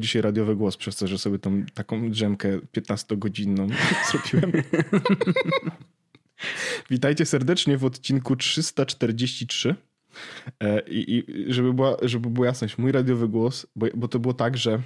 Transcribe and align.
dzisiaj 0.00 0.22
radiowy 0.22 0.56
głos 0.56 0.76
przez 0.76 0.96
to, 0.96 1.06
że 1.06 1.18
sobie 1.18 1.38
tą 1.38 1.64
taką 1.74 2.10
drzemkę 2.10 2.58
15-godzinną 2.58 3.68
zrobiłem. 4.10 4.52
Witajcie 6.90 7.26
serdecznie 7.26 7.78
w 7.78 7.84
odcinku 7.84 8.36
343. 8.36 9.74
E, 10.60 10.80
I, 10.88 11.18
i 11.18 11.52
żeby, 11.52 11.72
była, 11.72 11.96
żeby 12.02 12.30
była 12.30 12.46
jasność, 12.46 12.78
mój 12.78 12.92
radiowy 12.92 13.28
głos, 13.28 13.66
bo, 13.76 13.86
bo 13.94 14.08
to 14.08 14.18
było 14.18 14.34
tak, 14.34 14.56
że 14.56 14.82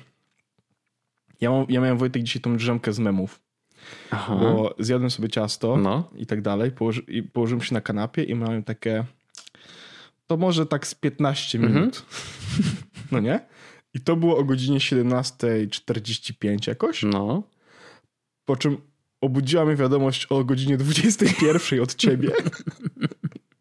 ja, 1.41 1.51
mam, 1.51 1.67
ja 1.69 1.81
miałem 1.81 1.99
Wojtek 1.99 2.23
dzisiaj 2.23 2.43
tą 2.43 2.57
drzemkę 2.57 2.93
z 2.93 2.99
memów. 2.99 3.41
Aha. 4.11 4.37
Bo 4.37 4.75
zjadłem 4.79 5.11
sobie 5.11 5.29
ciasto 5.29 5.77
no. 5.77 6.11
i 6.17 6.27
tak 6.27 6.43
dalej. 6.43 6.71
Położy, 6.71 7.03
i 7.09 7.23
położyłem 7.23 7.63
się 7.63 7.75
na 7.75 7.81
kanapie 7.81 8.23
i 8.23 8.35
miałem 8.35 8.63
takie. 8.63 9.05
To 10.27 10.37
może 10.37 10.67
tak 10.67 10.87
z 10.87 10.95
15 10.95 11.59
mhm. 11.59 11.75
minut. 11.75 12.07
no 13.13 13.21
nie? 13.21 13.41
I 13.95 14.01
to 14.01 14.17
było 14.17 14.39
o 14.39 14.45
godzinie 14.45 14.79
17.45 14.79 16.69
jakoś. 16.69 17.03
No. 17.03 17.43
Po 18.45 18.57
czym 18.57 18.77
obudziła 19.21 19.65
mnie 19.65 19.77
wiadomość 19.77 20.27
o 20.27 20.45
godzinie 20.45 20.77
21 20.77 21.81
od 21.81 21.95
ciebie. 21.95 22.31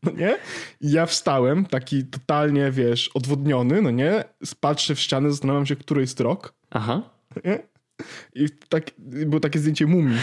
No 0.03 0.12
nie? 0.12 0.38
I 0.81 0.92
ja 0.92 1.06
wstałem, 1.06 1.66
taki 1.66 2.06
totalnie, 2.06 2.72
wiesz, 2.72 3.09
odwodniony, 3.14 3.81
no 3.81 3.92
nie? 3.92 4.23
Patrzę 4.59 4.95
w 4.95 5.00
ścianę, 5.00 5.31
zastanawiam 5.31 5.66
się, 5.66 5.75
który 5.75 6.02
jest 6.02 6.20
rok. 6.20 6.53
Aha. 6.70 7.02
Nie? 7.45 7.59
I 8.36 8.50
tak, 8.70 8.92
było 8.97 9.40
takie 9.40 9.59
zdjęcie 9.59 9.86
mumii. 9.86 10.18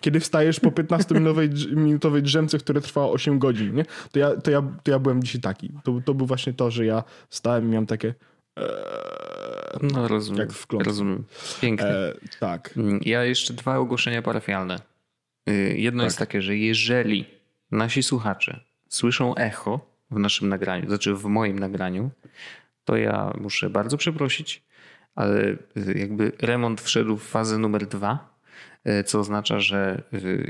Kiedy 0.00 0.20
wstajesz 0.20 0.60
po 0.60 0.70
15-minutowej 0.70 2.22
drzemce, 2.22 2.58
które 2.58 2.80
trwało 2.80 3.12
8 3.12 3.38
godzin, 3.38 3.74
nie? 3.74 3.84
To 4.12 4.18
ja, 4.18 4.36
to 4.36 4.50
ja, 4.50 4.62
to 4.82 4.90
ja 4.90 4.98
byłem 4.98 5.22
dzisiaj 5.22 5.40
taki. 5.40 5.72
To, 5.84 6.00
to 6.04 6.14
był 6.14 6.26
właśnie 6.26 6.52
to, 6.52 6.70
że 6.70 6.86
ja 6.86 7.04
wstałem 7.28 7.64
i 7.64 7.68
miałem 7.68 7.86
takie... 7.86 8.14
Eee, 8.56 8.66
no 9.82 10.08
rozumiem. 10.08 10.40
Jak 10.40 10.52
w 10.52 10.66
Rozumiem. 10.70 11.24
Pięknie. 11.60 11.86
E, 11.86 12.14
tak. 12.40 12.70
Mm, 12.76 13.00
ja 13.02 13.24
jeszcze 13.24 13.54
dwa 13.54 13.76
ogłoszenia 13.76 14.22
parafialne. 14.22 14.80
Y, 15.48 15.74
jedno 15.78 16.02
tak. 16.02 16.06
jest 16.06 16.18
takie, 16.18 16.42
że 16.42 16.56
jeżeli 16.56 17.24
nasi 17.70 18.02
słuchacze 18.02 18.60
słyszą 18.88 19.34
echo 19.34 19.80
w 20.10 20.18
naszym 20.18 20.48
nagraniu, 20.48 20.88
znaczy 20.88 21.14
w 21.14 21.24
moim 21.24 21.58
nagraniu, 21.58 22.10
to 22.84 22.96
ja 22.96 23.32
muszę 23.40 23.70
bardzo 23.70 23.96
przeprosić, 23.96 24.62
ale 25.14 25.40
y, 25.40 25.58
jakby 25.96 26.32
remont 26.40 26.80
wszedł 26.80 27.16
w 27.16 27.22
fazę 27.22 27.58
numer 27.58 27.86
dwa, 27.86 28.38
y, 28.88 29.04
co 29.04 29.20
oznacza, 29.20 29.60
że 29.60 30.02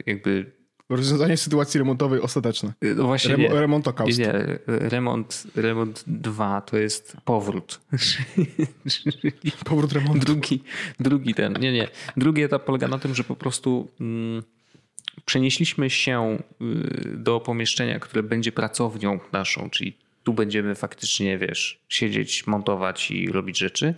jakby 0.07 0.60
Rozwiązanie 0.91 1.37
sytuacji 1.37 1.79
remontowej 1.79 2.21
ostateczne. 2.21 2.73
No 2.97 3.05
właśnie 3.05 3.31
Rem, 3.31 3.41
nie, 3.41 3.49
remont 3.49 3.87
Nie, 4.19 4.33
remont, 4.67 5.47
remont 5.57 6.05
2 6.07 6.61
to 6.61 6.79
jest 6.79 7.17
powrót. 7.25 7.81
powrót 9.65 9.93
remontu. 9.93 10.27
Drugi, 10.27 10.63
drugi 11.01 11.35
ten, 11.35 11.53
nie, 11.61 11.73
nie. 11.73 11.89
Drugi 12.17 12.43
etap 12.43 12.65
polega 12.65 12.89
na 12.89 12.99
tym, 12.99 13.15
że 13.15 13.25
po 13.25 13.37
prostu 13.37 13.89
mm, 14.01 14.43
przenieśliśmy 15.25 15.91
się 15.91 16.39
y, 16.63 17.17
do 17.17 17.41
pomieszczenia, 17.41 18.01
które 18.01 18.23
będzie 18.23 18.53
pracownią 18.53 19.21
naszą, 19.33 19.71
czyli 19.71 19.99
tu 20.23 20.35
będziemy 20.35 20.75
faktycznie, 20.75 21.39
wiesz, 21.39 21.81
siedzieć, 21.89 22.47
montować 22.47 23.11
i 23.11 23.33
robić 23.33 23.59
rzeczy. 23.59 23.95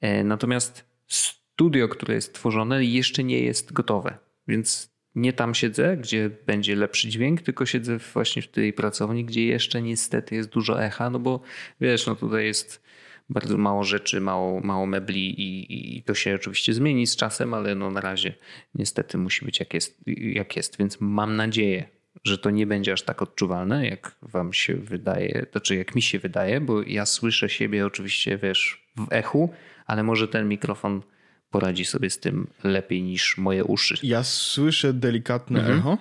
E, 0.00 0.24
natomiast 0.24 0.84
studio, 1.08 1.88
które 1.88 2.14
jest 2.14 2.34
tworzone, 2.34 2.84
jeszcze 2.84 3.24
nie 3.24 3.40
jest 3.40 3.72
gotowe. 3.72 4.18
Więc 4.48 4.91
nie 5.14 5.32
tam 5.32 5.54
siedzę, 5.54 5.96
gdzie 5.96 6.30
będzie 6.46 6.76
lepszy 6.76 7.08
dźwięk, 7.08 7.42
tylko 7.42 7.66
siedzę 7.66 7.98
właśnie 7.98 8.42
w 8.42 8.48
tej 8.48 8.72
pracowni, 8.72 9.24
gdzie 9.24 9.46
jeszcze 9.46 9.82
niestety 9.82 10.34
jest 10.34 10.48
dużo 10.48 10.84
echa, 10.84 11.10
no 11.10 11.18
bo 11.18 11.40
wiesz, 11.80 12.06
no 12.06 12.16
tutaj 12.16 12.44
jest 12.44 12.82
bardzo 13.28 13.58
mało 13.58 13.84
rzeczy, 13.84 14.20
mało, 14.20 14.60
mało 14.60 14.86
mebli 14.86 15.40
i, 15.40 15.96
i 15.98 16.02
to 16.02 16.14
się 16.14 16.34
oczywiście 16.34 16.72
zmieni 16.72 17.06
z 17.06 17.16
czasem, 17.16 17.54
ale 17.54 17.74
no 17.74 17.90
na 17.90 18.00
razie 18.00 18.34
niestety 18.74 19.18
musi 19.18 19.44
być 19.44 19.60
jak 19.60 19.74
jest, 19.74 20.00
jak 20.16 20.56
jest, 20.56 20.78
więc 20.78 21.00
mam 21.00 21.36
nadzieję, 21.36 21.88
że 22.24 22.38
to 22.38 22.50
nie 22.50 22.66
będzie 22.66 22.92
aż 22.92 23.02
tak 23.02 23.22
odczuwalne, 23.22 23.88
jak 23.88 24.16
wam 24.22 24.52
się 24.52 24.74
wydaje, 24.74 25.46
to 25.50 25.60
czy 25.60 25.76
jak 25.76 25.94
mi 25.94 26.02
się 26.02 26.18
wydaje, 26.18 26.60
bo 26.60 26.82
ja 26.82 27.06
słyszę 27.06 27.48
siebie 27.48 27.86
oczywiście, 27.86 28.38
wiesz, 28.38 28.88
w 28.96 29.12
echu, 29.12 29.50
ale 29.86 30.02
może 30.02 30.28
ten 30.28 30.48
mikrofon 30.48 31.02
poradzi 31.52 31.84
sobie 31.84 32.10
z 32.10 32.18
tym 32.18 32.46
lepiej 32.64 33.02
niż 33.02 33.38
moje 33.38 33.64
uszy. 33.64 33.94
Ja 34.02 34.24
słyszę 34.24 34.92
delikatne 34.92 35.60
mhm. 35.60 35.78
echo, 35.78 35.98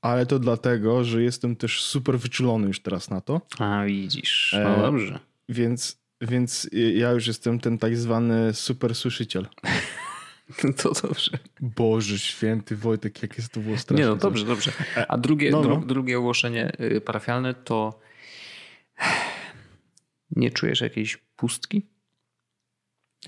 ale 0.00 0.26
to 0.26 0.38
dlatego, 0.38 1.04
że 1.04 1.22
jestem 1.22 1.56
też 1.56 1.82
super 1.82 2.18
wyczulony 2.18 2.66
już 2.66 2.80
teraz 2.80 3.10
na 3.10 3.20
to. 3.20 3.40
A 3.58 3.84
widzisz, 3.84 4.54
no 4.64 4.76
e, 4.76 4.82
dobrze. 4.82 5.18
Więc, 5.48 5.98
więc 6.20 6.70
ja 6.94 7.12
już 7.12 7.26
jestem 7.26 7.60
ten 7.60 7.78
tak 7.78 7.96
zwany 7.96 8.54
super 8.54 8.94
słyszyciel. 8.94 9.46
To 10.82 10.92
dobrze. 11.02 11.38
Boże 11.60 12.18
święty 12.18 12.76
Wojtek, 12.76 13.22
jak 13.22 13.36
jest 13.36 13.52
to 13.52 13.60
było 13.60 13.78
straszne. 13.78 14.04
Nie 14.04 14.10
no, 14.10 14.16
dobrze, 14.16 14.44
dobrze. 14.44 14.72
A 15.08 15.18
drugie, 15.18 15.50
no, 15.50 15.62
no. 15.62 15.76
drugie 15.76 16.18
ogłoszenie 16.18 16.72
y, 16.80 17.00
parafialne 17.00 17.54
to 17.54 18.00
nie 20.36 20.50
czujesz 20.50 20.80
jakiejś 20.80 21.16
pustki? 21.16 21.86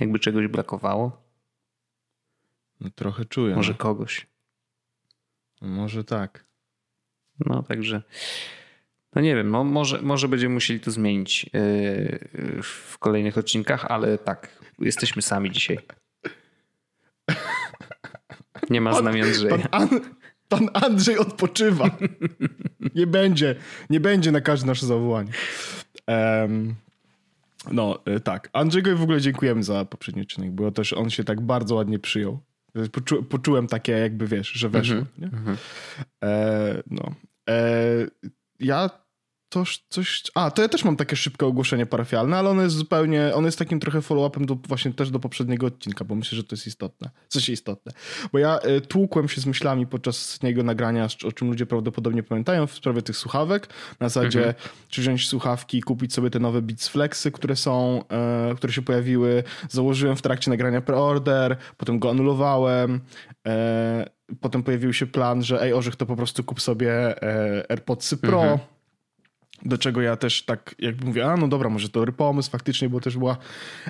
Jakby 0.00 0.18
czegoś 0.18 0.46
brakowało? 0.46 1.27
No, 2.80 2.90
trochę 2.94 3.24
czuję. 3.24 3.56
Może 3.56 3.72
no. 3.72 3.78
kogoś. 3.78 4.26
Może 5.60 6.04
tak. 6.04 6.44
No 7.46 7.62
także. 7.62 8.02
No 9.14 9.22
nie 9.22 9.34
wiem, 9.34 9.50
no 9.50 9.64
może, 9.64 10.02
może 10.02 10.28
będziemy 10.28 10.54
musieli 10.54 10.80
to 10.80 10.90
zmienić 10.90 11.44
yy, 11.44 12.62
w 12.62 12.98
kolejnych 12.98 13.38
odcinkach, 13.38 13.84
ale 13.84 14.18
tak, 14.18 14.64
jesteśmy 14.78 15.22
sami 15.22 15.50
dzisiaj. 15.50 15.78
Nie 18.70 18.80
ma 18.80 18.94
z 18.94 19.02
nami 19.02 19.22
Andrzeja. 19.22 19.58
Pan, 19.58 19.88
pan 20.48 20.68
Andrzej 20.74 21.18
odpoczywa. 21.18 21.90
nie 22.94 23.06
będzie, 23.06 23.54
nie 23.90 24.00
będzie 24.00 24.32
na 24.32 24.40
każde 24.40 24.66
nasze 24.66 24.86
zawołanie. 24.86 25.32
Um, 26.06 26.74
no, 27.72 27.98
y, 28.16 28.20
tak. 28.20 28.50
Andrzejgowi 28.52 28.96
w 28.96 29.02
ogóle 29.02 29.20
dziękujemy 29.20 29.62
za 29.62 29.84
poprzedni 29.84 30.22
odcinek, 30.22 30.50
bo 30.50 30.70
też 30.70 30.92
on 30.92 31.10
się 31.10 31.24
tak 31.24 31.40
bardzo 31.40 31.74
ładnie 31.74 31.98
przyjął. 31.98 32.40
Poczu, 32.92 33.22
poczułem 33.22 33.66
takie 33.66 33.92
jakby, 33.92 34.26
wiesz, 34.26 34.48
że 34.48 34.68
weszło. 34.68 34.96
Mm 34.96 35.30
-hmm. 35.30 35.56
e, 36.24 36.82
no. 36.86 37.14
E, 37.48 37.84
ja 38.60 38.90
toż 39.48 39.84
coś... 39.88 40.22
A, 40.34 40.50
to 40.50 40.62
ja 40.62 40.68
też 40.68 40.84
mam 40.84 40.96
takie 40.96 41.16
szybkie 41.16 41.46
ogłoszenie 41.46 41.86
parafialne, 41.86 42.38
ale 42.38 42.50
ono 42.50 42.62
jest 42.62 42.76
zupełnie... 42.76 43.34
Ono 43.34 43.48
jest 43.48 43.58
takim 43.58 43.80
trochę 43.80 43.98
follow-upem 43.98 44.46
do, 44.46 44.54
właśnie 44.68 44.92
też 44.92 45.10
do 45.10 45.18
poprzedniego 45.18 45.66
odcinka, 45.66 46.04
bo 46.04 46.14
myślę, 46.14 46.36
że 46.36 46.44
to 46.44 46.56
jest 46.56 46.66
istotne. 46.66 47.10
Coś 47.28 47.48
istotne. 47.48 47.92
Bo 48.32 48.38
ja 48.38 48.58
y, 48.76 48.80
tłukłem 48.80 49.28
się 49.28 49.40
z 49.40 49.46
myślami 49.46 49.86
podczas 49.86 50.42
niego 50.42 50.62
nagrania, 50.62 51.08
o 51.24 51.32
czym 51.32 51.48
ludzie 51.48 51.66
prawdopodobnie 51.66 52.22
pamiętają, 52.22 52.66
w 52.66 52.72
sprawie 52.72 53.02
tych 53.02 53.16
słuchawek. 53.16 53.68
Na 54.00 54.08
zasadzie, 54.08 54.38
mhm. 54.38 54.54
czy 54.88 55.00
wziąć 55.00 55.28
słuchawki 55.28 55.78
i 55.78 55.82
kupić 55.82 56.14
sobie 56.14 56.30
te 56.30 56.38
nowe 56.38 56.62
Beats 56.62 56.88
Flexy, 56.88 57.32
które 57.32 57.56
są, 57.56 58.02
y, 58.52 58.56
które 58.56 58.72
się 58.72 58.82
pojawiły. 58.82 59.44
Założyłem 59.68 60.16
w 60.16 60.22
trakcie 60.22 60.50
nagrania 60.50 60.80
preorder, 60.80 61.56
potem 61.76 61.98
go 61.98 62.10
anulowałem. 62.10 63.00
Y, 63.48 64.36
potem 64.40 64.62
pojawił 64.62 64.92
się 64.92 65.06
plan, 65.06 65.42
że 65.42 65.62
ej, 65.62 65.72
Orzech, 65.72 65.96
to 65.96 66.06
po 66.06 66.16
prostu 66.16 66.44
kup 66.44 66.60
sobie 66.60 67.14
AirPodsy 67.70 68.16
Pro. 68.16 68.42
Mhm 68.42 68.77
do 69.64 69.78
czego 69.78 70.02
ja 70.02 70.16
też 70.16 70.42
tak 70.42 70.74
jak 70.78 71.04
mówię, 71.04 71.26
a 71.26 71.36
no 71.36 71.48
dobra, 71.48 71.70
może 71.70 71.88
to 71.88 72.00
dobry 72.00 72.12
pomysł 72.12 72.50
faktycznie, 72.50 72.88
bo 72.88 73.00
też 73.00 73.16
była 73.16 73.36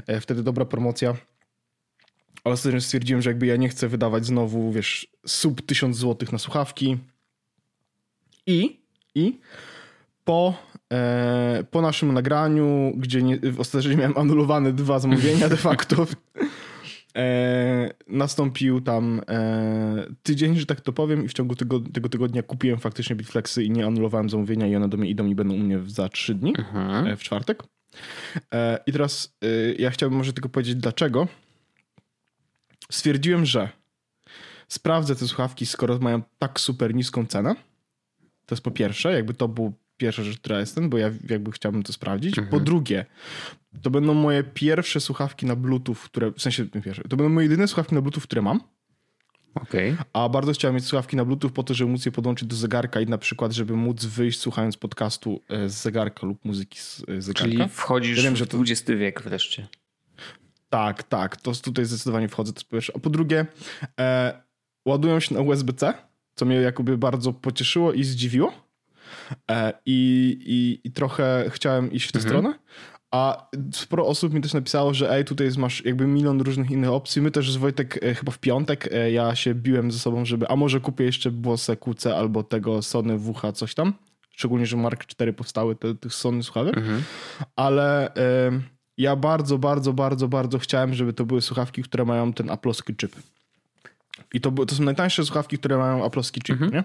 e, 0.07 0.21
wtedy 0.21 0.43
dobra 0.43 0.65
promocja. 0.65 1.15
Ale 2.45 2.53
ostatecznie 2.55 2.81
stwierdziłem, 2.81 3.23
że 3.23 3.31
jakby 3.31 3.47
ja 3.47 3.57
nie 3.57 3.69
chcę 3.69 3.89
wydawać 3.89 4.27
znowu, 4.27 4.73
wiesz, 4.73 5.07
sub 5.27 5.67
1000 5.67 5.97
zł 5.97 6.29
na 6.33 6.39
słuchawki. 6.39 6.99
I, 8.47 8.81
i 9.15 9.41
po, 10.25 10.55
e, 10.93 11.65
po 11.71 11.83
naszym 11.83 12.13
nagraniu, 12.13 12.93
gdzie 12.97 13.23
nie, 13.23 13.39
ostatecznie 13.59 13.97
miałem 13.97 14.19
anulowane 14.19 14.73
dwa 14.73 14.99
zamówienia 14.99 15.49
de 15.49 15.57
facto, 15.57 16.07
E, 17.17 17.91
nastąpił 18.07 18.81
tam 18.81 19.21
e, 19.29 20.07
tydzień, 20.23 20.57
że 20.57 20.67
tak 20.67 20.81
to 20.81 20.93
powiem, 20.93 21.25
i 21.25 21.29
w 21.29 21.33
ciągu 21.33 21.55
tego, 21.55 21.81
tego 21.81 22.09
tygodnia 22.09 22.43
kupiłem 22.43 22.79
faktycznie 22.79 23.17
Bitflexy 23.17 23.65
i 23.65 23.71
nie 23.71 23.87
anulowałem 23.87 24.31
zamówienia 24.31 24.67
i 24.67 24.77
one 24.77 24.89
do 24.89 24.97
mnie 24.97 25.11
idą 25.11 25.27
i 25.27 25.35
będą 25.35 25.55
u 25.55 25.59
mnie 25.59 25.81
za 25.87 26.09
trzy 26.09 26.35
dni, 26.35 26.55
mhm. 26.59 27.07
e, 27.07 27.17
w 27.17 27.23
czwartek. 27.23 27.63
E, 28.55 28.79
I 28.87 28.93
teraz 28.93 29.37
e, 29.43 29.47
ja 29.79 29.91
chciałbym 29.91 30.19
może 30.19 30.33
tylko 30.33 30.49
powiedzieć 30.49 30.75
dlaczego. 30.75 31.29
Stwierdziłem, 32.91 33.47
że 33.47 33.69
sprawdzę 34.69 35.17
te 35.17 35.27
słuchawki, 35.27 35.67
skoro 35.67 35.99
mają 35.99 36.23
tak 36.39 36.61
super 36.61 36.95
niską 36.95 37.27
cenę. 37.27 37.55
To 38.47 38.55
jest 38.55 38.65
po 38.65 38.71
pierwsze, 38.71 39.13
jakby 39.13 39.35
to 39.35 39.49
był 39.49 39.73
pierwsza 39.99 40.25
rzecz, 40.25 40.39
która 40.39 40.61
jestem, 40.61 40.91
bo 40.91 40.99
ja 40.99 41.11
jakby 41.31 41.53
chciałbym 41.53 41.83
to 41.83 41.93
sprawdzić. 41.93 42.39
Mhm. 42.39 42.49
Po 42.49 42.61
drugie, 42.61 43.07
to 43.83 43.91
będą 43.91 44.15
moje 44.15 44.45
pierwsze 44.45 45.01
słuchawki 45.01 45.47
na 45.47 45.57
Bluetooth, 45.57 45.97
które, 46.05 46.33
w 46.33 46.43
sensie 46.43 46.67
pierwsze, 46.67 47.03
to 47.03 47.17
będą 47.17 47.29
moje 47.29 47.45
jedyne 47.45 47.69
słuchawki 47.69 47.95
na 47.95 48.01
Bluetooth, 48.01 48.23
które 48.23 48.43
mam. 48.43 48.61
Okay. 49.55 49.97
A 50.13 50.29
bardzo 50.29 50.53
chciałem 50.53 50.75
mieć 50.75 50.85
słuchawki 50.85 51.17
na 51.17 51.25
Bluetooth 51.25 51.51
po 51.51 51.63
to, 51.63 51.75
żeby 51.75 51.91
móc 51.91 52.07
je 52.07 52.13
podłączyć 52.13 52.49
do 52.49 52.57
zegarka 52.57 53.01
i 53.01 53.07
na 53.07 53.19
przykład, 53.19 53.53
żeby 53.53 53.77
móc 53.77 54.05
wyjść 54.05 54.41
słuchając 54.41 54.77
podcastu 54.77 55.43
e, 55.49 55.69
z 55.69 55.83
zegarka 55.83 56.27
lub 56.27 56.45
muzyki 56.45 56.79
z 56.79 57.03
e, 57.09 57.23
zegarka. 57.23 57.51
Czyli 57.51 57.69
wchodzisz 57.69 58.17
ja 58.17 58.23
wiem, 58.23 58.37
że 58.37 58.47
to... 58.47 58.59
w 58.59 58.61
XX 58.61 58.91
wiek 58.99 59.23
wreszcie. 59.23 59.69
Tak, 60.69 61.03
tak, 61.03 61.37
to 61.37 61.53
tutaj 61.53 61.85
zdecydowanie 61.85 62.29
wchodzę, 62.29 62.53
to 62.53 62.63
pierwsze. 62.71 62.93
A 62.97 62.99
po 62.99 63.11
drugie, 63.11 63.47
e, 64.01 64.43
ładują 64.87 65.21
się 65.21 65.35
na 65.35 65.41
USB-C, 65.41 65.95
co 66.35 66.45
mnie 66.45 66.57
jakoby 66.57 66.99
bardzo 66.99 67.33
pocieszyło 67.33 67.93
i 67.93 68.05
zdziwiło. 68.05 68.68
E, 69.51 69.73
i, 69.87 70.39
i, 70.47 70.89
I 70.89 70.93
trochę 70.93 71.45
chciałem 71.51 71.93
iść 71.93 72.09
w 72.09 72.13
tę 72.13 72.19
mhm. 72.19 72.31
stronę. 72.31 72.59
A 73.11 73.49
sporo 73.73 74.07
osób 74.07 74.35
mi 74.35 74.41
też 74.41 74.55
napisało, 74.55 74.95
że 74.95 75.13
ej, 75.13 75.25
tutaj 75.25 75.51
masz 75.59 75.85
jakby 75.85 76.07
milion 76.07 76.41
różnych 76.41 76.71
innych 76.71 76.91
opcji. 76.91 77.23
My 77.23 77.31
też 77.31 77.53
z 77.53 77.57
Wojtek 77.57 77.99
e, 78.03 78.15
chyba 78.15 78.33
w 78.33 78.39
piątek 78.39 78.89
e, 78.93 79.13
ja 79.13 79.35
się 79.35 79.55
biłem 79.55 79.93
ze 79.93 79.99
sobą, 79.99 80.25
żeby 80.25 80.49
a 80.49 80.57
może 80.57 80.81
kupię 80.81 81.05
jeszcze 81.05 81.31
Bose 81.31 81.77
QC 81.77 82.07
albo 82.07 82.43
tego 82.43 82.83
Sony 82.83 83.19
WH 83.19 83.53
coś 83.55 83.75
tam. 83.75 83.93
Szczególnie, 84.31 84.67
że 84.67 84.77
Mark 84.77 85.07
4 85.07 85.33
powstały 85.33 85.77
te, 85.77 85.95
tych 85.95 86.15
Sony 86.15 86.43
słuchawek. 86.43 86.77
Mhm. 86.77 87.03
Ale 87.57 88.13
ja 88.99 89.17
bardzo, 89.17 89.59
bardzo, 89.59 89.93
bardzo, 89.93 90.29
bardzo 90.29 90.59
chciałem, 90.59 90.95
żeby 90.95 91.13
to 91.13 91.25
były 91.25 91.43
słuchawki, 91.43 91.83
które 91.83 92.05
mają 92.05 92.33
ten 92.33 92.51
aplowski 92.51 92.97
chip. 92.97 93.17
I 94.35 94.41
to, 94.41 94.51
to 94.51 94.75
są 94.75 94.83
najtańsze 94.83 95.25
słuchawki, 95.25 95.59
które 95.59 95.79
mają 95.79 96.05
aplowski 96.05 96.41
chip, 96.41 96.63
mhm. 96.63 96.73
nie? 96.73 96.85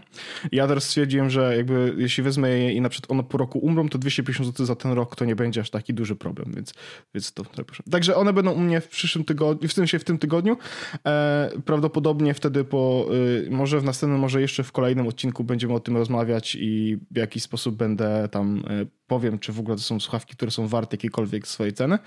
Ja 0.51 0.67
teraz 0.67 0.83
stwierdziłem, 0.83 1.29
że 1.29 1.57
jakby 1.57 1.93
jeśli 1.97 2.23
wezmę 2.23 2.49
je 2.49 2.73
i 2.73 2.81
na 2.81 2.89
przykład 2.89 3.11
one 3.11 3.23
po 3.23 3.37
roku 3.37 3.59
umrą, 3.59 3.89
to 3.89 3.97
250 3.97 4.47
zł 4.47 4.65
za 4.65 4.75
ten 4.75 4.91
rok 4.91 5.15
to 5.15 5.25
nie 5.25 5.35
będzie 5.35 5.61
aż 5.61 5.69
taki 5.69 5.93
duży 5.93 6.15
problem, 6.15 6.51
więc, 6.55 6.73
więc 7.13 7.33
to 7.33 7.43
proszę. 7.43 7.83
Także 7.91 8.15
one 8.15 8.33
będą 8.33 8.51
u 8.51 8.59
mnie 8.59 8.81
w 8.81 8.87
przyszłym 8.87 9.25
tygodniu, 9.25 9.69
w 9.69 9.73
sensie 9.73 9.99
w 9.99 10.03
tym 10.03 10.17
tygodniu. 10.17 10.57
E, 11.05 11.51
prawdopodobnie 11.65 12.33
wtedy 12.33 12.63
po, 12.63 13.05
y, 13.45 13.51
może 13.51 13.79
w 13.79 13.83
następnym, 13.83 14.19
może 14.19 14.41
jeszcze 14.41 14.63
w 14.63 14.71
kolejnym 14.71 15.07
odcinku 15.07 15.43
będziemy 15.43 15.73
o 15.73 15.79
tym 15.79 15.97
rozmawiać 15.97 16.57
i 16.59 16.97
w 17.11 17.17
jakiś 17.17 17.43
sposób 17.43 17.75
będę 17.75 18.29
tam 18.31 18.57
y, 18.57 18.87
powiem, 19.13 19.39
czy 19.39 19.51
w 19.53 19.59
ogóle 19.59 19.77
to 19.77 19.83
są 19.83 19.99
słuchawki, 19.99 20.35
które 20.35 20.51
są 20.51 20.67
warte 20.67 20.93
jakiejkolwiek 20.95 21.47
swojej 21.47 21.73
ceny. 21.73 21.99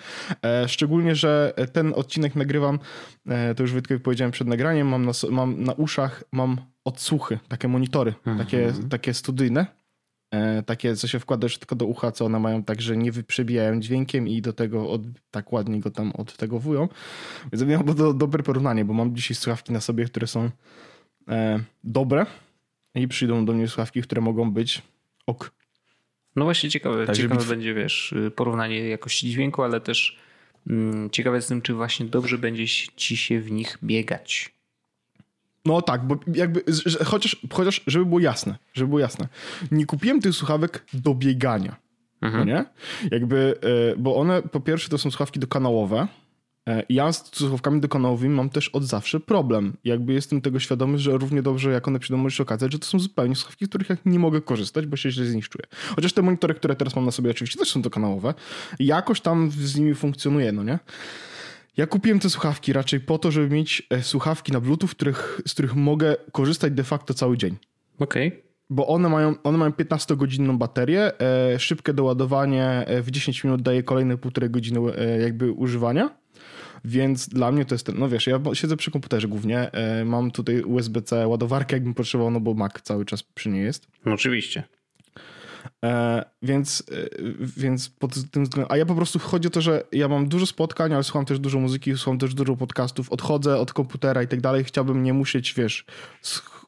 E, 0.45 0.69
szczególnie, 0.69 1.15
że 1.15 1.55
ten 1.73 1.93
odcinek 1.97 2.35
nagrywam, 2.35 2.79
e, 3.27 3.55
to 3.55 3.63
już 3.63 3.73
Wojtkowi 3.73 4.01
powiedziałem 4.01 4.33
przed 4.33 4.49
nagraniem, 4.49 4.89
mam 4.89 5.05
na, 5.05 5.13
mam 5.31 5.63
na 5.63 5.73
uszach 5.73 6.25
mam 6.33 6.57
odsłuchy, 6.85 7.39
takie 7.49 7.69
monitory, 7.69 8.15
mhm. 8.19 8.39
takie, 8.39 8.73
takie 8.91 9.15
studyjne, 9.15 9.67
e, 10.31 10.63
takie, 10.63 10.97
co 10.97 11.09
się 11.09 11.19
wkłada 11.19 11.45
już 11.45 11.59
tylko 11.59 11.77
do 11.77 11.87
ucha, 11.87 12.13
co 12.13 12.25
one 12.25 12.39
mają 12.39 12.63
tak, 12.63 12.81
że 12.81 12.97
nie 12.97 13.13
przebijają 13.13 13.81
dźwiękiem 13.81 14.29
i 14.29 14.43
do 14.43 14.53
tego 14.53 14.91
od, 14.91 15.03
tak 15.31 15.53
ładnie 15.53 15.81
go 15.81 15.91
tam 15.91 16.13
od 16.13 16.37
tego 16.37 16.59
wują. 16.59 16.89
Więc 17.53 17.65
miałem 17.65 17.87
do, 17.95 18.13
dobre 18.13 18.43
porównanie, 18.43 18.85
bo 18.85 18.95
mam 18.95 19.17
dzisiaj 19.17 19.35
słuchawki 19.35 19.73
na 19.73 19.81
sobie, 19.81 20.05
które 20.05 20.27
są 20.27 20.51
e, 21.29 21.61
dobre 21.85 22.27
i 22.95 23.09
przyjdą 23.09 23.45
do 23.45 23.53
mnie 23.53 23.69
słuchawki, 23.69 24.03
które 24.03 24.21
mogą 24.21 24.53
być 24.53 24.83
ok. 25.27 25.53
No 26.37 26.45
właśnie 26.45 26.71
ciekawe, 26.71 27.07
tak, 27.07 27.17
ciekawe 27.17 27.45
będzie, 27.45 27.75
wiesz, 27.75 28.15
porównanie 28.37 28.89
jakości 28.89 29.31
dźwięku, 29.31 29.63
ale 29.63 29.81
też 29.81 30.19
mm, 30.71 31.11
ciekawe 31.11 31.37
jestem, 31.37 31.63
czy 31.63 31.75
właśnie 31.75 32.07
dobrze 32.07 32.39
będzie 32.39 32.67
ci 32.97 33.17
się 33.17 33.41
w 33.41 33.51
nich 33.51 33.79
biegać. 33.83 34.57
No 35.65 35.83
tak, 35.83 36.07
bo 36.07 36.19
jakby, 36.35 36.63
że, 36.67 37.05
chociaż, 37.05 37.37
chociaż, 37.53 37.83
żeby 37.87 38.07
było 38.07 38.21
jasne, 38.21 38.59
żeby 38.75 38.89
było 38.89 39.01
jasne, 39.01 39.29
nie 39.71 39.87
kupiłem 39.87 40.21
tych 40.21 40.35
słuchawek 40.35 40.85
do 40.93 41.15
biegania, 41.15 41.77
mhm. 42.23 42.49
no 42.49 42.55
nie? 42.55 42.65
Jakby, 43.11 43.55
e, 43.93 43.97
bo 43.97 44.17
one, 44.17 44.43
po 44.43 44.61
pierwsze 44.61 44.89
to 44.89 44.99
są 44.99 45.11
słuchawki 45.11 45.41
dokanałowe, 45.41 46.09
ja 46.89 47.13
z 47.13 47.31
słuchawkami 47.37 47.81
dokanałowymi 47.81 48.35
mam 48.35 48.51
też 48.51 48.69
od 48.69 48.85
zawsze 48.85 49.21
problem. 49.21 49.77
Jakby 49.85 50.13
jestem 50.13 50.41
tego 50.41 50.61
świadomy, 50.61 50.99
że 50.99 51.19
równie 51.19 51.43
dobrze 51.43 51.71
jak 51.71 51.89
one 51.89 51.99
przyjdą, 51.99 52.23
może 52.23 52.37
się 52.37 52.43
okazać, 52.43 52.73
że 52.73 52.79
to 52.79 52.87
są 52.87 52.99
zupełnie 52.99 53.37
słuchawki, 53.37 53.65
z 53.65 53.69
których 53.69 53.89
ja 53.89 53.97
nie 54.05 54.19
mogę 54.19 54.41
korzystać, 54.41 54.87
bo 54.87 54.97
się 54.97 55.11
źle 55.11 55.25
zniszczuję. 55.25 55.65
Chociaż 55.97 56.13
te 56.13 56.23
monitory, 56.23 56.55
które 56.55 56.77
teraz 56.77 56.97
mam 56.97 57.05
na 57.05 57.11
sobie 57.11 57.31
oczywiście 57.31 57.59
też 57.59 57.71
są 57.71 57.83
dokanałowe, 57.83 58.35
jakoś 58.79 59.21
tam 59.21 59.51
z 59.51 59.77
nimi 59.77 59.95
funkcjonuje, 59.95 60.53
no 60.53 60.63
nie? 60.63 60.79
Ja 61.77 61.87
kupiłem 61.87 62.21
te 62.21 62.31
słuchawki 62.31 62.73
raczej 62.73 63.01
po 63.01 63.19
to, 63.19 63.31
żeby 63.31 63.55
mieć 63.55 63.87
e, 63.91 64.03
słuchawki 64.03 64.53
na 64.53 64.61
Bluetooth, 64.61 64.89
których, 64.89 65.41
z 65.47 65.53
których 65.53 65.75
mogę 65.75 66.17
korzystać 66.33 66.73
de 66.73 66.85
facto 66.85 67.15
cały 67.15 67.37
dzień. 67.37 67.57
Okej. 67.99 68.29
Okay. 68.29 68.47
Bo 68.71 68.87
one 68.87 69.09
mają, 69.09 69.35
one 69.43 69.59
mają 69.59 69.71
15-godzinną 69.71 70.59
baterię, 70.59 71.21
e, 71.21 71.59
szybkie 71.59 71.93
doładowanie 71.93 72.85
e, 72.87 73.03
w 73.03 73.11
10 73.11 73.45
minut 73.45 73.63
daje 73.63 73.83
kolejne 73.83 74.19
półtorej 74.19 74.51
godziny 74.51 74.81
e, 74.97 75.21
jakby 75.21 75.53
używania. 75.53 76.11
Więc 76.87 77.29
dla 77.29 77.53
mnie 77.53 77.65
to 77.65 77.75
jest 77.75 77.87
ten, 77.87 77.99
no 77.99 78.09
wiesz, 78.09 78.27
ja 78.27 78.41
siedzę 78.53 78.77
przy 78.77 78.91
komputerze 78.91 79.29
głównie, 79.29 79.73
e, 79.73 80.05
mam 80.05 80.31
tutaj 80.31 80.63
USB-C 80.63 81.27
ładowarkę, 81.27 81.77
jakbym 81.77 81.95
potrzebował, 81.95 82.31
no 82.31 82.41
bo 82.41 82.55
Mac 82.55 82.73
cały 82.83 83.05
czas 83.05 83.23
przy 83.23 83.49
niej 83.49 83.65
jest. 83.65 83.87
No 84.05 84.13
oczywiście. 84.13 84.63
E, 85.85 86.25
więc, 86.43 86.85
e, 86.93 86.95
więc 87.57 87.89
pod 87.89 88.31
tym 88.31 88.45
względem. 88.45 88.73
A 88.73 88.77
ja 88.77 88.87
po 88.87 88.95
prostu 88.95 89.19
chodzi 89.19 89.49
o 89.49 89.51
to, 89.51 89.61
że 89.61 89.85
ja 89.93 90.09
mam 90.09 90.29
dużo 90.29 90.47
spotkań, 90.47 90.95
ale 90.95 91.05
słucham 91.05 91.25
też 91.25 91.39
dużo 91.39 91.59
muzyki, 91.59 91.97
słucham 91.97 92.19
też 92.19 92.35
dużo 92.35 92.57
podcastów, 92.57 93.13
odchodzę 93.13 93.59
od 93.59 93.73
komputera 93.73 94.23
i 94.23 94.29
tak 94.29 94.41
dalej. 94.41 94.65
Chciałbym 94.65 95.03
nie 95.03 95.13
musieć, 95.13 95.55
wiesz, 95.55 95.85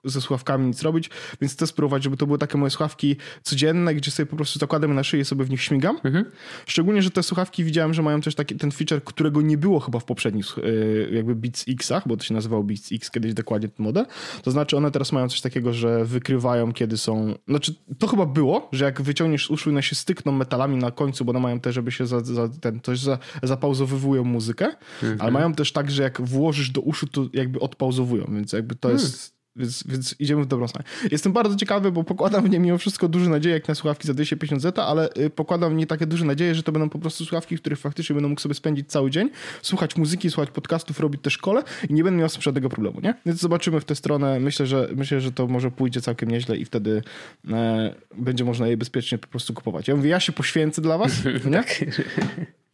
ze 0.04 0.20
słuchawkami 0.20 0.66
nic 0.66 0.82
robić, 0.82 1.10
więc 1.40 1.52
chcę 1.52 1.66
spróbować, 1.66 2.04
żeby 2.04 2.16
to 2.16 2.26
były 2.26 2.38
takie 2.38 2.58
moje 2.58 2.70
słuchawki 2.70 3.16
codzienne, 3.42 3.94
gdzie 3.94 4.10
sobie 4.10 4.26
po 4.26 4.36
prostu 4.36 4.58
zakładam 4.58 4.94
na 4.94 5.04
szyję 5.04 5.24
sobie 5.24 5.44
w 5.44 5.50
nich 5.50 5.62
śmigam. 5.62 6.00
Mhm. 6.04 6.24
Szczególnie, 6.66 7.02
że 7.02 7.10
te 7.10 7.22
słuchawki 7.22 7.64
widziałem, 7.64 7.94
że 7.94 8.02
mają 8.02 8.20
też 8.20 8.34
taki 8.34 8.56
ten 8.56 8.70
feature, 8.70 9.04
którego 9.04 9.42
nie 9.42 9.58
było 9.58 9.80
chyba 9.80 9.98
w 9.98 10.04
poprzednich 10.04 10.58
e, 10.58 11.14
jakby 11.14 11.34
Beats 11.34 11.64
X'ach, 11.68 12.02
bo 12.06 12.16
to 12.16 12.24
się 12.24 12.34
nazywało 12.34 12.62
Beats 12.62 12.92
X 12.92 13.10
kiedyś 13.10 13.34
dokładnie 13.34 13.68
ten 13.68 13.86
model. 13.86 14.06
To 14.42 14.50
znaczy 14.50 14.76
one 14.76 14.90
teraz 14.90 15.12
mają 15.12 15.28
coś 15.28 15.40
takiego, 15.40 15.72
że 15.72 16.04
wykrywają, 16.04 16.72
kiedy 16.72 16.96
są... 16.96 17.34
Znaczy, 17.48 17.74
to 17.98 18.06
chyba 18.06 18.26
było, 18.26 18.68
że 18.72 18.84
jak 18.84 19.02
wyciągniesz 19.02 19.46
z 19.46 19.50
uszu 19.50 19.70
i 19.70 19.72
one 19.72 19.82
się 19.82 19.94
stykną 19.94 20.32
metalami 20.32 20.76
na 20.76 20.90
końcu, 20.90 21.24
bo 21.24 21.30
one 21.30 21.40
mają 21.40 21.60
też, 21.60 21.74
żeby 21.74 21.92
się 21.92 22.06
za, 22.06 22.20
za 22.20 22.48
ten, 22.48 22.80
coś 22.80 22.98
za, 22.98 23.18
zapauzowywują 23.42 24.24
muzykę, 24.24 24.66
mhm. 25.02 25.20
ale 25.20 25.30
mają 25.30 25.54
też 25.54 25.72
tak, 25.72 25.90
że 25.90 26.02
jak 26.02 26.20
włożysz 26.20 26.70
do 26.70 26.80
uszu, 26.80 27.06
to 27.06 27.26
jakby 27.32 27.60
odpauzowują, 27.60 28.26
więc 28.28 28.52
jakby 28.52 28.74
to 28.74 28.88
hmm. 28.88 29.04
jest 29.04 29.37
więc, 29.58 29.84
więc 29.86 30.14
idziemy 30.18 30.42
w 30.42 30.46
dobrą 30.46 30.68
stronę. 30.68 30.88
Jestem 31.10 31.32
bardzo 31.32 31.56
ciekawy, 31.56 31.92
bo 31.92 32.04
pokładam 32.04 32.44
w 32.44 32.50
nie 32.50 32.58
mimo 32.58 32.78
wszystko 32.78 33.08
duże 33.08 33.30
nadzieje, 33.30 33.54
jak 33.54 33.68
na 33.68 33.74
słuchawki 33.74 34.06
za 34.06 34.14
250 34.14 34.62
Z, 34.62 34.78
ale 34.78 35.10
y, 35.18 35.30
pokładam 35.30 35.72
w 35.72 35.76
nie 35.76 35.86
takie 35.86 36.06
duże 36.06 36.24
nadzieje, 36.24 36.54
że 36.54 36.62
to 36.62 36.72
będą 36.72 36.88
po 36.88 36.98
prostu 36.98 37.24
słuchawki, 37.24 37.56
w 37.56 37.60
których 37.60 37.78
faktycznie 37.78 38.14
będę 38.14 38.28
mógł 38.28 38.40
sobie 38.40 38.54
spędzić 38.54 38.88
cały 38.88 39.10
dzień, 39.10 39.30
słuchać 39.62 39.96
muzyki, 39.96 40.30
słuchać 40.30 40.50
podcastów, 40.50 41.00
robić 41.00 41.22
też 41.22 41.32
szkole 41.32 41.62
i 41.88 41.94
nie 41.94 42.04
będę 42.04 42.20
miał 42.20 42.28
żadnego 42.40 42.68
problemu, 42.68 43.00
nie? 43.00 43.14
Więc 43.26 43.40
zobaczymy 43.40 43.80
w 43.80 43.84
tę 43.84 43.94
stronę. 43.94 44.40
Myślę, 44.40 44.66
że 44.66 44.88
myślę, 44.96 45.20
że 45.20 45.32
to 45.32 45.46
może 45.46 45.70
pójdzie 45.70 46.00
całkiem 46.00 46.30
nieźle 46.30 46.56
i 46.56 46.64
wtedy 46.64 47.02
e, 47.50 47.94
będzie 48.18 48.44
można 48.44 48.68
je 48.68 48.76
bezpiecznie 48.76 49.18
po 49.18 49.26
prostu 49.28 49.54
kupować. 49.54 49.88
Ja 49.88 49.96
mówię, 49.96 50.10
ja 50.10 50.20
się 50.20 50.32
poświęcę 50.32 50.82
dla 50.82 50.98
was, 50.98 51.12
nie? 51.44 51.50
tak. 51.50 51.84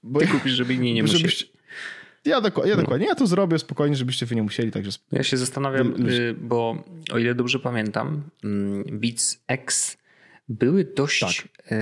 Bo, 0.02 0.20
Ty 0.20 0.26
kupisz, 0.26 0.52
żeby 0.52 0.75
inni 0.75 0.94
nie 0.94 1.02
musieli. 1.02 1.54
Ja, 2.25 2.40
dokładnie, 2.40 2.71
ja 2.71 2.76
dokładnie. 2.76 3.07
Ja 3.07 3.14
to 3.14 3.26
zrobię 3.26 3.59
spokojnie, 3.59 3.97
żebyście 3.97 4.26
wy 4.26 4.35
nie 4.35 4.43
musieli. 4.43 4.71
Także... 4.71 4.90
Ja 5.12 5.23
się 5.23 5.37
zastanawiam, 5.37 6.09
y, 6.09 6.35
bo 6.40 6.85
o 7.12 7.19
ile 7.19 7.35
dobrze 7.35 7.59
pamiętam, 7.59 8.23
mm, 8.45 8.85
Beats 9.00 9.43
X 9.49 9.97
były 10.49 10.85
dość 10.85 11.21
tak. 11.21 11.78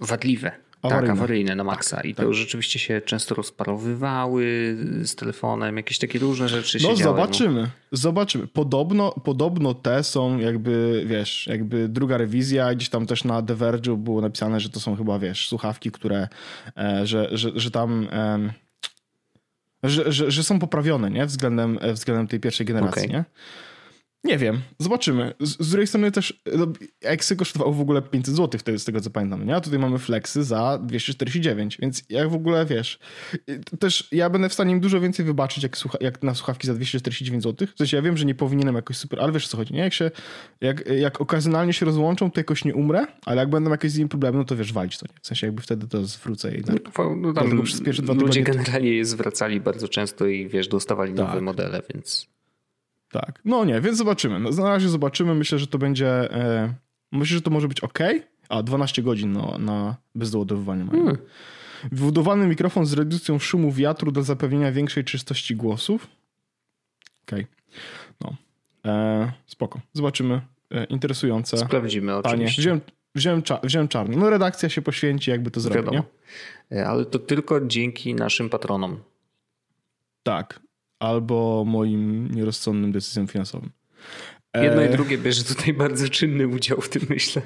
wadliwe. 0.00 0.66
Awaryjne. 0.82 1.08
Tak, 1.08 1.18
awaryjne 1.18 1.54
na 1.54 1.64
maksa. 1.64 1.96
Tak, 1.96 2.04
I 2.04 2.14
to 2.14 2.22
tak. 2.22 2.34
rzeczywiście 2.34 2.78
się 2.78 3.00
często 3.00 3.34
rozparowywały 3.34 4.76
z 5.02 5.14
telefonem, 5.14 5.76
jakieś 5.76 5.98
takie 5.98 6.18
różne 6.18 6.48
rzeczy 6.48 6.78
no, 6.82 6.88
się 6.88 7.04
zobaczymy. 7.04 7.62
No. 7.62 7.68
Zobaczymy. 7.92 8.46
Podobno, 8.46 9.12
podobno 9.24 9.74
te 9.74 10.04
są 10.04 10.38
jakby, 10.38 11.04
wiesz, 11.06 11.46
jakby 11.46 11.88
druga 11.88 12.16
rewizja. 12.16 12.74
Gdzieś 12.74 12.88
tam 12.88 13.06
też 13.06 13.24
na 13.24 13.42
The 13.42 13.54
Verge 13.54 13.96
było 13.96 14.20
napisane, 14.20 14.60
że 14.60 14.68
to 14.68 14.80
są 14.80 14.96
chyba, 14.96 15.18
wiesz, 15.18 15.48
słuchawki, 15.48 15.90
które, 15.90 16.28
e, 16.76 17.06
że, 17.06 17.28
że, 17.32 17.50
że 17.54 17.70
tam... 17.70 18.08
E, 18.12 18.65
że, 19.88 20.12
że, 20.12 20.30
że 20.30 20.44
są 20.44 20.58
poprawione, 20.58 21.10
nie? 21.10 21.26
Względem, 21.26 21.78
e, 21.80 21.92
względem 21.92 22.26
tej 22.26 22.40
pierwszej 22.40 22.66
generacji, 22.66 23.02
okay. 23.02 23.16
nie? 23.16 23.24
Nie 24.26 24.38
wiem, 24.38 24.60
zobaczymy. 24.78 25.34
Z, 25.40 25.66
z 25.66 25.68
drugiej 25.68 25.86
strony 25.86 26.12
też 26.12 26.42
no, 26.56 26.66
Eksy 27.02 27.36
kosztowały 27.36 27.74
w 27.74 27.80
ogóle 27.80 28.02
500 28.02 28.36
zł 28.36 28.60
wtedy, 28.60 28.78
z 28.78 28.84
tego 28.84 29.00
co 29.00 29.10
pamiętam, 29.10 29.46
nie? 29.46 29.56
A 29.56 29.60
tutaj 29.60 29.78
mamy 29.78 29.98
Flexy 29.98 30.44
za 30.44 30.78
249, 30.78 31.78
więc 31.80 32.02
jak 32.08 32.30
w 32.30 32.34
ogóle, 32.34 32.66
wiesz, 32.66 32.98
też 33.78 34.08
ja 34.12 34.30
będę 34.30 34.48
w 34.48 34.52
stanie 34.52 34.72
im 34.72 34.80
dużo 34.80 35.00
więcej 35.00 35.26
wybaczyć, 35.26 35.62
jak, 35.62 35.76
słucha, 35.76 35.98
jak 36.00 36.22
na 36.22 36.34
słuchawki 36.34 36.66
za 36.66 36.74
249 36.74 37.42
zł. 37.42 37.68
W 37.74 37.78
sensie 37.78 37.96
ja 37.96 38.02
wiem, 38.02 38.16
że 38.16 38.24
nie 38.24 38.34
powinienem 38.34 38.74
jakoś 38.74 38.96
super, 38.96 39.20
ale 39.20 39.32
wiesz 39.32 39.48
co 39.48 39.56
chodzi, 39.56 39.74
nie? 39.74 39.80
Jak 39.80 39.92
się, 39.92 40.10
jak, 40.60 40.88
jak 40.88 41.20
okazjonalnie 41.20 41.72
się 41.72 41.86
rozłączą, 41.86 42.30
to 42.30 42.40
jakoś 42.40 42.64
nie 42.64 42.74
umrę, 42.74 43.06
ale 43.26 43.40
jak 43.40 43.50
będą 43.50 43.70
jakieś 43.70 43.92
z 43.92 43.98
nimi 43.98 44.08
problemy, 44.08 44.38
no 44.38 44.44
to 44.44 44.56
wiesz, 44.56 44.72
walić 44.72 44.98
to, 44.98 45.06
nie? 45.06 45.14
W 45.22 45.26
sensie 45.26 45.46
jakby 45.46 45.62
wtedy 45.62 45.88
to 45.88 46.04
zwrócę 46.04 46.56
i 46.56 46.62
no, 46.66 47.16
no 47.16 47.32
tam 47.32 47.62
przez 47.62 47.80
pierwsze 47.80 48.02
dwa 48.02 48.12
Ludzie 48.12 48.42
generalnie 48.42 48.90
je 48.90 49.04
zwracali 49.04 49.60
bardzo 49.60 49.88
często 49.88 50.26
i 50.26 50.48
wiesz, 50.48 50.68
dostawali 50.68 51.14
tak. 51.14 51.26
nowe 51.26 51.40
modele, 51.40 51.82
więc... 51.94 52.35
Tak. 53.10 53.40
No 53.44 53.64
nie, 53.64 53.80
więc 53.80 53.98
zobaczymy. 53.98 54.40
No, 54.40 54.50
na 54.50 54.68
razie 54.68 54.88
zobaczymy. 54.88 55.34
Myślę, 55.34 55.58
że 55.58 55.66
to 55.66 55.78
będzie. 55.78 56.08
E, 56.34 56.74
myślę, 57.12 57.34
że 57.34 57.42
to 57.42 57.50
może 57.50 57.68
być 57.68 57.80
ok. 57.80 57.98
A 58.48 58.62
12 58.62 59.02
godzin 59.02 59.32
no, 59.32 59.58
na 59.58 59.96
bezdoładowywanie 60.14 60.84
mają. 60.84 60.98
Hmm. 60.98 61.16
Wbudowany 61.92 62.46
mikrofon 62.46 62.86
z 62.86 62.92
redukcją 62.92 63.38
szumu 63.38 63.72
wiatru 63.72 64.12
do 64.12 64.22
zapewnienia 64.22 64.72
większej 64.72 65.04
czystości 65.04 65.56
głosów. 65.56 66.08
Okej. 67.22 67.46
Okay. 67.46 67.46
No. 68.20 68.36
E, 68.92 69.32
spoko. 69.46 69.80
Zobaczymy. 69.92 70.40
E, 70.70 70.84
interesujące. 70.84 71.56
Sprawdzimy 71.56 72.16
oczywiście. 72.16 72.62
Wziąłem, 72.62 72.80
wziąłem, 73.14 73.42
cza 73.42 73.60
wziąłem 73.62 73.88
czarny. 73.88 74.16
No 74.16 74.30
redakcja 74.30 74.68
się 74.68 74.82
poświęci, 74.82 75.30
jakby 75.30 75.50
to 75.50 75.60
zrobić. 75.60 76.00
E, 76.72 76.86
ale 76.86 77.04
to 77.04 77.18
tylko 77.18 77.60
dzięki 77.60 78.14
naszym 78.14 78.50
patronom. 78.50 79.00
Tak. 80.22 80.60
Albo 80.98 81.64
moim 81.66 82.28
nierozsądnym 82.34 82.92
decyzjom 82.92 83.26
finansowym. 83.26 83.70
Jedno 84.62 84.82
i 84.82 84.88
drugie 84.88 85.18
bierze 85.18 85.44
tutaj 85.44 85.74
bardzo 85.74 86.08
czynny 86.08 86.48
udział 86.48 86.80
w 86.80 86.88
tym, 86.88 87.02
myślę. 87.08 87.42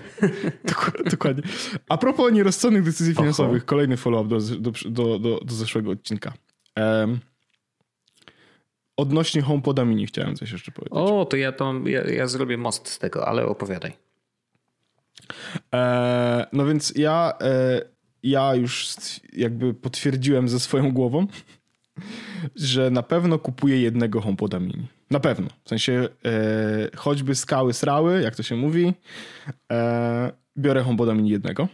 Dokładnie. 1.10 1.42
A 1.88 1.98
propos 1.98 2.32
nierozsądnych 2.32 2.82
decyzji 2.82 3.14
finansowych, 3.14 3.62
Oho. 3.62 3.66
kolejny 3.66 3.96
follow-up 3.96 4.28
do, 4.28 4.70
do, 4.90 5.18
do, 5.18 5.40
do, 5.44 5.54
zeszłego 5.54 5.90
odcinka. 5.90 6.32
Um, 6.76 7.20
odnośnie 8.96 9.42
HomePoda 9.42 9.84
Mini 9.84 10.06
chciałem 10.06 10.36
coś 10.36 10.52
jeszcze 10.52 10.72
powiedzieć. 10.72 10.92
O, 10.92 11.24
to 11.24 11.36
ja, 11.36 11.52
to, 11.52 11.74
ja, 11.84 12.04
ja 12.04 12.26
zrobię 12.26 12.56
most 12.56 12.88
z 12.88 12.98
tego, 12.98 13.28
ale 13.28 13.46
opowiadaj. 13.46 13.92
E, 15.74 16.46
no 16.52 16.66
więc 16.66 16.92
ja, 16.96 17.32
e, 17.40 17.80
ja 18.22 18.54
już 18.54 18.94
jakby 19.32 19.74
potwierdziłem 19.74 20.48
ze 20.48 20.60
swoją 20.60 20.92
głową, 20.92 21.26
że 22.56 22.90
na 22.90 23.02
pewno 23.02 23.38
kupuję 23.38 23.80
jednego 23.80 24.20
HomePoda 24.20 24.58
Mini. 24.58 24.86
Na 25.10 25.20
pewno. 25.20 25.48
W 25.64 25.68
sensie 25.68 26.08
e, 26.24 26.96
choćby 26.96 27.34
skały 27.34 27.72
srały, 27.72 28.22
jak 28.22 28.36
to 28.36 28.42
się 28.42 28.56
mówi, 28.56 28.92
e, 29.72 30.32
biorę 30.58 30.82
HomePoda 30.82 31.14
Mini 31.14 31.30
jednego. 31.30 31.68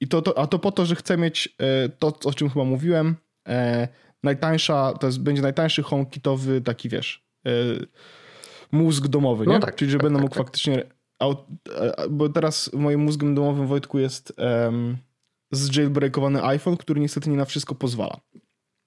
I 0.00 0.08
to, 0.08 0.22
to, 0.22 0.38
a 0.38 0.46
to 0.46 0.58
po 0.58 0.72
to, 0.72 0.86
że 0.86 0.94
chcę 0.94 1.16
mieć 1.16 1.48
e, 1.58 1.88
to, 1.88 2.12
o 2.24 2.32
czym 2.32 2.48
chyba 2.48 2.64
mówiłem, 2.64 3.16
e, 3.48 3.88
najtańsza, 4.22 4.92
to 4.92 5.06
jest, 5.06 5.20
będzie 5.20 5.42
najtańszy 5.42 5.82
HomeKitowy 5.82 6.60
taki, 6.60 6.88
wiesz, 6.88 7.24
e, 7.46 7.50
mózg 8.72 9.08
domowy, 9.08 9.46
nie? 9.46 9.52
No 9.52 9.60
tak, 9.60 9.76
Czyli, 9.76 9.90
że 9.90 9.98
tak, 9.98 10.02
będę 10.02 10.16
tak, 10.16 10.22
mógł 10.22 10.34
tak. 10.34 10.44
faktycznie 10.44 10.84
bo 12.10 12.28
teraz 12.28 12.70
moim 12.72 13.00
mózgiem 13.00 13.34
domowym 13.34 13.66
Wojtku 13.66 13.98
jest 13.98 14.32
um, 14.38 14.96
zjailbreakowany 15.50 16.44
iPhone, 16.44 16.76
który 16.76 17.00
niestety 17.00 17.30
nie 17.30 17.36
na 17.36 17.44
wszystko 17.44 17.74
pozwala. 17.74 18.20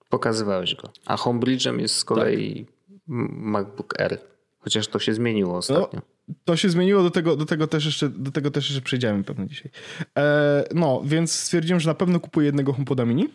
Pokazywałeś 0.10 0.76
go. 0.76 0.90
A 1.06 1.16
Homebridge'em 1.16 1.80
jest 1.80 1.96
z 1.96 2.06
kolei 2.06 2.66
tak. 2.66 2.76
MacBook 3.08 4.02
Air. 4.02 4.20
Chociaż 4.60 4.88
to 4.88 5.00
się 5.00 5.14
zmieniło 5.14 5.58
ostatnio. 5.58 6.02
No, 6.28 6.36
to 6.46 6.58
się 6.58 6.70
zmieniło, 6.70 7.04
do 7.04 7.12
tego, 7.12 7.36
do 7.36 7.46
tego 7.46 7.68
też 7.68 7.86
jeszcze, 7.86 8.10
do 8.10 8.32
tego 8.32 8.52
też 8.52 8.70
jeszcze 8.70 8.82
przejdziemy 8.82 9.24
pewno 9.24 9.46
dzisiaj. 9.46 9.72
E, 10.18 10.64
no, 10.76 11.02
więc 11.06 11.32
stwierdziłem, 11.32 11.80
że 11.80 11.90
na 11.90 11.94
pewno 11.94 12.20
kupuję 12.20 12.46
jednego 12.46 12.74
HomePoda 12.74 13.06
mini. 13.06 13.30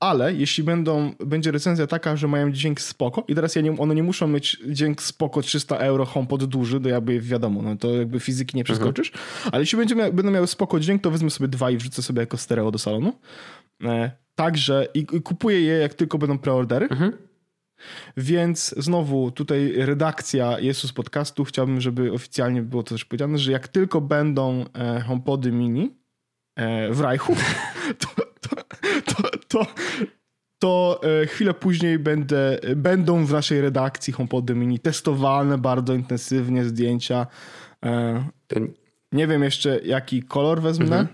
Ale 0.00 0.34
jeśli 0.34 0.64
będą, 0.64 1.14
będzie 1.26 1.50
recenzja 1.50 1.86
taka, 1.86 2.16
że 2.16 2.28
mają 2.28 2.52
dźwięk 2.52 2.80
spoko 2.80 3.24
i 3.28 3.34
teraz 3.34 3.56
ja 3.56 3.62
nie, 3.62 3.78
one 3.78 3.94
nie 3.94 4.02
muszą 4.02 4.28
mieć 4.28 4.58
dźwięk 4.68 5.02
spoko 5.02 5.42
300 5.42 5.76
euro 5.76 6.04
HomePod 6.04 6.44
duży, 6.44 6.80
to 6.80 6.88
jakby 6.88 7.20
wiadomo, 7.20 7.62
no 7.62 7.76
to 7.76 7.94
jakby 7.94 8.20
fizyki 8.20 8.56
nie 8.56 8.62
mhm. 8.62 8.76
przeskoczysz, 8.76 9.12
mhm. 9.12 9.50
ale 9.52 9.62
jeśli 9.62 9.78
będzie 9.78 9.94
mia, 9.94 10.12
będą 10.12 10.30
miały 10.30 10.46
spoko 10.46 10.80
dźwięk, 10.80 11.02
to 11.02 11.10
wezmę 11.10 11.30
sobie 11.30 11.48
dwa 11.48 11.70
i 11.70 11.76
wrzucę 11.76 12.02
sobie 12.02 12.20
jako 12.20 12.36
stereo 12.36 12.70
do 12.70 12.78
salonu. 12.78 13.12
E, 13.84 14.10
także 14.34 14.88
i, 14.94 14.98
i, 14.98 15.22
kupuję 15.22 15.60
je 15.60 15.78
jak 15.78 15.94
tylko 15.94 16.18
będą 16.18 16.38
preordery. 16.38 16.88
Mhm. 16.88 17.12
Więc 18.16 18.74
znowu 18.76 19.30
tutaj 19.30 19.72
redakcja 19.76 20.60
Jesus 20.60 20.92
Podcastu 20.92 21.44
chciałbym, 21.44 21.80
żeby 21.80 22.12
oficjalnie 22.12 22.62
było 22.62 22.82
to 22.82 22.94
też 22.94 23.04
powiedziane, 23.04 23.38
że 23.38 23.52
jak 23.52 23.68
tylko 23.68 24.00
będą 24.00 24.64
e, 24.74 25.00
HomePody 25.00 25.52
mini 25.52 25.96
e, 26.56 26.90
w 26.92 27.00
Reichu, 27.00 27.36
to, 28.00 28.08
to, 28.40 29.22
to, 29.48 29.66
to 30.58 31.00
e, 31.22 31.26
chwilę 31.26 31.54
później 31.54 31.98
będę, 31.98 32.58
będą 32.76 33.26
w 33.26 33.32
naszej 33.32 33.60
redakcji 33.60 34.12
HomePody 34.12 34.54
Mini 34.54 34.78
testowane 34.78 35.58
bardzo 35.58 35.94
intensywnie 35.94 36.64
zdjęcia. 36.64 37.26
E, 37.84 38.24
nie 39.12 39.26
wiem 39.26 39.42
jeszcze 39.42 39.80
jaki 39.84 40.22
kolor 40.22 40.62
wezmę, 40.62 40.84
mhm. 40.84 41.06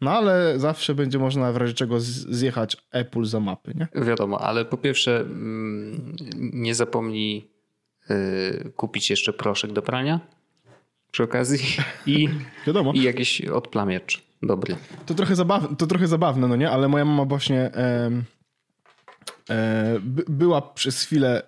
No 0.00 0.10
ale 0.10 0.58
zawsze 0.58 0.94
będzie 0.94 1.18
można 1.18 1.52
w 1.52 1.56
razie 1.56 1.74
czego 1.74 2.00
zjechać 2.00 2.76
Apple 2.90 3.24
za 3.24 3.40
mapy, 3.40 3.72
nie? 3.74 4.04
Wiadomo, 4.04 4.40
ale 4.40 4.64
po 4.64 4.76
pierwsze 4.76 5.20
mm, 5.20 6.16
nie 6.36 6.74
zapomnij 6.74 7.50
y, 8.10 8.72
kupić 8.76 9.10
jeszcze 9.10 9.32
proszek 9.32 9.72
do 9.72 9.82
prania 9.82 10.20
przy 11.10 11.22
okazji 11.22 11.76
i, 12.06 12.28
Wiadomo. 12.66 12.92
i 12.92 13.02
jakiś 13.02 13.40
odplamiacz 13.40 14.22
dobry. 14.42 14.76
To 15.06 15.14
trochę, 15.14 15.36
zabawne, 15.36 15.76
to 15.76 15.86
trochę 15.86 16.06
zabawne, 16.06 16.48
no 16.48 16.56
nie? 16.56 16.70
Ale 16.70 16.88
moja 16.88 17.04
mama 17.04 17.24
właśnie 17.24 17.60
e, 17.60 18.10
e, 19.50 20.00
była 20.28 20.62
przez 20.62 21.02
chwilę 21.02 21.42
e, 21.42 21.46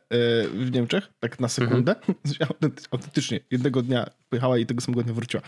w 0.48 0.72
Niemczech, 0.72 1.12
tak 1.20 1.40
na 1.40 1.48
sekundę. 1.48 1.94
Mhm. 1.96 2.72
Autentycznie. 2.90 3.40
Jednego 3.50 3.82
dnia 3.82 4.10
pojechała 4.28 4.58
i 4.58 4.66
tego 4.66 4.80
samego 4.80 5.02
dnia 5.02 5.12
wróciła. 5.12 5.42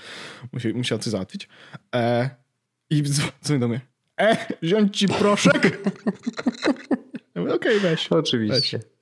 Musi, 0.52 0.74
musiała 0.74 0.98
coś 0.98 1.12
załatwić. 1.12 1.48
E, 1.94 2.30
I 2.92 3.02
dzwoni 3.02 3.60
do 3.60 3.68
mnie. 3.68 3.80
E, 4.20 4.36
wziąć 4.62 4.98
ci 4.98 5.08
proszek? 5.08 5.56
Okej, 7.34 7.52
okay, 7.52 7.80
weź. 7.80 8.08
Oczywiście. 8.12 8.78
Weź. 8.78 9.01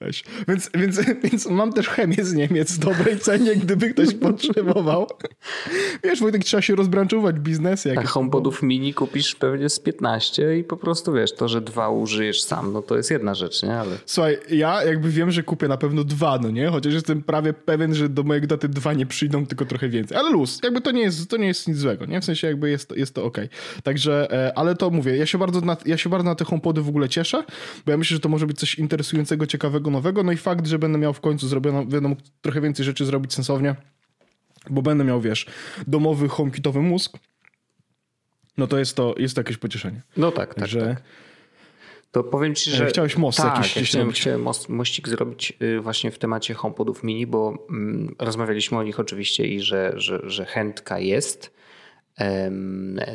Weź. 0.00 0.24
Więc, 0.48 0.70
więc, 0.74 1.00
więc 1.24 1.46
mam 1.46 1.72
też 1.72 1.88
chemię 1.88 2.24
z 2.24 2.34
Niemiec 2.34 2.72
w 2.72 2.78
dobrej 2.78 3.18
cenie, 3.18 3.56
gdyby 3.56 3.90
ktoś 3.90 4.14
potrzebował. 4.14 5.06
Wiesz, 6.04 6.20
Wojtek, 6.20 6.44
trzeba 6.44 6.62
się 6.62 6.74
rozbranczować 6.74 7.40
biznesy. 7.40 7.94
A 7.98 8.02
HomePodów 8.02 8.62
mini 8.62 8.94
kupisz 8.94 9.34
pewnie 9.34 9.68
z 9.68 9.80
15 9.80 10.58
i 10.58 10.64
po 10.64 10.76
prostu 10.76 11.12
wiesz, 11.12 11.34
to, 11.34 11.48
że 11.48 11.60
dwa 11.60 11.88
użyjesz 11.88 12.42
sam, 12.42 12.72
no 12.72 12.82
to 12.82 12.96
jest 12.96 13.10
jedna 13.10 13.34
rzecz, 13.34 13.62
nie? 13.62 13.78
Ale... 13.78 13.96
Słuchaj, 14.06 14.38
ja 14.50 14.84
jakby 14.84 15.10
wiem, 15.10 15.30
że 15.30 15.42
kupię 15.42 15.68
na 15.68 15.76
pewno 15.76 16.04
dwa, 16.04 16.38
no 16.42 16.50
nie? 16.50 16.68
Chociaż 16.68 16.94
jestem 16.94 17.22
prawie 17.22 17.52
pewien, 17.52 17.94
że 17.94 18.08
do 18.08 18.22
mojego 18.22 18.46
daty 18.46 18.68
dwa 18.68 18.92
nie 18.92 19.06
przyjdą, 19.06 19.46
tylko 19.46 19.64
trochę 19.64 19.88
więcej. 19.88 20.18
Ale 20.18 20.30
luz, 20.30 20.60
jakby 20.62 20.80
to 20.80 20.90
nie 20.90 21.02
jest, 21.02 21.30
to 21.30 21.36
nie 21.36 21.46
jest 21.46 21.68
nic 21.68 21.76
złego, 21.76 22.06
nie? 22.06 22.20
W 22.20 22.24
sensie 22.24 22.46
jakby 22.46 22.70
jest, 22.70 22.96
jest 22.96 23.14
to 23.14 23.24
okej. 23.24 23.44
Okay. 23.44 23.82
Także, 23.82 24.32
e, 24.32 24.58
ale 24.58 24.74
to 24.74 24.90
mówię, 24.90 25.16
ja 25.16 25.26
się 25.26 25.38
bardzo 25.38 25.60
na, 25.60 25.76
ja 25.86 25.96
się 25.96 26.10
bardzo 26.10 26.24
na 26.24 26.34
te 26.34 26.44
HomePody 26.44 26.82
w 26.82 26.88
ogóle 26.88 27.08
cieszę, 27.08 27.44
bo 27.86 27.92
ja 27.92 27.98
myślę, 27.98 28.14
że 28.14 28.20
to 28.20 28.28
może 28.28 28.46
być 28.46 28.58
coś 28.58 28.74
interesującego, 28.74 29.39
ciekawego, 29.46 29.90
nowego. 29.90 30.22
No 30.22 30.32
i 30.32 30.36
fakt, 30.36 30.66
że 30.66 30.78
będę 30.78 30.98
miał 30.98 31.12
w 31.12 31.20
końcu 31.20 31.48
zrobiono, 31.48 31.84
będę 31.84 32.08
mógł 32.08 32.22
trochę 32.40 32.60
więcej 32.60 32.84
rzeczy 32.84 33.04
zrobić 33.04 33.34
sensownie, 33.34 33.74
bo 34.70 34.82
będę 34.82 35.04
miał, 35.04 35.20
wiesz, 35.20 35.46
domowy 35.86 36.28
HomeKitowy 36.28 36.80
mózg, 36.82 37.18
no 38.56 38.66
to 38.66 38.78
jest 38.78 38.96
to, 38.96 39.14
jest 39.18 39.34
to 39.34 39.40
jakieś 39.40 39.56
pocieszenie. 39.56 40.02
No 40.16 40.32
tak, 40.32 40.54
tak, 40.54 40.68
że... 40.68 40.80
tak. 40.80 41.02
To 42.12 42.24
powiem 42.24 42.54
ci, 42.54 42.70
że. 42.70 42.86
Chciałeś 42.86 43.16
most 43.16 43.38
tak, 43.38 43.56
jakiś 43.56 43.76
ja 43.76 43.82
chciałem, 43.82 44.12
chciałem 44.12 44.42
most, 44.42 44.68
mościk 44.68 45.08
zrobić 45.08 45.52
y, 45.62 45.80
właśnie 45.80 46.10
w 46.10 46.18
temacie 46.18 46.54
HomePodów 46.54 47.04
mini, 47.04 47.26
bo 47.26 47.66
mm, 47.70 48.14
rozmawialiśmy 48.18 48.78
o 48.78 48.82
nich 48.82 49.00
oczywiście 49.00 49.46
i 49.46 49.60
że, 49.60 49.92
że, 49.96 50.20
że 50.24 50.44
chętka 50.44 50.98
jest. 50.98 51.59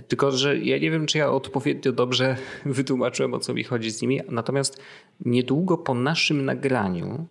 Tylko, 0.07 0.31
że 0.31 0.57
ja 0.57 0.77
nie 0.77 0.91
wiem, 0.91 1.05
czy 1.05 1.17
ja 1.17 1.31
odpowiednio 1.31 1.91
dobrze 1.91 2.37
wytłumaczyłem, 2.65 3.33
o 3.33 3.39
co 3.39 3.53
mi 3.53 3.63
chodzi 3.63 3.91
z 3.91 4.01
nimi. 4.01 4.21
Natomiast 4.29 4.81
niedługo 5.25 5.77
po 5.77 5.93
naszym 5.93 6.45
nagraniu 6.45 7.27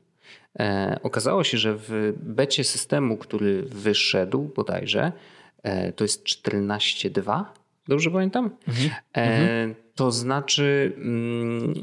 e, 0.59 0.99
okazało 1.02 1.45
się, 1.45 1.59
że 1.59 1.75
w 1.76 2.12
becie 2.16 2.64
systemu, 2.64 3.16
który 3.16 3.62
wyszedł 3.62 4.43
bodajże, 4.57 5.12
e, 5.62 5.93
to 5.93 6.04
jest 6.04 6.25
14.2, 6.25 7.45
dobrze 7.88 8.11
pamiętam? 8.11 8.50
Mhm. 8.69 8.90
E, 8.90 9.23
mhm. 9.23 9.75
to 9.95 10.11
znaczy 10.11 10.93
mm, 10.97 11.75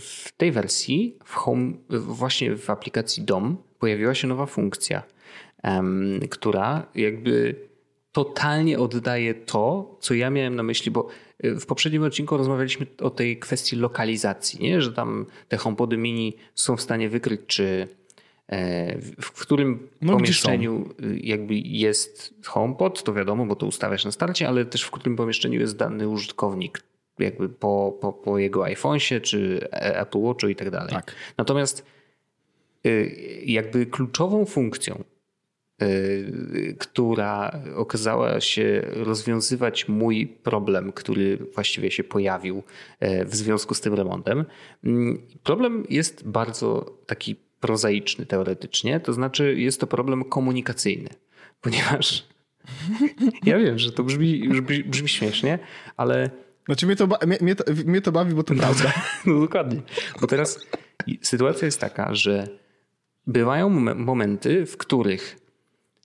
w 0.00 0.32
tej 0.36 0.52
wersji, 0.52 1.16
w 1.24 1.34
home, 1.34 1.72
właśnie 1.90 2.56
w 2.56 2.70
aplikacji 2.70 3.22
DOM, 3.22 3.56
pojawiła 3.78 4.14
się 4.14 4.28
nowa 4.28 4.46
funkcja, 4.46 5.02
która 6.30 6.86
jakby 6.94 7.66
totalnie 8.16 8.78
oddaje 8.78 9.34
to, 9.34 9.96
co 10.00 10.14
ja 10.14 10.30
miałem 10.30 10.56
na 10.56 10.62
myśli, 10.62 10.90
bo 10.90 11.08
y, 11.44 11.60
w 11.60 11.66
poprzednim 11.66 12.02
odcinku 12.02 12.36
rozmawialiśmy 12.36 12.86
o 13.00 13.10
tej 13.10 13.38
kwestii 13.38 13.76
lokalizacji, 13.76 14.62
nie? 14.62 14.82
że 14.82 14.92
tam 14.92 15.26
te 15.48 15.56
HomePody 15.56 15.96
mini 15.96 16.36
są 16.54 16.76
w 16.76 16.82
stanie 16.82 17.08
wykryć, 17.08 17.40
czy 17.46 17.88
e, 18.48 18.98
w 19.00 19.40
którym 19.40 19.88
no, 20.02 20.12
pomieszczeniu 20.12 20.94
y, 21.02 21.18
jakby 21.18 21.54
jest 21.54 22.34
HomePod, 22.44 23.02
to 23.02 23.14
wiadomo, 23.14 23.46
bo 23.46 23.56
to 23.56 23.66
ustawiasz 23.66 24.04
na 24.04 24.12
starcie, 24.12 24.48
ale 24.48 24.64
też 24.64 24.82
w 24.82 24.90
którym 24.90 25.16
pomieszczeniu 25.16 25.60
jest 25.60 25.76
dany 25.76 26.08
użytkownik, 26.08 26.82
jakby 27.18 27.48
po, 27.48 27.98
po, 28.00 28.12
po 28.12 28.38
jego 28.38 28.60
iPhone'sie, 28.60 29.20
czy 29.20 29.68
Apple 29.72 30.20
Watchu 30.20 30.48
i 30.48 30.56
tak 30.56 30.70
dalej. 30.70 30.90
Tak. 30.90 31.14
Natomiast 31.38 31.86
y, 32.86 33.42
jakby 33.44 33.86
kluczową 33.86 34.44
funkcją 34.44 35.04
która 36.78 37.60
okazała 37.74 38.40
się 38.40 38.82
rozwiązywać 38.84 39.88
mój 39.88 40.26
problem, 40.26 40.92
który 40.92 41.38
właściwie 41.54 41.90
się 41.90 42.04
pojawił 42.04 42.62
y, 43.02 43.24
w 43.24 43.36
związku 43.36 43.74
z 43.74 43.80
tym 43.80 43.94
remontem. 43.94 44.44
Mm, 44.84 45.22
problem 45.42 45.84
jest 45.90 46.28
bardzo 46.28 46.98
taki 47.06 47.36
prozaiczny 47.60 48.26
teoretycznie, 48.26 49.00
to 49.00 49.12
znaczy 49.12 49.54
jest 49.58 49.80
to 49.80 49.86
problem 49.86 50.24
komunikacyjny, 50.24 51.10
ponieważ 51.62 52.26
ja 53.44 53.58
wiem, 53.58 53.78
że 53.78 53.92
to 53.92 54.04
brzmi, 54.04 54.48
brzmi, 54.48 54.84
brzmi 54.84 55.08
śmiesznie, 55.08 55.58
ale. 55.96 56.30
Znaczy 56.66 56.86
mnie 56.86 56.96
to, 56.96 57.06
mnie, 57.06 57.38
mnie, 57.40 57.56
to, 57.56 57.64
mnie 57.86 58.00
to 58.00 58.12
bawi, 58.12 58.34
bo 58.34 58.42
to 58.42 58.54
prawda. 58.54 58.92
No 59.26 59.40
dokładnie. 59.40 59.82
Bo 60.20 60.26
teraz 60.26 60.66
sytuacja 61.22 61.66
jest 61.66 61.80
taka, 61.80 62.14
że 62.14 62.48
bywają 63.26 63.68
momenty, 63.94 64.66
w 64.66 64.76
których 64.76 65.45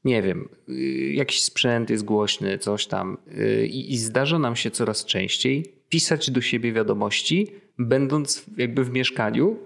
nie 0.04 0.22
wiem, 0.22 0.50
y, 0.70 0.74
jakiś 1.14 1.44
sprzęt 1.44 1.90
jest 1.90 2.06
głośny, 2.06 2.58
coś 2.58 2.88
tam 2.88 3.18
y, 3.38 3.68
i, 3.68 3.94
i 3.94 3.98
zdarza 3.98 4.40
nam 4.40 4.56
się 4.56 4.72
coraz 4.72 5.06
częściej 5.06 5.82
pisać 5.90 6.32
do 6.32 6.42
siebie 6.42 6.74
wiadomości, 6.74 7.48
będąc 7.78 8.46
jakby 8.58 8.84
w 8.84 8.92
mieszkaniu, 8.92 9.58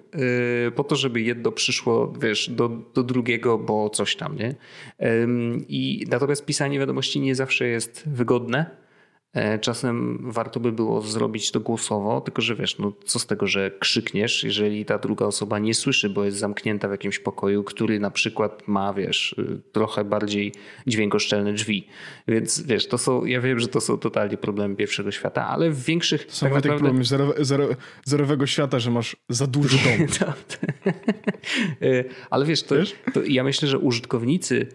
yy, 0.65 0.71
po 0.71 0.83
to, 0.83 0.95
żeby 0.95 1.21
jedno 1.21 1.51
przyszło, 1.51 2.13
wiesz, 2.21 2.49
do, 2.49 2.69
do 2.69 3.03
drugiego, 3.03 3.57
bo 3.57 3.89
coś 3.89 4.15
tam, 4.15 4.37
nie? 4.37 4.55
I 5.67 6.05
natomiast 6.09 6.45
pisanie 6.45 6.79
wiadomości 6.79 7.19
nie 7.19 7.35
zawsze 7.35 7.67
jest 7.67 8.03
wygodne 8.09 8.84
czasem 9.61 10.17
warto 10.31 10.59
by 10.59 10.71
było 10.71 11.01
zrobić 11.01 11.51
to 11.51 11.59
głosowo, 11.59 12.21
tylko 12.21 12.41
że 12.41 12.55
wiesz, 12.55 12.79
no 12.79 12.93
co 13.05 13.19
z 13.19 13.25
tego, 13.25 13.47
że 13.47 13.71
krzykniesz, 13.79 14.43
jeżeli 14.43 14.85
ta 14.85 14.97
druga 14.97 15.25
osoba 15.25 15.59
nie 15.59 15.73
słyszy, 15.73 16.09
bo 16.09 16.25
jest 16.25 16.37
zamknięta 16.37 16.87
w 16.87 16.91
jakimś 16.91 17.19
pokoju, 17.19 17.63
który 17.63 17.99
na 17.99 18.11
przykład 18.11 18.67
ma, 18.67 18.93
wiesz, 18.93 19.35
y, 19.39 19.61
trochę 19.71 20.03
bardziej 20.03 20.53
dźwiękoszczelne 20.87 21.53
drzwi. 21.53 21.87
Więc 22.27 22.61
wiesz, 22.61 22.87
to 22.87 22.97
są, 22.97 23.25
ja 23.25 23.41
wiem, 23.41 23.59
że 23.59 23.67
to 23.67 23.81
są 23.81 23.97
totalnie 23.97 24.37
problemy 24.37 24.75
pierwszego 24.75 25.11
świata, 25.11 25.47
ale 25.47 25.69
w 25.69 25.83
większych... 25.83 26.25
To 26.25 26.31
są 26.31 26.45
tak 26.45 26.53
naprawdę... 26.53 26.79
problemy 26.79 27.03
zero, 27.03 27.33
zero, 27.39 27.67
zerowego 28.03 28.47
świata, 28.47 28.79
że 28.79 28.91
masz 28.91 29.15
za 29.29 29.47
dużo 29.47 29.77
domu. 29.77 30.07
E, 31.81 32.03
ale 32.29 32.45
wiesz, 32.45 32.63
to, 32.63 32.75
wiesz? 32.75 32.95
to 33.13 33.23
ja 33.23 33.43
myślę, 33.43 33.67
że 33.67 33.79
użytkownicy 33.79 34.67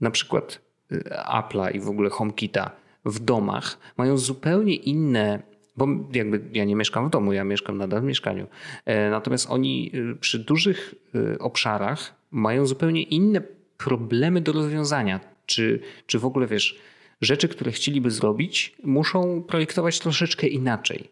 na 0.00 0.10
przykład 0.10 0.60
y, 0.92 1.04
Apple'a 1.26 1.74
i 1.76 1.80
w 1.80 1.88
ogóle 1.88 2.10
HomeKita 2.10 2.83
w 3.04 3.18
domach 3.18 3.78
mają 3.96 4.18
zupełnie 4.18 4.74
inne 4.74 5.42
bo 5.76 5.86
jakby 6.12 6.40
ja 6.52 6.64
nie 6.64 6.76
mieszkam 6.76 7.08
w 7.08 7.10
domu, 7.10 7.32
ja 7.32 7.44
mieszkam 7.44 7.78
nadal 7.78 8.00
w 8.00 8.04
mieszkaniu. 8.04 8.46
E, 8.84 9.10
natomiast 9.10 9.50
oni 9.50 9.90
y, 9.94 10.16
przy 10.16 10.38
dużych 10.38 10.94
y, 11.14 11.38
obszarach 11.38 12.14
mają 12.30 12.66
zupełnie 12.66 13.02
inne 13.02 13.42
problemy 13.76 14.40
do 14.40 14.52
rozwiązania. 14.52 15.20
Czy, 15.46 15.80
czy 16.06 16.18
w 16.18 16.24
ogóle 16.24 16.46
wiesz, 16.46 16.78
rzeczy, 17.20 17.48
które 17.48 17.72
chcieliby 17.72 18.10
zrobić, 18.10 18.76
muszą 18.84 19.42
projektować 19.42 19.98
troszeczkę 19.98 20.46
inaczej. 20.46 21.10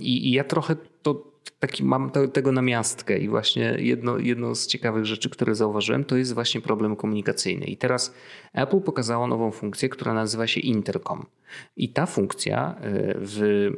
I, 0.00 0.28
i 0.28 0.32
ja 0.32 0.44
trochę 0.44 0.76
to 1.02 1.27
taki 1.50 1.84
mam 1.84 2.10
tego 2.32 2.52
namiastkę 2.52 3.18
i 3.18 3.28
właśnie 3.28 3.76
jedno, 3.78 4.18
jedno 4.18 4.54
z 4.54 4.66
ciekawych 4.66 5.04
rzeczy, 5.04 5.30
które 5.30 5.54
zauważyłem, 5.54 6.04
to 6.04 6.16
jest 6.16 6.34
właśnie 6.34 6.60
problem 6.60 6.96
komunikacyjny. 6.96 7.66
I 7.66 7.76
teraz 7.76 8.14
Apple 8.52 8.80
pokazało 8.80 9.26
nową 9.26 9.50
funkcję, 9.50 9.88
która 9.88 10.14
nazywa 10.14 10.46
się 10.46 10.60
Intercom. 10.60 11.26
I 11.76 11.88
ta 11.88 12.06
funkcja 12.06 12.74
e, 12.74 13.14
w, 13.16 13.68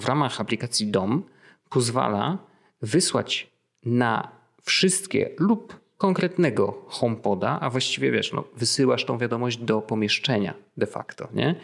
w 0.00 0.08
ramach 0.08 0.40
aplikacji 0.40 0.86
DOM 0.86 1.22
pozwala 1.70 2.38
wysłać 2.82 3.50
na 3.84 4.32
wszystkie 4.62 5.30
lub 5.38 5.80
konkretnego 5.98 6.84
HomePoda, 6.88 7.60
a 7.60 7.70
właściwie 7.70 8.10
wiesz, 8.10 8.32
no, 8.32 8.44
wysyłasz 8.56 9.04
tą 9.04 9.18
wiadomość 9.18 9.58
do 9.58 9.82
pomieszczenia 9.82 10.54
de 10.76 10.86
facto, 10.86 11.28
nie? 11.34 11.54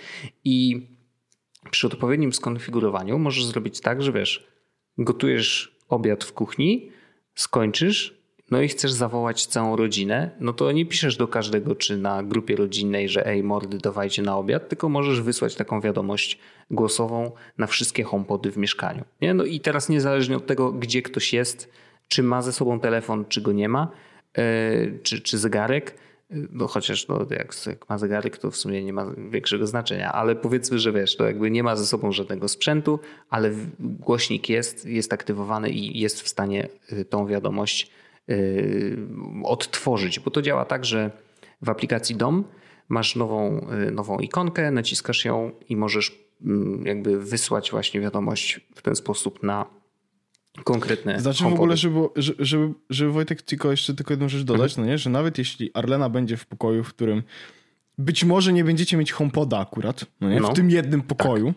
I 0.44 0.86
przy 1.70 1.86
odpowiednim 1.86 2.32
skonfigurowaniu 2.32 3.18
możesz 3.18 3.44
zrobić 3.46 3.80
tak, 3.80 4.02
że 4.02 4.12
wiesz, 4.12 4.51
gotujesz 4.98 5.76
obiad 5.88 6.24
w 6.24 6.32
kuchni, 6.32 6.90
skończysz, 7.34 8.22
no 8.50 8.62
i 8.62 8.68
chcesz 8.68 8.92
zawołać 8.92 9.46
całą 9.46 9.76
rodzinę, 9.76 10.30
no 10.40 10.52
to 10.52 10.72
nie 10.72 10.86
piszesz 10.86 11.16
do 11.16 11.28
każdego 11.28 11.74
czy 11.74 11.96
na 11.96 12.22
grupie 12.22 12.56
rodzinnej, 12.56 13.08
że 13.08 13.26
ej 13.26 13.42
mordy 13.42 13.78
dawajcie 13.78 14.22
na 14.22 14.36
obiad, 14.36 14.68
tylko 14.68 14.88
możesz 14.88 15.20
wysłać 15.20 15.54
taką 15.54 15.80
wiadomość 15.80 16.38
głosową 16.70 17.30
na 17.58 17.66
wszystkie 17.66 18.04
homepody 18.04 18.50
w 18.50 18.56
mieszkaniu. 18.56 19.04
Nie? 19.20 19.34
No 19.34 19.44
i 19.44 19.60
teraz 19.60 19.88
niezależnie 19.88 20.36
od 20.36 20.46
tego, 20.46 20.72
gdzie 20.72 21.02
ktoś 21.02 21.32
jest, 21.32 21.72
czy 22.08 22.22
ma 22.22 22.42
ze 22.42 22.52
sobą 22.52 22.80
telefon, 22.80 23.24
czy 23.28 23.40
go 23.40 23.52
nie 23.52 23.68
ma, 23.68 23.90
yy, 24.36 24.98
czy, 25.02 25.20
czy 25.20 25.38
zegarek, 25.38 25.94
no 26.52 26.66
chociaż 26.66 27.08
no, 27.08 27.26
jak, 27.30 27.66
jak 27.66 27.88
ma 27.88 27.98
zegarek, 27.98 28.38
to 28.38 28.50
w 28.50 28.56
sumie 28.56 28.84
nie 28.84 28.92
ma 28.92 29.06
większego 29.30 29.66
znaczenia, 29.66 30.12
ale 30.12 30.36
powiedzmy, 30.36 30.78
że 30.78 30.92
wiesz, 30.92 31.16
to 31.16 31.24
jakby 31.24 31.50
nie 31.50 31.62
ma 31.62 31.76
ze 31.76 31.86
sobą 31.86 32.12
żadnego 32.12 32.48
sprzętu, 32.48 32.98
ale 33.30 33.50
głośnik 33.80 34.48
jest, 34.48 34.86
jest 34.86 35.12
aktywowany 35.12 35.70
i 35.70 36.00
jest 36.00 36.22
w 36.22 36.28
stanie 36.28 36.68
y, 36.92 37.04
tą 37.04 37.26
wiadomość 37.26 37.90
yy, 38.28 38.98
odtworzyć, 39.44 40.20
bo 40.20 40.30
to 40.30 40.42
działa 40.42 40.64
tak, 40.64 40.84
że 40.84 41.10
w 41.62 41.68
aplikacji 41.68 42.16
DOM 42.16 42.44
masz 42.88 43.16
nową, 43.16 43.66
nową 43.92 44.18
ikonkę, 44.18 44.70
naciskasz 44.70 45.24
ją 45.24 45.50
i 45.68 45.76
możesz 45.76 46.18
yy, 46.40 46.54
jakby 46.84 47.20
wysłać 47.20 47.70
właśnie 47.70 48.00
wiadomość 48.00 48.60
w 48.74 48.82
ten 48.82 48.96
sposób 48.96 49.42
na 49.42 49.81
konkretne. 50.64 51.20
Znaczy 51.20 51.44
w 51.44 51.46
ogóle, 51.46 51.76
żeby, 51.76 52.00
żeby, 52.16 52.74
żeby 52.90 53.12
Wojtek 53.12 53.42
tylko 53.42 53.70
jeszcze 53.70 53.94
tylko 53.94 54.12
jedną 54.12 54.28
rzecz 54.28 54.42
dodać, 54.42 54.72
mhm. 54.72 54.86
no 54.86 54.92
nie, 54.92 54.98
że 54.98 55.10
nawet 55.10 55.38
jeśli 55.38 55.70
Arlena 55.74 56.08
będzie 56.08 56.36
w 56.36 56.46
pokoju, 56.46 56.84
w 56.84 56.88
którym 56.88 57.22
być 57.98 58.24
może 58.24 58.52
nie 58.52 58.64
będziecie 58.64 58.96
mieć 58.96 59.12
HomePoda 59.12 59.58
akurat, 59.58 60.04
no 60.20 60.30
nie, 60.30 60.40
no. 60.40 60.50
w 60.50 60.54
tym 60.54 60.70
jednym 60.70 61.02
pokoju, 61.02 61.54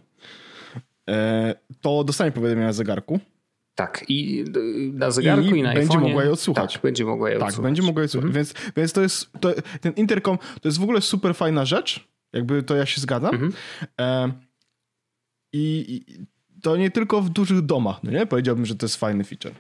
tak. 0.73 0.83
e, 1.09 1.55
to 1.81 2.03
dostanie 2.03 2.31
powiadomienia 2.31 2.67
na 2.67 2.73
zegarku. 2.73 3.19
Tak, 3.75 4.05
i 4.07 4.45
na 4.93 5.11
zegarku 5.11 5.55
i, 5.55 5.59
i 5.59 5.63
na 5.63 5.73
będzie 5.73 5.97
mogła 5.97 6.23
je 6.23 6.31
odsłuchać. 6.31 6.73
Tak, 6.73 6.81
będzie 6.81 7.05
mogła 7.05 7.29
je 7.29 7.35
tak, 7.35 7.43
odsłuchać. 7.43 7.55
Tak, 7.55 7.63
będzie 7.63 7.81
mogła 7.81 8.01
je 8.01 8.05
odsłuchać. 8.05 8.27
Mhm. 8.27 8.45
Więc, 8.45 8.73
więc 8.77 8.93
to 8.93 9.01
jest, 9.01 9.31
to, 9.39 9.53
ten 9.81 9.93
interkom 9.93 10.37
to 10.37 10.67
jest 10.67 10.77
w 10.77 10.83
ogóle 10.83 11.01
super 11.01 11.35
fajna 11.35 11.65
rzecz, 11.65 12.07
jakby 12.33 12.63
to 12.63 12.75
ja 12.75 12.85
się 12.85 13.01
zgadzam. 13.01 13.35
Mhm. 13.35 13.53
E, 13.99 14.31
i, 15.53 16.03
I 16.07 16.25
to 16.65 16.77
nie 16.77 16.91
tylko 16.91 17.21
w 17.21 17.29
dużych 17.29 17.61
domach, 17.61 18.03
no 18.03 18.11
nie? 18.11 18.25
Powiedziałbym, 18.25 18.65
że 18.65 18.75
to 18.75 18.85
jest 18.85 18.95
fajny 18.95 19.23
feature. 19.23 19.51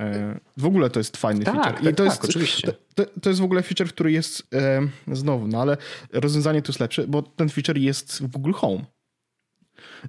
E, 0.00 0.40
w 0.56 0.66
ogóle 0.66 0.90
to 0.90 1.00
jest 1.00 1.16
fajny 1.16 1.44
tak, 1.44 1.54
feature. 1.54 1.82
I 1.82 1.84
tak, 1.84 1.96
to 1.96 2.04
tak, 2.04 2.06
jest, 2.06 2.24
oczywiście. 2.24 2.72
To, 2.94 3.04
to, 3.22 3.30
jest 3.30 3.40
w 3.40 3.44
ogóle 3.44 3.62
feature, 3.62 3.88
który 3.88 4.12
jest 4.12 4.54
e, 4.54 4.88
znowu, 5.12 5.48
no 5.48 5.60
ale 5.60 5.76
rozwiązanie 6.12 6.62
tu 6.62 6.72
jest 6.72 6.80
lepsze, 6.80 7.06
bo 7.06 7.22
ten 7.22 7.48
feature 7.48 7.78
jest 7.78 8.22
w 8.22 8.26
Google 8.26 8.52
Home. 8.52 8.84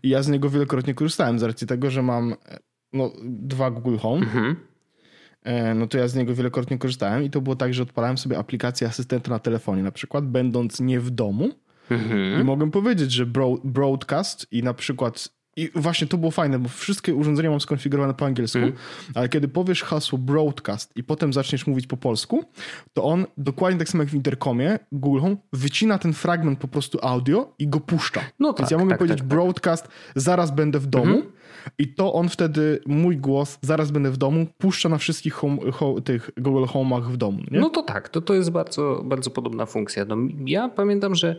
I 0.03 0.09
ja 0.09 0.23
z 0.23 0.27
niego 0.27 0.49
wielokrotnie 0.49 0.93
korzystałem 0.93 1.39
z 1.39 1.43
racji 1.43 1.67
tego, 1.67 1.91
że 1.91 2.01
mam 2.03 2.35
no, 2.93 3.11
dwa 3.23 3.71
Google 3.71 3.97
Home. 3.97 4.25
Mhm. 4.25 4.55
E, 5.43 5.73
no 5.73 5.87
to 5.87 5.97
ja 5.97 6.07
z 6.07 6.15
niego 6.15 6.35
wielokrotnie 6.35 6.77
korzystałem 6.77 7.23
i 7.23 7.29
to 7.29 7.41
było 7.41 7.55
tak, 7.55 7.73
że 7.73 7.83
odpalałem 7.83 8.17
sobie 8.17 8.37
aplikację 8.37 8.87
asystenta 8.87 9.31
na 9.31 9.39
telefonie, 9.39 9.83
na 9.83 9.91
przykład, 9.91 10.25
będąc 10.25 10.79
nie 10.79 10.99
w 10.99 11.09
domu. 11.11 11.49
Mhm. 11.89 12.41
I 12.41 12.43
mogę 12.43 12.71
powiedzieć, 12.71 13.11
że 13.11 13.25
broadcast 13.63 14.47
i 14.51 14.63
na 14.63 14.73
przykład 14.73 15.38
i 15.59 15.69
właśnie 15.75 16.07
to 16.07 16.17
było 16.17 16.31
fajne, 16.31 16.59
bo 16.59 16.69
wszystkie 16.69 17.15
urządzenia 17.15 17.49
mam 17.49 17.61
skonfigurowane 17.61 18.13
po 18.13 18.25
angielsku, 18.25 18.59
mm. 18.59 18.73
ale 19.15 19.29
kiedy 19.29 19.47
powiesz 19.47 19.83
hasło 19.83 20.17
broadcast 20.17 20.97
i 20.97 21.03
potem 21.03 21.33
zaczniesz 21.33 21.67
mówić 21.67 21.87
po 21.87 21.97
polsku, 21.97 22.43
to 22.93 23.03
on 23.03 23.25
dokładnie 23.37 23.79
tak 23.79 23.89
samo 23.89 24.03
jak 24.03 24.11
w 24.11 24.15
interkomie 24.15 24.79
Google 24.91 25.19
Home 25.19 25.35
wycina 25.53 25.97
ten 25.97 26.13
fragment 26.13 26.59
po 26.59 26.67
prostu 26.67 26.99
audio 27.01 27.53
i 27.59 27.67
go 27.67 27.79
puszcza. 27.79 28.21
No 28.39 28.47
Więc 28.47 28.57
tak, 28.57 28.71
ja 28.71 28.77
mogę 28.77 28.89
tak, 28.89 28.97
powiedzieć 28.97 29.17
tak, 29.17 29.27
tak. 29.27 29.37
broadcast, 29.37 29.87
zaraz 30.15 30.51
będę 30.51 30.79
w 30.79 30.87
domu 30.87 31.13
mm 31.13 31.39
i 31.77 31.87
to 31.87 32.13
on 32.13 32.29
wtedy, 32.29 32.81
mój 32.85 33.17
głos, 33.17 33.57
zaraz 33.61 33.91
będę 33.91 34.11
w 34.11 34.17
domu, 34.17 34.47
puszcza 34.57 34.89
na 34.89 34.97
wszystkich 34.97 35.33
home, 35.33 35.71
home, 35.71 36.01
tych 36.01 36.31
Google 36.37 36.63
Home'ach 36.63 37.03
w 37.03 37.17
domu. 37.17 37.39
Nie? 37.51 37.59
No 37.59 37.69
to 37.69 37.83
tak, 37.83 38.09
to, 38.09 38.21
to 38.21 38.33
jest 38.33 38.49
bardzo, 38.49 39.01
bardzo 39.05 39.29
podobna 39.29 39.65
funkcja. 39.65 40.05
No, 40.05 40.15
ja 40.45 40.69
pamiętam, 40.69 41.15
że 41.15 41.35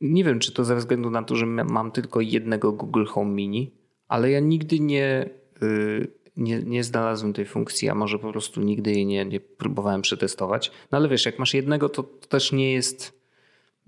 nie 0.00 0.24
wiem, 0.24 0.38
czy 0.38 0.52
to 0.52 0.64
ze 0.64 0.76
względu 0.76 1.10
na 1.10 1.22
to, 1.22 1.36
że 1.36 1.46
mam 1.46 1.92
tylko 1.92 2.20
jednego 2.20 2.72
Google 2.72 3.04
Home 3.04 3.34
Mini, 3.34 3.72
ale 4.08 4.30
ja 4.30 4.40
nigdy 4.40 4.80
nie, 4.80 5.30
y, 5.62 6.08
nie, 6.36 6.62
nie 6.62 6.84
znalazłem 6.84 7.32
tej 7.32 7.46
funkcji, 7.46 7.88
a 7.88 7.94
może 7.94 8.18
po 8.18 8.32
prostu 8.32 8.60
nigdy 8.60 8.92
jej 8.92 9.06
nie, 9.06 9.24
nie 9.24 9.40
próbowałem 9.40 10.02
przetestować. 10.02 10.72
No 10.92 10.98
ale 10.98 11.08
wiesz, 11.08 11.26
jak 11.26 11.38
masz 11.38 11.54
jednego, 11.54 11.88
to, 11.88 12.02
to 12.02 12.28
też 12.28 12.52
nie 12.52 12.72
jest, 12.72 13.20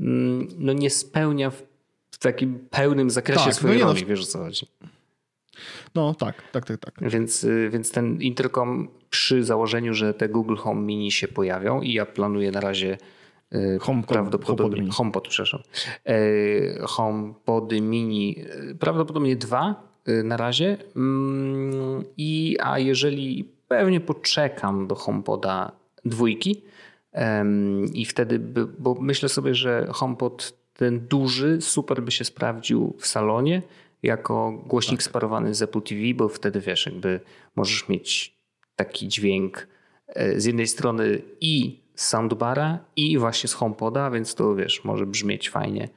mm, 0.01 0.49
no 0.59 0.73
nie 0.73 0.91
spełnia 0.91 1.51
w, 1.51 1.63
w 2.11 2.19
takim 2.19 2.67
pełnym 2.71 3.11
zakresie 3.11 3.45
tak, 3.45 3.55
swojej 3.55 3.79
no 3.79 3.87
roli, 3.87 4.03
no, 4.03 4.09
wiesz 4.09 4.23
o 4.23 4.27
co 4.27 4.39
chodzi. 4.39 4.67
No 5.95 6.15
tak, 6.15 6.43
tak, 6.53 6.67
tak, 6.67 6.81
tak. 6.81 7.11
Więc, 7.11 7.45
y, 7.45 7.71
więc 7.73 7.91
ten 7.91 8.23
interkom 8.23 8.89
przy 9.11 9.45
założeniu, 9.45 9.95
że 9.95 10.15
te 10.15 10.29
Google 10.29 10.57
Home 10.57 10.81
Mini 10.81 11.13
się 11.13 11.29
pojawią 11.29 11.81
i 11.81 11.93
ja 11.93 12.07
planuję 12.07 12.51
na 12.51 12.61
razie 12.61 12.99
HomePod, 13.81 14.09
prawdopodobnie 14.09 14.77
HomePod, 14.77 14.97
HomePod 14.97 15.29
przepraszam. 15.29 15.61
E, 16.07 16.15
HomePody 16.83 17.81
mini, 17.81 18.37
e, 18.71 18.75
prawdopodobnie 18.75 19.37
dwa 19.37 19.89
na 20.25 20.37
razie. 20.37 20.77
Mm, 20.97 22.05
I 22.17 22.57
a 22.63 22.79
jeżeli 22.79 23.53
pewnie 23.69 24.01
poczekam 24.01 24.87
do 24.87 24.95
HomePoda 24.95 25.73
dwójki 26.05 26.63
i 27.95 28.05
wtedy, 28.05 28.39
by, 28.39 28.67
bo 28.67 28.97
myślę 29.01 29.29
sobie, 29.29 29.55
że 29.55 29.89
HomePod 29.91 30.53
ten 30.73 31.07
duży 31.07 31.61
super 31.61 32.03
by 32.03 32.11
się 32.11 32.25
sprawdził 32.25 32.97
w 32.99 33.07
salonie 33.07 33.63
jako 34.03 34.63
głośnik 34.67 35.01
tak. 35.01 35.11
sparowany 35.11 35.55
z 35.55 35.63
Apple 35.63 35.83
TV, 35.83 36.01
bo 36.15 36.29
wtedy 36.29 36.61
wiesz, 36.61 36.87
jakby 36.87 37.21
możesz 37.57 37.89
mieć 37.89 38.37
taki 38.77 39.09
dźwięk 39.09 39.69
z 40.37 40.45
jednej 40.45 40.67
strony 40.67 41.23
i 41.41 41.81
z 41.99 42.07
soundbara 42.07 42.79
i 42.97 43.19
właśnie 43.19 43.49
z 43.49 43.55
HomePoda, 43.55 44.11
więc 44.11 44.35
to 44.35 44.55
wiesz, 44.55 44.85
może 44.85 45.07
brzmieć 45.07 45.51
fajnie. 45.51 45.89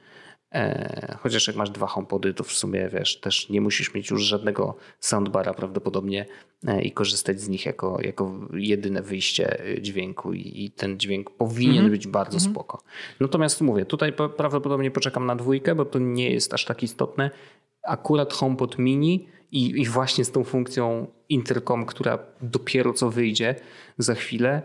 E, 0.52 1.16
chociaż 1.20 1.46
jak 1.46 1.56
masz 1.56 1.70
dwa 1.70 1.86
HomePody, 1.86 2.34
to 2.34 2.44
w 2.44 2.52
sumie 2.52 2.88
wiesz, 2.92 3.20
też 3.20 3.48
nie 3.48 3.60
musisz 3.60 3.94
mieć 3.94 4.10
już 4.10 4.22
żadnego 4.22 4.76
soundbara 5.00 5.54
prawdopodobnie 5.54 6.26
e, 6.66 6.82
i 6.82 6.92
korzystać 6.92 7.40
z 7.40 7.48
nich 7.48 7.66
jako, 7.66 7.98
jako 8.00 8.40
jedyne 8.52 9.02
wyjście 9.02 9.62
dźwięku 9.80 10.32
i, 10.32 10.70
ten 10.76 10.98
dźwięk 10.98 11.30
powinien 11.30 11.76
mm 11.76 11.88
-hmm. 11.88 11.90
być 11.90 12.06
bardzo 12.06 12.38
mm 12.38 12.48
-hmm. 12.48 12.50
spoko. 12.50 12.82
Natomiast 13.20 13.60
mówię, 13.60 13.84
tutaj 13.84 14.12
prawdopodobnie 14.12 14.90
poczekam 14.90 15.26
na 15.26 15.36
dwójkę, 15.36 15.74
bo 15.74 15.84
to 15.84 15.98
nie 15.98 16.30
jest 16.30 16.54
aż 16.54 16.64
tak 16.64 16.82
istotne. 16.82 17.30
akurat 17.82 18.32
HomePod 18.32 18.78
mini 18.78 19.26
i, 19.52 19.80
i 19.80 19.86
właśnie 19.86 20.24
z 20.24 20.30
tą 20.30 20.44
funkcją 20.44 21.06
intercom, 21.28 21.86
która 21.86 22.18
dopiero 22.40 22.92
co 22.92 23.10
wyjdzie 23.10 23.54
za 23.98 24.14
chwilę, 24.14 24.62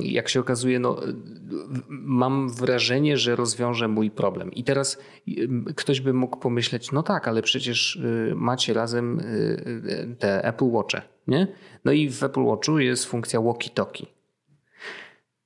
jak 0.00 0.28
się 0.28 0.40
okazuje, 0.40 0.78
no, 0.78 1.00
mam 1.88 2.48
wrażenie, 2.48 3.16
że 3.16 3.36
rozwiąże 3.36 3.88
mój 3.88 4.10
problem. 4.10 4.52
I 4.52 4.64
teraz 4.64 4.98
y, 5.28 5.48
ktoś 5.76 6.00
by 6.00 6.12
mógł 6.12 6.36
pomyśleć, 6.36 6.92
no 6.92 7.02
tak, 7.02 7.28
ale 7.28 7.42
przecież 7.42 7.96
y, 7.96 8.32
macie 8.36 8.74
razem 8.74 9.20
y, 9.20 10.16
te 10.18 10.44
Apple 10.44 10.70
Watche, 10.70 11.02
nie? 11.26 11.46
No 11.84 11.92
i 11.92 12.10
w 12.10 12.22
Apple 12.22 12.44
Watchu 12.44 12.78
jest 12.78 13.04
funkcja 13.04 13.40
walkie-talkie. 13.40 14.06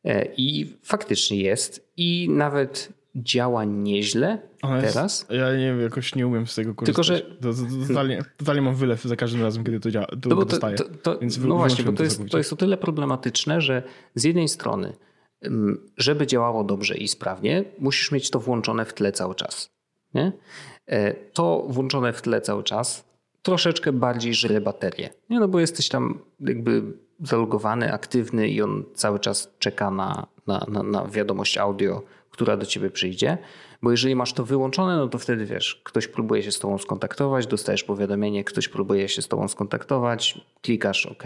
E, 0.05 0.29
I 0.37 0.77
faktycznie 0.83 1.41
jest. 1.41 1.93
I 1.97 2.29
nawet 2.31 2.89
działa 3.17 3.65
nieźle 3.65 4.39
teraz. 4.81 5.27
ja 5.31 5.57
nie 5.57 5.67
wiem, 5.67 5.81
jakoś 5.81 6.15
nie 6.15 6.27
umiem 6.27 6.47
z 6.47 6.55
tego 6.55 6.75
korzystać. 6.75 7.07
Tylko, 7.07 7.27
że... 7.27 7.55
To, 7.55 7.63
to, 7.63 7.89
totalnie, 7.89 8.25
totalnie 8.37 8.63
mam 8.63 8.75
wylew 8.75 9.03
za 9.03 9.17
każdym 9.17 9.43
razem, 9.43 9.65
kiedy 9.65 9.81
to 9.81 9.91
działa. 9.91 10.07
To, 10.07 10.29
no, 10.29 10.45
to, 10.45 10.59
to, 11.03 11.19
no 11.41 11.57
właśnie, 11.57 11.85
bo 11.85 11.93
to 11.93 12.03
jest, 12.03 12.23
to 12.31 12.39
jest 12.39 12.53
o 12.53 12.57
tyle 12.57 12.77
problematyczne, 12.77 13.61
że 13.61 13.83
z 14.15 14.25
jednej 14.25 14.49
strony, 14.49 14.93
żeby 15.97 16.27
działało 16.27 16.65
dobrze 16.65 16.97
i 16.97 17.09
sprawnie, 17.09 17.65
musisz 17.79 18.13
mieć 18.13 18.31
to 18.31 18.41
włączone 18.41 18.85
w 18.85 18.95
tle 18.95 19.13
cały 19.13 19.35
czas. 19.35 19.71
Nie? 20.15 20.33
E, 20.87 21.15
to 21.15 21.67
włączone 21.69 22.13
w 22.13 22.23
tle 22.23 22.41
cały 22.41 22.63
czas 22.63 23.05
troszeczkę 23.43 23.93
bardziej 23.93 24.35
żre 24.35 24.61
baterię. 24.61 25.11
Nie? 25.31 25.41
No 25.41 25.49
bo 25.49 25.61
jesteś 25.61 25.89
tam 25.89 26.19
jakby 26.41 26.83
zalogowany, 27.21 27.93
aktywny 27.93 28.49
i 28.49 28.63
on 28.63 28.85
cały 28.95 29.19
czas 29.19 29.55
czeka 29.59 29.91
na, 29.91 30.27
na, 30.47 30.67
na, 30.69 30.83
na 30.83 31.07
wiadomość 31.07 31.59
audio, 31.59 32.03
która 32.35 32.57
do 32.57 32.67
ciebie 32.67 32.91
przyjdzie. 32.91 33.39
Bo 33.83 33.91
jeżeli 33.91 34.15
masz 34.17 34.33
to 34.33 34.45
wyłączone, 34.45 34.97
no 34.97 35.09
to 35.09 35.19
wtedy 35.19 35.47
wiesz, 35.47 35.81
ktoś 35.85 36.09
próbuje 36.09 36.43
się 36.43 36.53
z 36.53 36.59
tobą 36.59 36.79
skontaktować, 36.79 37.47
dostajesz 37.47 37.85
powiadomienie, 37.85 38.45
ktoś 38.45 38.69
próbuje 38.69 39.09
się 39.09 39.23
z 39.23 39.29
tobą 39.29 39.49
skontaktować, 39.49 40.41
klikasz 40.63 41.07
OK, 41.07 41.23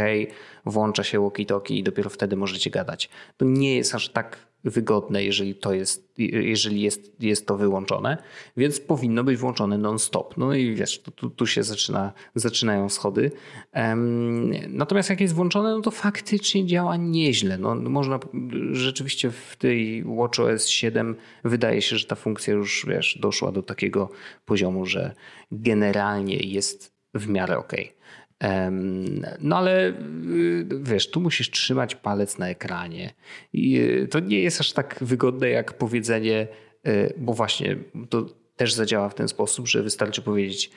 włącza 0.67 1.05
się 1.05 1.21
walkie-talkie 1.21 1.75
i 1.75 1.83
dopiero 1.83 2.11
wtedy 2.11 2.37
możecie 2.37 2.71
gadać. 2.71 3.11
To 3.37 3.45
nie 3.45 3.77
jest 3.77 3.95
aż 3.95 4.09
tak 4.09 4.48
wygodne, 4.65 5.25
jeżeli 5.25 5.55
to 5.55 5.73
jest, 5.73 6.13
jeżeli 6.19 6.81
jest, 6.81 7.23
jest 7.23 7.47
to 7.47 7.57
wyłączone, 7.57 8.19
więc 8.57 8.81
powinno 8.81 9.25
być 9.25 9.37
włączone 9.37 9.79
non-stop. 9.79 10.37
No 10.37 10.55
i 10.55 10.75
wiesz, 10.75 10.99
tu, 10.99 11.31
tu 11.31 11.47
się 11.47 11.63
zaczyna, 11.63 12.13
zaczynają 12.35 12.89
schody. 12.89 13.31
Natomiast 14.69 15.11
jak 15.11 15.21
jest 15.21 15.35
włączone, 15.35 15.71
no 15.71 15.81
to 15.81 15.91
faktycznie 15.91 16.67
działa 16.67 16.97
nieźle. 16.97 17.59
No, 17.59 17.75
można 17.75 18.19
rzeczywiście 18.73 19.31
w 19.31 19.57
tej 19.57 20.05
WatchOS 20.05 20.67
7 20.69 21.17
wydaje 21.45 21.83
się, 21.83 21.99
że 21.99 22.07
ta 22.07 22.15
funkcja 22.15 22.55
już 22.55 22.87
wiesz, 22.89 23.19
doszła 23.21 23.53
do 23.53 23.63
takiego 23.63 24.11
poziomu, 24.45 24.87
że 24.87 25.15
generalnie 25.53 26.37
jest 26.37 26.99
w 27.15 27.29
miarę 27.29 27.59
ok. 27.59 27.73
No 29.41 29.57
ale 29.57 29.89
y, 29.89 30.67
wiesz, 30.83 31.11
tu 31.11 31.21
musisz 31.21 31.51
trzymać 31.51 31.95
palec 31.95 32.39
na 32.39 32.49
ekranie. 32.49 33.15
I 33.53 33.79
y, 33.79 34.09
to 34.09 34.21
nie 34.21 34.41
jest 34.41 34.61
aż 34.61 34.73
tak 34.73 34.99
wygodne 35.01 35.49
jak 35.49 35.79
powiedzenie, 35.79 36.49
y, 36.87 37.15
bo 37.17 37.33
właśnie 37.33 37.77
to 38.09 38.27
też 38.57 38.75
zadziała 38.75 39.09
w 39.09 39.15
ten 39.15 39.29
sposób, 39.29 39.69
że 39.69 39.83
wystarczy 39.83 40.23
powiedzieć 40.23 40.71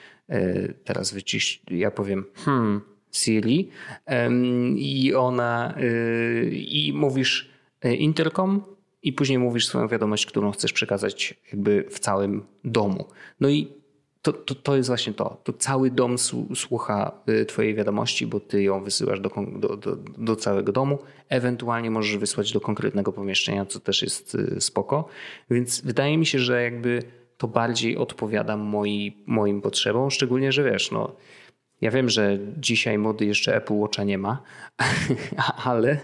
teraz 0.84 1.14
wycisz, 1.14 1.62
ja 1.70 1.90
powiem 1.90 2.24
hmm, 2.34 2.80
Siri 3.12 3.68
i 4.76 5.14
ona 5.14 5.74
i 6.50 6.92
mówisz 6.94 7.50
intercom 7.98 8.62
i 9.02 9.12
później 9.12 9.38
mówisz 9.38 9.66
swoją 9.66 9.88
wiadomość, 9.88 10.26
którą 10.26 10.50
chcesz 10.50 10.72
przekazać 10.72 11.34
jakby 11.52 11.84
w 11.90 11.98
całym 11.98 12.46
domu. 12.64 13.08
No 13.40 13.48
i 13.48 13.81
to, 14.22 14.32
to, 14.32 14.54
to 14.54 14.76
jest 14.76 14.88
właśnie 14.88 15.12
to. 15.12 15.40
To 15.44 15.52
cały 15.52 15.90
dom 15.90 16.16
słucha 16.54 17.12
y, 17.28 17.46
Twojej 17.46 17.74
wiadomości, 17.74 18.26
bo 18.26 18.40
Ty 18.40 18.62
ją 18.62 18.84
wysyłasz 18.84 19.20
do, 19.20 19.30
do, 19.58 19.76
do, 19.76 19.96
do, 20.18 20.36
całego 20.36 20.72
domu. 20.72 20.98
Ewentualnie 21.28 21.90
możesz 21.90 22.16
wysłać 22.16 22.52
do 22.52 22.60
konkretnego 22.60 23.12
pomieszczenia, 23.12 23.66
co 23.66 23.80
też 23.80 24.02
jest 24.02 24.34
y, 24.34 24.60
spoko. 24.60 25.08
Więc 25.50 25.80
wydaje 25.80 26.18
mi 26.18 26.26
się, 26.26 26.38
że 26.38 26.62
jakby 26.62 27.02
to 27.38 27.48
bardziej 27.48 27.96
odpowiada 27.96 28.56
moi, 28.56 29.16
moim 29.26 29.62
potrzebom, 29.62 30.10
szczególnie, 30.10 30.52
że 30.52 30.64
wiesz, 30.64 30.90
no 30.90 31.16
ja 31.82 31.90
wiem, 31.90 32.08
że 32.08 32.38
dzisiaj 32.56 32.98
mody 32.98 33.26
jeszcze 33.26 33.56
Apple 33.56 33.74
Watcha 33.74 34.04
nie 34.04 34.18
ma, 34.18 34.42
ale 35.64 35.98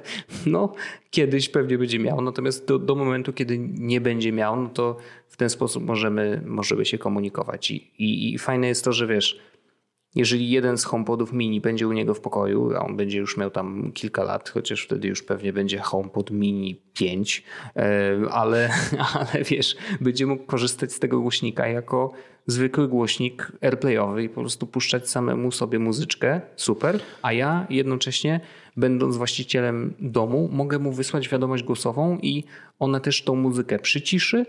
no, 0.47 0.75
kiedyś 1.11 1.49
pewnie 1.49 1.79
będzie 1.79 1.99
miał. 1.99 2.21
Natomiast 2.21 2.69
do, 2.69 2.79
do, 2.79 2.95
momentu, 2.95 3.33
kiedy 3.33 3.59
nie 3.59 4.01
będzie 4.01 4.33
miał, 4.33 4.63
no 4.63 4.69
to 4.69 4.97
w 5.29 5.37
ten 5.37 5.51
sposób 5.51 5.85
możemy, 5.85 6.43
możemy 6.47 6.85
się 6.85 6.99
komunikować. 6.99 7.71
I, 7.71 7.77
i, 7.99 8.35
I 8.35 8.39
fajne 8.39 8.69
jest 8.69 8.85
to, 8.85 8.93
że 8.93 9.07
wiesz, 9.07 9.41
jeżeli 10.15 10.51
jeden 10.51 10.79
z 10.79 10.85
HomePodów 10.85 11.33
mini 11.33 11.61
będzie 11.61 11.89
u 11.89 11.93
niego 11.93 12.15
w 12.15 12.21
pokoju, 12.21 12.77
a 12.77 12.87
on 12.87 12.97
będzie 12.97 13.19
już 13.19 13.37
miał 13.37 13.51
tam 13.51 13.93
kilka 13.93 14.25
lat, 14.25 14.49
chociaż 14.49 14.85
wtedy 14.85 15.09
już 15.09 15.23
pewnie 15.23 15.53
będzie 15.53 15.79
HomePod 15.79 16.31
mini 16.31 16.83
5, 16.95 17.45
e, 17.77 18.17
ale, 18.31 18.71
ale 19.15 19.45
wiesz, 19.45 19.77
będzie 20.01 20.27
mógł 20.27 20.45
korzystać 20.45 20.93
z 20.93 20.99
tego 20.99 21.21
głośnika 21.21 21.67
jako 21.67 22.13
zwykły 22.47 22.89
głośnik 22.89 23.53
airplayowy 23.61 24.23
i 24.23 24.29
po 24.29 24.41
prostu 24.41 24.67
puszczać 24.67 25.11
samemu 25.11 25.53
sobie 25.53 25.79
muzyczkę, 25.79 26.41
super, 26.57 27.01
a 27.23 27.33
ja 27.33 27.67
jednocześnie 27.71 28.41
będąc 28.77 29.17
właścicielem 29.17 29.95
domu 30.01 30.49
mogę 30.53 30.79
mu 30.79 30.93
wysłać 30.93 31.29
wiadomość 31.29 31.63
głosową 31.65 32.19
i 32.23 32.45
ona 32.79 33.01
też 33.01 33.23
tą 33.23 33.35
muzykę 33.35 33.79
przyciszy, 33.79 34.47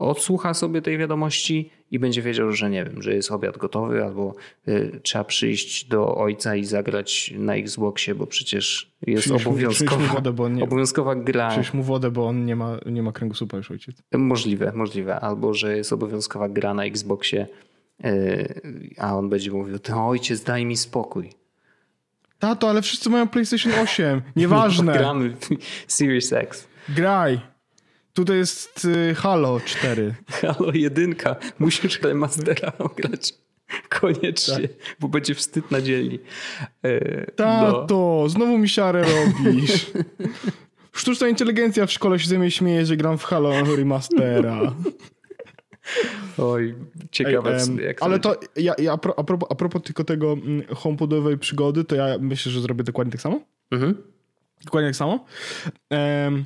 odsłucha 0.00 0.54
sobie 0.54 0.82
tej 0.82 0.98
wiadomości 0.98 1.70
i 1.90 1.98
będzie 1.98 2.22
wiedział, 2.22 2.52
że 2.52 2.70
nie 2.70 2.84
wiem, 2.84 3.02
że 3.02 3.14
jest 3.14 3.30
obiad 3.30 3.58
gotowy 3.58 4.04
albo 4.04 4.34
y, 4.68 5.00
trzeba 5.02 5.24
przyjść 5.24 5.84
do 5.84 6.16
ojca 6.16 6.56
i 6.56 6.64
zagrać 6.64 7.34
na 7.38 7.54
Xboxie, 7.54 8.14
bo 8.14 8.26
przecież 8.26 8.92
jest 9.06 9.24
przyjść 9.24 9.46
obowiązkowa, 9.46 10.06
mu 10.06 10.14
wodę, 10.14 10.32
bo 10.32 10.48
nie, 10.48 10.64
obowiązkowa 10.64 11.14
gra. 11.14 11.50
Przyjść 11.50 11.72
mu 11.72 11.82
wodę, 11.82 12.10
bo 12.10 12.26
on 12.26 12.44
nie 12.44 12.56
ma, 12.56 12.78
nie 12.86 13.02
ma 13.02 13.12
kręgosłupa 13.12 13.56
już 13.56 13.70
ojciec. 13.70 13.96
Możliwe, 14.12 14.72
możliwe. 14.74 15.20
Albo, 15.20 15.54
że 15.54 15.76
jest 15.76 15.92
obowiązkowa 15.92 16.48
gra 16.48 16.74
na 16.74 16.84
Xboxie, 16.84 17.46
y, 18.04 18.94
a 18.98 19.16
on 19.16 19.28
będzie 19.28 19.50
mówił, 19.50 19.78
ty 19.78 19.94
ojciec 19.94 20.42
daj 20.44 20.66
mi 20.66 20.76
spokój. 20.76 21.30
Tato, 22.38 22.70
ale 22.70 22.82
wszyscy 22.82 23.10
mają 23.10 23.28
PlayStation 23.28 23.72
8. 23.72 24.22
Nieważne. 24.36 24.92
Gramy 24.98 25.36
Series 25.86 26.32
X. 26.32 26.68
Graj. 26.88 27.49
Tutaj 28.14 28.36
jest 28.36 28.84
y, 28.84 29.14
Halo 29.14 29.60
4. 29.64 30.14
Halo 30.42 30.72
1. 30.74 31.14
Musisz 31.58 32.00
remastera 32.02 32.72
ograć. 32.78 33.34
Koniecznie, 33.88 34.68
tak. 34.68 34.96
bo 35.00 35.08
będzie 35.08 35.34
wstyd 35.34 35.70
na 35.70 35.80
dzielni. 35.80 36.18
E, 36.82 37.30
Tato, 37.30 38.20
no. 38.22 38.28
znowu 38.28 38.58
mi 38.58 38.68
siarę 38.68 39.04
robisz. 39.04 39.86
Sztuczna 40.92 41.28
inteligencja 41.28 41.86
w 41.86 41.92
szkole 41.92 42.18
się 42.18 42.28
ze 42.28 42.38
mnie 42.38 42.50
śmieje, 42.50 42.86
że 42.86 42.96
gram 42.96 43.18
w 43.18 43.24
Halo 43.24 43.76
remastera. 43.76 44.74
Oj, 46.38 46.74
ciekawe. 47.10 47.56
Ej, 47.56 47.84
jak 47.84 48.02
ale 48.02 48.18
to 48.18 48.40
ja, 48.56 48.74
ja 48.78 48.92
a, 48.92 48.98
propos, 48.98 49.48
a 49.50 49.54
propos 49.54 49.82
tylko 49.82 50.04
tego 50.04 50.32
mm, 50.32 50.62
homepodowej 50.74 51.38
przygody, 51.38 51.84
to 51.84 51.96
ja 51.96 52.18
myślę, 52.20 52.52
że 52.52 52.60
zrobię 52.60 52.84
dokładnie 52.84 53.12
tak 53.12 53.20
samo. 53.20 53.40
Mhm. 53.70 54.02
Dokładnie 54.64 54.88
tak 54.88 54.96
samo. 54.96 55.24
Um, 55.90 56.44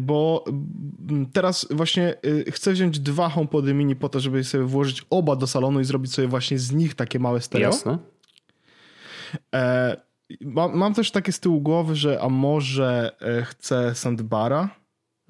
bo 0.00 0.44
mm, 0.46 1.26
teraz 1.32 1.66
właśnie 1.70 2.14
y, 2.24 2.52
chcę 2.52 2.72
wziąć 2.72 2.98
dwa 3.00 3.28
HomePody 3.28 3.74
mini 3.74 3.96
po 3.96 4.08
to, 4.08 4.20
żeby 4.20 4.44
sobie 4.44 4.64
włożyć 4.64 5.06
oba 5.10 5.36
do 5.36 5.46
salonu 5.46 5.80
i 5.80 5.84
zrobić 5.84 6.14
sobie 6.14 6.28
właśnie 6.28 6.58
z 6.58 6.72
nich 6.72 6.94
takie 6.94 7.18
małe 7.18 7.40
stereo. 7.40 7.70
Jasne. 7.70 7.98
E, 9.54 9.96
mam, 10.40 10.76
mam, 10.76 10.94
też 10.94 11.10
takie 11.10 11.32
z 11.32 11.40
tyłu 11.40 11.60
głowy, 11.60 11.96
że 11.96 12.20
a 12.22 12.28
może 12.28 13.16
e, 13.20 13.42
chcę 13.42 13.94
sandbara, 13.94 14.68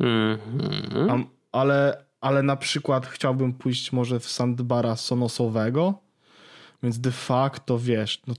mm 0.01 0.39
-hmm. 0.39 1.25
ale, 1.53 2.05
ale 2.21 2.43
na 2.43 2.57
przykład 2.57 3.07
chciałbym 3.07 3.53
pójść 3.53 3.93
może 3.93 4.21
w 4.21 4.29
sandbara 4.29 4.97
sonosowego, 4.97 5.95
więc 6.83 7.01
de 7.01 7.11
facto 7.11 7.79
wiesz, 7.79 8.23
no, 8.27 8.35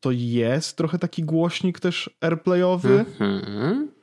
to 0.00 0.10
jest 0.10 0.76
trochę 0.76 0.98
taki 0.98 1.22
głośnik 1.22 1.80
też 1.80 2.10
airplayowy. 2.20 3.04
Mm 3.20 3.40
-hmm. 3.40 3.93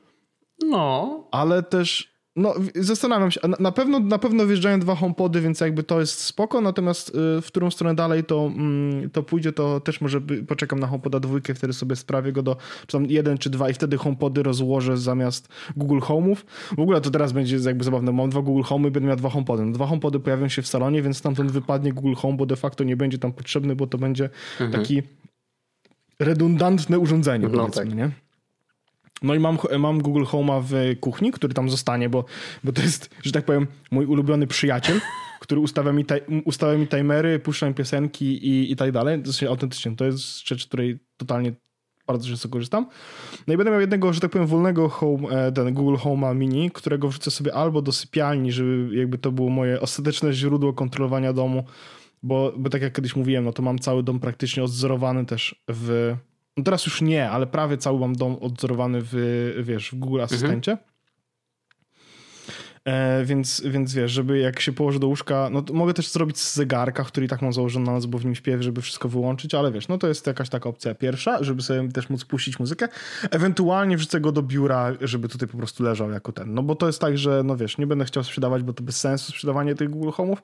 No. 0.62 1.24
Ale 1.32 1.64
też 1.64 2.12
no, 2.36 2.54
zastanawiam 2.76 3.32
się. 3.32 3.40
Na 3.60 3.72
pewno, 3.72 4.00
na 4.00 4.20
pewno 4.20 4.48
wjeżdżają 4.48 4.80
dwa 4.80 4.96
HomePody, 4.96 5.42
więc 5.42 5.60
jakby 5.60 5.84
to 5.84 6.00
jest 6.00 6.20
spoko, 6.20 6.62
natomiast 6.62 7.10
y, 7.10 7.42
w 7.42 7.46
którą 7.48 7.72
stronę 7.72 7.96
dalej 7.96 8.24
to, 8.24 8.52
mm, 8.56 9.10
to 9.10 9.24
pójdzie, 9.24 9.54
to 9.54 9.80
też 9.80 10.02
może 10.02 10.22
poczekam 10.48 10.80
na 10.80 10.88
HomePoda 10.88 11.20
dwójkę, 11.20 11.54
wtedy 11.54 11.74
sobie 11.74 11.96
sprawię 11.96 12.32
go 12.32 12.44
do 12.44 12.58
czy 12.88 12.98
tam 12.98 13.06
jeden 13.06 13.38
czy 13.38 13.50
dwa 13.50 13.70
i 13.70 13.74
wtedy 13.74 13.98
HomePody 13.98 14.44
rozłożę 14.44 14.98
zamiast 14.98 15.48
Google 15.78 16.00
Home'ów. 16.00 16.36
W 16.78 16.80
ogóle 16.80 17.02
to 17.02 17.12
teraz 17.12 17.32
będzie 17.32 17.58
jakby 17.58 17.84
zabawne. 17.84 18.12
Mam 18.12 18.30
dwa 18.30 18.42
Google 18.42 18.64
Home'y 18.64 18.88
i 18.88 18.92
będę 18.92 19.08
miał 19.08 19.18
dwa 19.18 19.30
HomePody. 19.30 19.66
No, 19.66 19.72
dwa 19.72 19.88
HomePody 19.88 20.20
pojawią 20.20 20.48
się 20.48 20.62
w 20.62 20.68
salonie, 20.68 21.02
więc 21.02 21.18
stamtąd 21.18 21.52
wypadnie 21.52 21.94
Google 21.94 22.14
Home, 22.14 22.38
bo 22.38 22.46
de 22.46 22.56
facto 22.56 22.84
nie 22.84 22.98
będzie 22.98 23.18
tam 23.18 23.34
potrzebny, 23.34 23.76
bo 23.76 23.88
to 23.88 23.98
będzie 23.98 24.30
mhm. 24.60 24.72
taki 24.72 25.02
redundantne 26.20 27.00
urządzenie, 27.00 27.48
no, 27.48 27.58
powiedzmy, 27.58 27.86
tak. 27.86 27.96
nie? 27.96 28.12
No 29.22 29.36
i 29.36 29.40
mam, 29.40 29.58
mam 29.80 30.02
Google 30.02 30.24
Home'a 30.24 30.64
w 30.64 31.00
kuchni, 31.00 31.32
który 31.32 31.54
tam 31.54 31.70
zostanie, 31.70 32.10
bo, 32.10 32.26
bo 32.64 32.72
to 32.72 32.82
jest, 32.82 33.10
że 33.24 33.32
tak 33.32 33.46
powiem, 33.46 33.68
mój 33.92 34.06
ulubiony 34.06 34.48
przyjaciel, 34.48 35.02
który 35.40 35.62
ustawia 35.62 35.94
mi, 35.94 36.06
ustawia 36.46 36.78
mi 36.78 36.88
timery, 36.88 37.40
puszcza 37.40 37.68
mi 37.68 37.74
piosenki 37.74 38.26
i, 38.26 38.72
i 38.72 38.76
tak 38.76 38.92
dalej. 38.92 39.24
To 39.24 39.50
autentycznie, 39.50 39.96
to 39.96 40.06
jest 40.06 40.48
rzecz, 40.48 40.68
której 40.68 41.00
totalnie 41.18 41.54
bardzo 42.08 42.30
często 42.30 42.50
korzystam. 42.50 42.88
No 43.48 43.54
i 43.54 43.58
będę 43.58 43.72
miał 43.72 43.82
jednego, 43.82 44.14
że 44.14 44.20
tak 44.20 44.32
powiem, 44.32 44.48
wolnego 44.48 44.90
home, 44.90 45.30
e, 45.30 45.52
ten 45.52 45.74
Google 45.74 45.96
Home'a 45.96 46.36
Mini, 46.36 46.72
którego 46.72 47.08
wrzucę 47.08 47.32
sobie 47.32 47.54
albo 47.56 47.82
do 47.82 47.92
sypialni, 47.92 48.52
żeby 48.52 48.96
jakby 48.96 49.18
to 49.18 49.32
było 49.32 49.50
moje 49.50 49.82
ostateczne 49.82 50.34
źródło 50.34 50.74
kontrolowania 50.74 51.34
domu, 51.34 51.64
bo, 52.24 52.54
bo 52.58 52.70
tak 52.70 52.82
jak 52.82 52.94
kiedyś 52.94 53.16
mówiłem, 53.16 53.44
no 53.44 53.54
to 53.54 53.62
mam 53.62 53.80
cały 53.80 54.04
dom 54.04 54.20
praktycznie 54.20 54.64
odzorowany 54.64 55.26
też 55.26 55.56
w... 55.72 56.16
No 56.58 56.64
teraz 56.64 56.86
już 56.86 57.02
nie, 57.02 57.30
ale 57.30 57.48
prawie 57.48 57.78
cały 57.78 58.00
mam 58.00 58.16
dom 58.16 58.38
odzorowany 58.42 59.00
w, 59.02 59.14
wiesz, 59.64 59.92
w 59.92 59.96
Google 59.96 60.22
Asystencie. 60.22 60.72
Mhm. 60.72 60.92
E, 62.86 63.26
więc, 63.26 63.62
więc 63.66 63.94
wiesz, 63.94 64.12
żeby 64.12 64.40
jak 64.40 64.60
się 64.60 64.72
położy 64.72 65.00
do 65.00 65.08
łóżka, 65.08 65.50
no 65.52 65.64
mogę 65.74 65.94
też 65.94 66.08
zrobić 66.12 66.40
z 66.40 66.56
zegarka, 66.56 67.04
który 67.04 67.26
i 67.26 67.30
tak 67.30 67.42
mam 67.42 67.54
założony 67.54 67.86
na 67.86 67.92
noc, 67.92 68.06
bo 68.06 68.18
w 68.18 68.26
nim 68.26 68.36
śpię, 68.36 68.64
żeby 68.64 68.82
wszystko 68.82 69.10
wyłączyć, 69.10 69.56
ale 69.56 69.72
wiesz, 69.72 69.88
no 69.88 69.98
to 69.98 70.08
jest 70.08 70.28
jakaś 70.28 70.50
taka 70.50 70.70
opcja 70.70 70.96
pierwsza, 70.96 71.44
żeby 71.44 71.62
sobie 71.62 71.90
też 71.90 72.10
móc 72.10 72.26
puścić 72.26 72.60
muzykę. 72.60 72.88
Ewentualnie 73.32 73.98
wrzucę 73.98 74.20
go 74.20 74.32
do 74.32 74.42
biura, 74.42 74.92
żeby 75.02 75.28
tutaj 75.28 75.48
po 75.48 75.58
prostu 75.58 75.84
leżał 75.84 76.12
jako 76.12 76.32
ten. 76.32 76.54
No 76.54 76.64
bo 76.64 76.76
to 76.76 76.88
jest 76.88 77.02
tak, 77.02 77.18
że 77.18 77.44
no 77.44 77.58
wiesz, 77.58 77.78
nie 77.78 77.88
będę 77.88 78.06
chciał 78.06 78.24
sprzedawać, 78.24 78.64
bo 78.64 78.74
to 78.74 78.84
bez 78.84 79.00
sensu 79.00 79.32
sprzedawanie 79.32 79.76
tych 79.76 79.90
Google 79.90 80.10
Home'ów, 80.10 80.38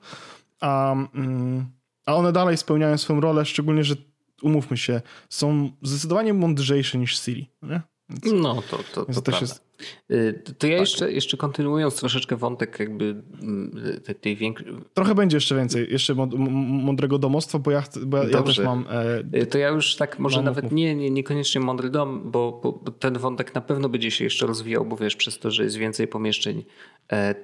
a, 0.60 0.92
mm, 0.92 1.66
a 2.06 2.14
one 2.14 2.32
dalej 2.32 2.56
spełniają 2.56 2.98
swoją 2.98 3.20
rolę, 3.20 3.44
szczególnie, 3.44 3.84
że 3.84 3.94
umówmy 4.42 4.76
się, 4.76 5.00
są 5.28 5.70
zdecydowanie 5.82 6.34
mądrzejsze 6.34 6.98
niż 6.98 7.20
Siri, 7.20 7.50
nie? 7.62 7.82
Więc, 8.08 8.42
no, 8.42 8.62
to, 8.70 8.78
to, 8.94 9.04
to, 9.04 9.22
to 9.22 9.40
jest 9.40 9.68
Y, 10.10 10.42
to 10.58 10.66
ja 10.66 10.72
tak. 10.72 10.80
jeszcze, 10.80 11.12
jeszcze 11.12 11.36
kontynuując 11.36 11.96
troszeczkę 11.96 12.36
wątek 12.36 12.80
jakby 12.80 13.22
mm, 13.42 13.72
tej, 14.20 14.36
większej... 14.36 14.66
Trochę 14.94 15.14
będzie 15.14 15.36
jeszcze 15.36 15.56
więcej, 15.56 15.86
jeszcze 15.90 16.14
mądrego 16.14 17.18
domostwa, 17.18 17.58
bo 17.58 17.70
ja, 17.70 17.82
bo 18.06 18.22
ja 18.22 18.42
też 18.42 18.58
mam... 18.58 18.86
E... 19.32 19.46
To 19.46 19.58
ja 19.58 19.68
już 19.68 19.96
tak 19.96 20.18
może 20.18 20.42
nawet 20.42 20.72
nie, 20.72 20.94
nie, 20.94 21.10
niekoniecznie 21.10 21.60
mądry 21.60 21.90
dom, 21.90 22.30
bo, 22.30 22.60
bo, 22.62 22.90
ten 22.90 23.18
wątek 23.18 23.54
na 23.54 23.60
pewno 23.60 23.88
będzie 23.88 24.10
się 24.10 24.24
jeszcze 24.24 24.46
rozwijał, 24.46 24.84
bo 24.84 24.96
wiesz, 24.96 25.16
przez 25.16 25.38
to, 25.38 25.50
że 25.50 25.64
jest 25.64 25.76
więcej 25.76 26.08
pomieszczeń, 26.08 26.64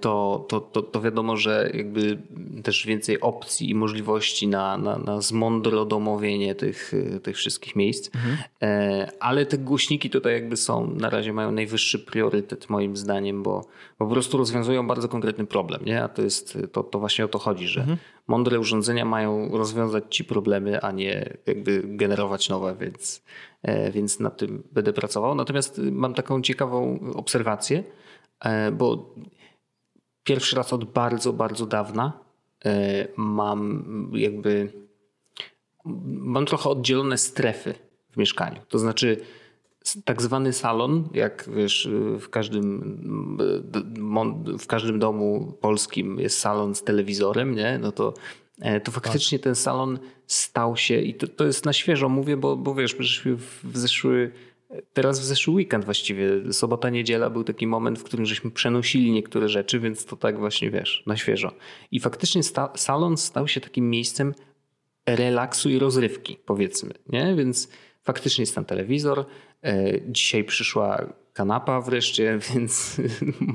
to, 0.00 0.44
to, 0.48 0.60
to, 0.60 0.82
to 0.82 1.00
wiadomo, 1.00 1.36
że 1.36 1.70
jakby 1.74 2.18
też 2.62 2.86
więcej 2.86 3.20
opcji 3.20 3.70
i 3.70 3.74
możliwości 3.74 4.48
na, 4.48 4.78
na, 4.78 4.98
na 4.98 5.20
zmądrodomowienie 5.20 6.54
tych, 6.54 6.92
tych 7.22 7.36
wszystkich 7.36 7.76
miejsc. 7.76 8.10
Mhm. 8.14 8.36
E, 8.62 9.12
ale 9.20 9.46
te 9.46 9.58
głośniki 9.58 10.10
tutaj 10.10 10.32
jakby 10.32 10.56
są, 10.56 10.90
na 10.90 11.10
razie 11.10 11.32
mają 11.32 11.52
najwyższy 11.52 11.98
priorytet 11.98 12.70
moim 12.70 12.96
zdaniem, 12.96 13.42
bo, 13.42 13.64
po 13.98 14.06
prostu 14.06 14.38
rozwiązują 14.38 14.86
bardzo 14.86 15.08
konkretny 15.08 15.46
problem, 15.46 15.84
nie? 15.84 16.02
A 16.02 16.08
to 16.08 16.22
jest, 16.22 16.58
to, 16.72 16.82
to 16.82 16.98
właśnie 16.98 17.24
o 17.24 17.28
to 17.28 17.38
chodzi, 17.38 17.68
że 17.68 17.80
mhm. 17.80 17.98
mądre 18.26 18.60
urządzenia 18.60 19.04
mają 19.04 19.48
rozwiązać 19.58 20.04
ci 20.10 20.24
problemy, 20.24 20.80
a 20.80 20.92
nie 20.92 21.36
jakby 21.46 21.82
generować 21.84 22.48
nowe, 22.48 22.76
więc, 22.80 23.24
e, 23.62 23.92
więc 23.92 24.20
nad 24.20 24.36
tym 24.36 24.62
będę 24.72 24.92
pracował. 24.92 25.34
Natomiast 25.34 25.80
mam 25.92 26.14
taką 26.14 26.42
ciekawą 26.42 27.00
obserwację, 27.14 27.84
e, 28.40 28.72
bo 28.72 29.14
pierwszy 30.24 30.56
raz 30.56 30.72
od 30.72 30.84
bardzo, 30.84 31.32
bardzo 31.32 31.66
dawna 31.66 32.12
e, 32.64 33.08
mam 33.16 33.84
jakby 34.14 34.72
mam 36.06 36.46
trochę 36.46 36.70
oddzielone 36.70 37.18
strefy 37.18 37.74
w 38.10 38.16
mieszkaniu. 38.16 38.60
To 38.68 38.78
znaczy 38.78 39.20
tak 40.04 40.22
zwany 40.22 40.52
salon, 40.52 41.08
jak 41.14 41.48
wiesz, 41.56 41.88
w 42.20 42.28
każdym, 42.28 42.98
w 44.58 44.66
każdym 44.66 44.98
domu 44.98 45.58
polskim 45.60 46.20
jest 46.20 46.38
salon 46.38 46.74
z 46.74 46.82
telewizorem, 46.82 47.54
nie? 47.54 47.78
No 47.78 47.92
to, 47.92 48.14
e, 48.60 48.80
to 48.80 48.92
faktycznie 48.92 49.38
ten 49.38 49.54
salon 49.54 49.98
stał 50.26 50.76
się 50.76 51.00
i 51.00 51.14
to, 51.14 51.28
to 51.28 51.44
jest 51.46 51.64
na 51.64 51.72
świeżo 51.72 52.08
mówię, 52.08 52.36
bo, 52.36 52.56
bo 52.56 52.74
wiesz, 52.74 52.96
w 53.38 53.78
zeszły 53.78 54.32
Teraz 54.92 55.20
w 55.20 55.24
zeszły 55.24 55.54
weekend 55.54 55.84
właściwie, 55.84 56.52
sobota, 56.52 56.90
niedziela 56.90 57.30
był 57.30 57.44
taki 57.44 57.66
moment, 57.66 57.98
w 57.98 58.04
którym 58.04 58.26
żeśmy 58.26 58.50
przenosili 58.50 59.12
niektóre 59.12 59.48
rzeczy, 59.48 59.80
więc 59.80 60.04
to 60.04 60.16
tak 60.16 60.38
właśnie 60.38 60.70
wiesz, 60.70 61.02
na 61.06 61.16
świeżo. 61.16 61.52
I 61.90 62.00
faktycznie 62.00 62.42
sta 62.42 62.72
salon 62.76 63.16
stał 63.16 63.48
się 63.48 63.60
takim 63.60 63.90
miejscem 63.90 64.34
relaksu 65.06 65.70
i 65.70 65.78
rozrywki, 65.78 66.36
powiedzmy, 66.46 66.90
nie? 67.08 67.34
Więc 67.36 67.68
faktycznie 68.02 68.42
jest 68.42 68.54
tam 68.54 68.64
telewizor, 68.64 69.26
E, 69.64 70.00
dzisiaj 70.08 70.44
przyszła 70.44 71.06
kanapa 71.32 71.80
wreszcie, 71.80 72.38
więc 72.54 73.00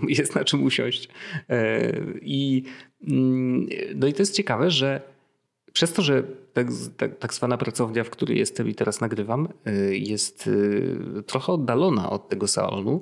jest 0.07 0.35
na 0.35 0.45
czym 0.45 0.63
usiąść. 0.63 1.09
E, 1.49 1.91
I, 2.21 2.63
mm, 3.07 3.67
no 3.95 4.07
i 4.07 4.13
to 4.13 4.21
jest 4.21 4.35
ciekawe, 4.35 4.71
że 4.71 5.01
przez 5.79 5.93
to, 5.93 6.01
że 6.01 6.23
tak, 6.53 6.67
tak, 6.97 7.17
tak 7.17 7.33
zwana 7.33 7.57
pracownia, 7.57 8.03
w 8.03 8.09
której 8.09 8.37
jestem 8.37 8.69
i 8.69 8.75
teraz 8.75 9.01
nagrywam, 9.01 9.47
e, 9.65 9.95
jest 9.95 10.49
trochę 11.25 11.53
oddalona 11.53 12.09
od 12.09 12.29
tego 12.29 12.47
salonu, 12.47 13.01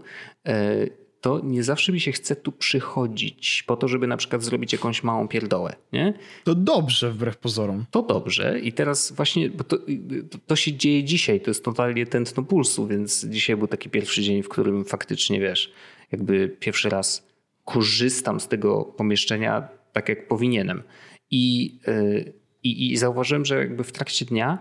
to 1.21 1.41
nie 1.43 1.63
zawsze 1.63 1.91
mi 1.91 1.99
się 1.99 2.11
chce 2.11 2.35
tu 2.35 2.51
przychodzić 2.51 3.63
po 3.67 3.75
to, 3.75 3.87
żeby 3.87 4.07
na 4.07 4.17
przykład 4.17 4.43
zrobić 4.43 4.73
jakąś 4.73 5.03
małą 5.03 5.27
pierdołę. 5.27 5.75
Nie? 5.93 6.13
To 6.43 6.55
dobrze 6.55 7.11
wbrew 7.11 7.37
pozorom. 7.37 7.85
To 7.91 8.01
dobrze 8.01 8.59
i 8.59 8.73
teraz 8.73 9.11
właśnie, 9.11 9.49
bo 9.49 9.63
to, 9.63 9.77
to, 10.31 10.37
to 10.47 10.55
się 10.55 10.73
dzieje 10.73 11.03
dzisiaj, 11.03 11.41
to 11.41 11.49
jest 11.49 11.65
totalnie 11.65 12.05
tętno 12.05 12.43
pulsu, 12.43 12.87
więc 12.87 13.25
dzisiaj 13.25 13.55
był 13.55 13.67
taki 13.67 13.89
pierwszy 13.89 14.21
dzień, 14.21 14.43
w 14.43 14.49
którym 14.49 14.85
faktycznie, 14.85 15.39
wiesz, 15.39 15.73
jakby 16.11 16.49
pierwszy 16.59 16.89
raz 16.89 17.27
korzystam 17.65 18.39
z 18.39 18.47
tego 18.47 18.85
pomieszczenia 18.85 19.67
tak, 19.93 20.09
jak 20.09 20.27
powinienem. 20.27 20.83
I, 21.31 21.75
yy, 21.87 22.36
i, 22.63 22.91
i 22.91 22.97
zauważyłem, 22.97 23.45
że 23.45 23.57
jakby 23.57 23.83
w 23.83 23.91
trakcie 23.91 24.25
dnia 24.25 24.57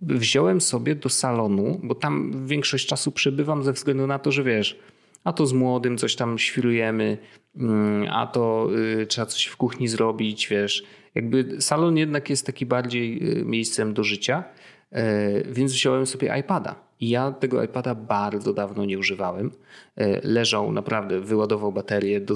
wziąłem 0.00 0.60
sobie 0.60 0.94
do 0.94 1.08
salonu, 1.08 1.80
bo 1.82 1.94
tam 1.94 2.46
większość 2.46 2.86
czasu 2.86 3.12
przebywam 3.12 3.64
ze 3.64 3.72
względu 3.72 4.06
na 4.06 4.18
to, 4.18 4.32
że 4.32 4.42
wiesz, 4.42 4.78
a 5.24 5.32
to 5.32 5.46
z 5.46 5.52
młodym 5.52 5.98
coś 5.98 6.16
tam 6.16 6.38
świrujemy, 6.38 7.18
mm, 7.56 8.08
a 8.10 8.26
to 8.26 8.68
y, 9.02 9.06
trzeba 9.06 9.26
coś 9.26 9.44
w 9.44 9.56
kuchni 9.56 9.88
zrobić, 9.88 10.48
wiesz. 10.48 10.84
Jakby 11.14 11.56
salon 11.60 11.96
jednak 11.96 12.30
jest 12.30 12.46
taki 12.46 12.66
bardziej 12.66 13.38
y, 13.38 13.44
miejscem 13.44 13.94
do 13.94 14.04
życia, 14.04 14.44
więc 15.50 15.72
wziąłem 15.72 16.06
sobie 16.06 16.38
iPada. 16.40 16.74
Ja 17.00 17.32
tego 17.32 17.62
iPada 17.62 17.94
bardzo 17.94 18.52
dawno 18.52 18.84
nie 18.84 18.98
używałem. 18.98 19.50
E, 19.96 20.20
leżał 20.28 20.72
naprawdę, 20.72 21.20
wyładował 21.20 21.72
baterię 21.72 22.20
do, 22.20 22.34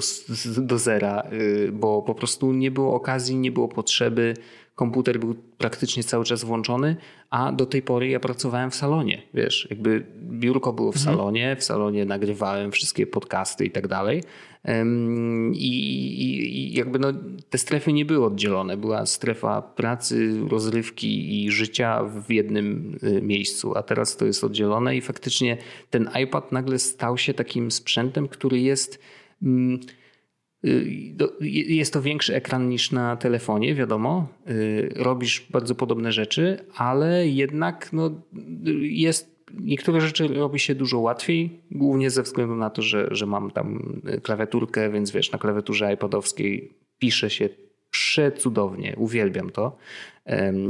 do 0.57 0.77
zera, 0.77 1.23
y, 1.33 1.71
bo 1.73 2.01
po 2.01 2.15
prostu 2.15 2.53
nie 2.53 2.71
było 2.71 2.93
okazji, 2.93 3.35
nie 3.35 3.51
było 3.51 3.67
potrzeby 3.67 4.33
komputer 4.79 5.19
był 5.19 5.35
praktycznie 5.57 6.03
cały 6.03 6.25
czas 6.25 6.43
włączony, 6.43 6.95
a 7.29 7.51
do 7.51 7.65
tej 7.65 7.81
pory 7.81 8.07
ja 8.07 8.19
pracowałem 8.19 8.71
w 8.71 8.75
salonie. 8.75 9.21
Wiesz, 9.33 9.67
jakby 9.69 10.05
biurko 10.21 10.73
było 10.73 10.91
w 10.91 10.97
mhm. 10.97 11.15
salonie, 11.15 11.55
w 11.59 11.63
salonie 11.63 12.05
nagrywałem 12.05 12.71
wszystkie 12.71 13.07
podcasty 13.07 13.65
i 13.65 13.71
tak 13.71 13.87
dalej. 13.87 14.23
I, 15.53 16.71
jakby 16.73 16.99
no, 16.99 17.07
te 17.49 17.57
strefy 17.57 17.93
nie 17.93 18.05
były 18.05 18.25
oddzielone. 18.25 18.77
Była 18.77 19.05
strefa 19.05 19.61
pracy, 19.61 20.39
rozrywki 20.49 21.43
i 21.43 21.51
życia 21.51 22.03
w 22.03 22.31
jednym 22.31 22.97
y, 23.03 23.21
miejscu, 23.21 23.77
a 23.77 23.83
teraz 23.83 24.17
to 24.17 24.25
jest 24.25 24.43
oddzielone 24.43 24.97
i 24.97 25.01
faktycznie 25.01 25.57
ten 25.89 26.09
iPad 26.23 26.51
nagle 26.51 26.79
stał 26.79 27.17
się 27.17 27.33
takim 27.33 27.71
sprzętem, 27.71 28.27
który 28.27 28.59
jest. 28.59 28.99
Mm, 29.43 29.79
jest 31.41 31.93
to 31.93 32.01
większy 32.01 32.35
ekran 32.35 32.69
niż 32.69 32.91
na 32.91 33.15
telefonie, 33.15 33.75
wiadomo. 33.75 34.27
Y, 34.49 34.93
robisz 34.95 35.47
bardzo 35.49 35.75
podobne 35.75 36.11
rzeczy, 36.11 36.57
ale 36.75 37.27
jednak 37.27 37.93
no, 37.93 38.21
jest, 38.81 39.45
niektóre 39.59 40.01
rzeczy 40.01 40.27
robi 40.27 40.59
się 40.59 40.75
dużo 40.75 40.99
łatwiej, 40.99 41.59
głównie 41.71 42.09
ze 42.09 42.23
względu 42.23 42.55
na 42.55 42.69
to, 42.69 42.81
że, 42.81 43.07
że 43.11 43.25
mam 43.25 43.51
tam 43.51 43.99
klawiaturkę, 44.23 44.91
więc 44.91 45.11
wiesz, 45.11 45.31
na 45.31 45.39
klawiaturze 45.39 45.93
iPadowskiej 45.93 46.73
pisze 46.99 47.29
się 47.29 47.49
przecudownie, 47.91 48.95
uwielbiam 48.97 49.49
to. 49.49 49.77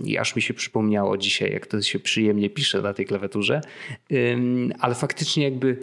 I 0.06 0.18
aż 0.18 0.36
mi 0.36 0.42
się 0.42 0.54
przypomniało 0.54 1.18
dzisiaj, 1.18 1.52
jak 1.52 1.68
to 1.68 1.82
się 1.82 2.00
przyjemnie 2.00 2.50
pisze 2.50 2.82
na 2.82 2.94
tej 2.94 3.06
klawiaturze. 3.06 3.62
Ale 4.80 4.96
faktycznie 4.96 5.44
jakby 5.44 5.78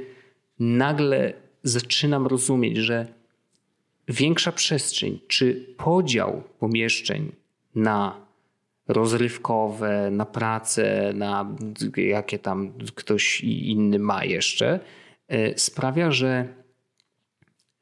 nagle 0.58 1.32
zaczynam 1.62 2.26
rozumieć, 2.26 2.76
że 2.76 3.15
większa 4.08 4.52
przestrzeń, 4.52 5.18
czy 5.28 5.74
podział 5.76 6.42
pomieszczeń 6.58 7.32
na 7.74 8.26
rozrywkowe, 8.88 10.10
na 10.10 10.26
pracę, 10.26 11.12
na 11.14 11.56
jakie 11.96 12.38
tam 12.38 12.72
ktoś 12.94 13.40
inny 13.40 13.98
ma 13.98 14.24
jeszcze, 14.24 14.80
e, 15.28 15.58
sprawia, 15.58 16.10
że 16.10 16.48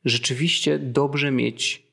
rzeczywiście 0.05 0.79
dobrze 0.79 1.31
mieć 1.31 1.85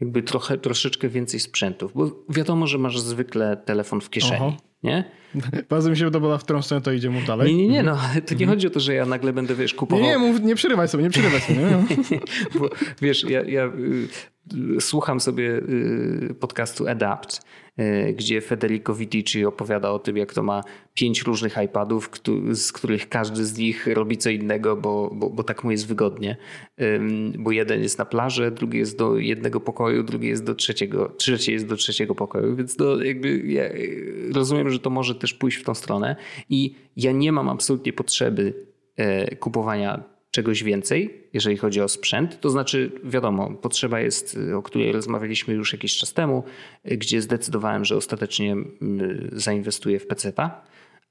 jakby 0.00 0.22
trochę, 0.22 0.58
troszeczkę 0.58 1.08
więcej 1.08 1.40
sprzętów, 1.40 1.92
bo 1.94 2.10
wiadomo, 2.28 2.66
że 2.66 2.78
masz 2.78 3.00
zwykle 3.00 3.56
telefon 3.56 4.00
w 4.00 4.10
kieszeni. 4.10 4.46
Aha. 4.48 4.56
nie? 4.82 5.04
Bardzo 5.70 5.90
mi 5.90 5.96
się 5.96 6.04
podoba, 6.04 6.38
w 6.38 6.44
którą 6.44 6.62
stronę 6.62 6.82
to 6.82 6.92
idzie, 6.92 7.10
mów 7.10 7.26
dalej. 7.26 7.54
Nie, 7.54 7.62
nie, 7.62 7.68
nie, 7.68 7.82
no, 7.82 7.98
to 8.26 8.34
nie 8.34 8.46
chodzi 8.46 8.66
o 8.66 8.70
to, 8.70 8.80
że 8.80 8.94
ja 8.94 9.06
nagle 9.06 9.32
będę, 9.32 9.54
wiesz, 9.54 9.74
kupował... 9.74 10.04
Nie, 10.04 10.10
nie, 10.10 10.18
mów, 10.18 10.40
nie 10.40 10.54
przerywaj 10.54 10.88
sobie, 10.88 11.04
nie 11.04 11.10
przerywaj 11.10 11.40
sobie. 11.40 11.60
Nie? 11.60 11.84
Bo, 12.58 12.70
wiesz, 13.02 13.24
ja, 13.24 13.42
ja 13.42 13.66
y, 14.76 14.80
słucham 14.80 15.20
sobie 15.20 15.50
y, 15.50 16.34
podcastu 16.40 16.88
Adapt, 16.88 17.40
y, 17.80 18.14
gdzie 18.18 18.40
Federico 18.40 18.94
Vitici 18.94 19.44
opowiada 19.44 19.90
o 19.90 19.98
tym, 19.98 20.16
jak 20.16 20.34
to 20.34 20.42
ma 20.42 20.62
pięć 20.94 21.22
różnych 21.22 21.56
iPadów, 21.64 22.10
z 22.52 22.72
których 22.72 23.08
każdy 23.08 23.44
z 23.44 23.58
nich 23.58 23.86
robi 23.86 24.18
co 24.18 24.30
innego, 24.30 24.76
bo, 24.76 25.10
bo, 25.14 25.30
bo 25.30 25.42
tak 25.42 25.64
mu 25.64 25.70
jest 25.70 25.86
wygodnie. 25.86 26.36
Bo 27.38 27.52
jeden 27.52 27.82
jest 27.82 27.98
na 27.98 28.04
plaży, 28.04 28.50
drugi 28.50 28.78
jest 28.78 28.98
do 28.98 29.18
jednego 29.18 29.60
pokoju, 29.60 30.02
drugi 30.02 30.28
jest 30.28 30.44
do 30.44 30.54
trzeciego, 30.54 31.12
trzeci 31.18 31.52
jest 31.52 31.66
do 31.66 31.76
trzeciego 31.76 32.14
pokoju, 32.14 32.56
więc 32.56 32.76
to 32.76 33.02
jakby 33.02 33.38
ja 33.38 33.62
rozumiem, 34.34 34.70
że 34.70 34.78
to 34.78 34.90
może 34.90 35.14
też 35.24 35.34
pójść 35.34 35.58
w 35.58 35.64
tą 35.64 35.74
stronę. 35.74 36.16
I 36.50 36.74
ja 36.96 37.12
nie 37.12 37.32
mam 37.32 37.48
absolutnie 37.48 37.92
potrzeby 37.92 38.54
e, 38.96 39.36
kupowania 39.36 40.04
czegoś 40.30 40.62
więcej, 40.62 41.28
jeżeli 41.32 41.56
chodzi 41.56 41.80
o 41.80 41.88
sprzęt. 41.88 42.40
To 42.40 42.50
znaczy, 42.50 42.92
wiadomo, 43.04 43.50
potrzeba 43.50 44.00
jest, 44.00 44.38
o 44.56 44.62
której 44.62 44.92
rozmawialiśmy 44.92 45.54
już 45.54 45.72
jakiś 45.72 45.96
czas 45.96 46.12
temu, 46.12 46.44
gdzie 46.84 47.22
zdecydowałem, 47.22 47.84
że 47.84 47.96
ostatecznie 47.96 48.56
zainwestuję 49.32 49.98
w 49.98 50.06
PC-ta, 50.06 50.62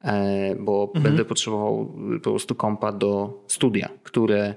e, 0.02 0.56
bo 0.60 0.92
będę 0.96 1.26
potrzebował 1.26 1.94
po 2.24 2.30
prostu 2.30 2.56
kompa 2.56 2.92
do 2.92 3.44
studia, 3.48 3.90
które 4.04 4.56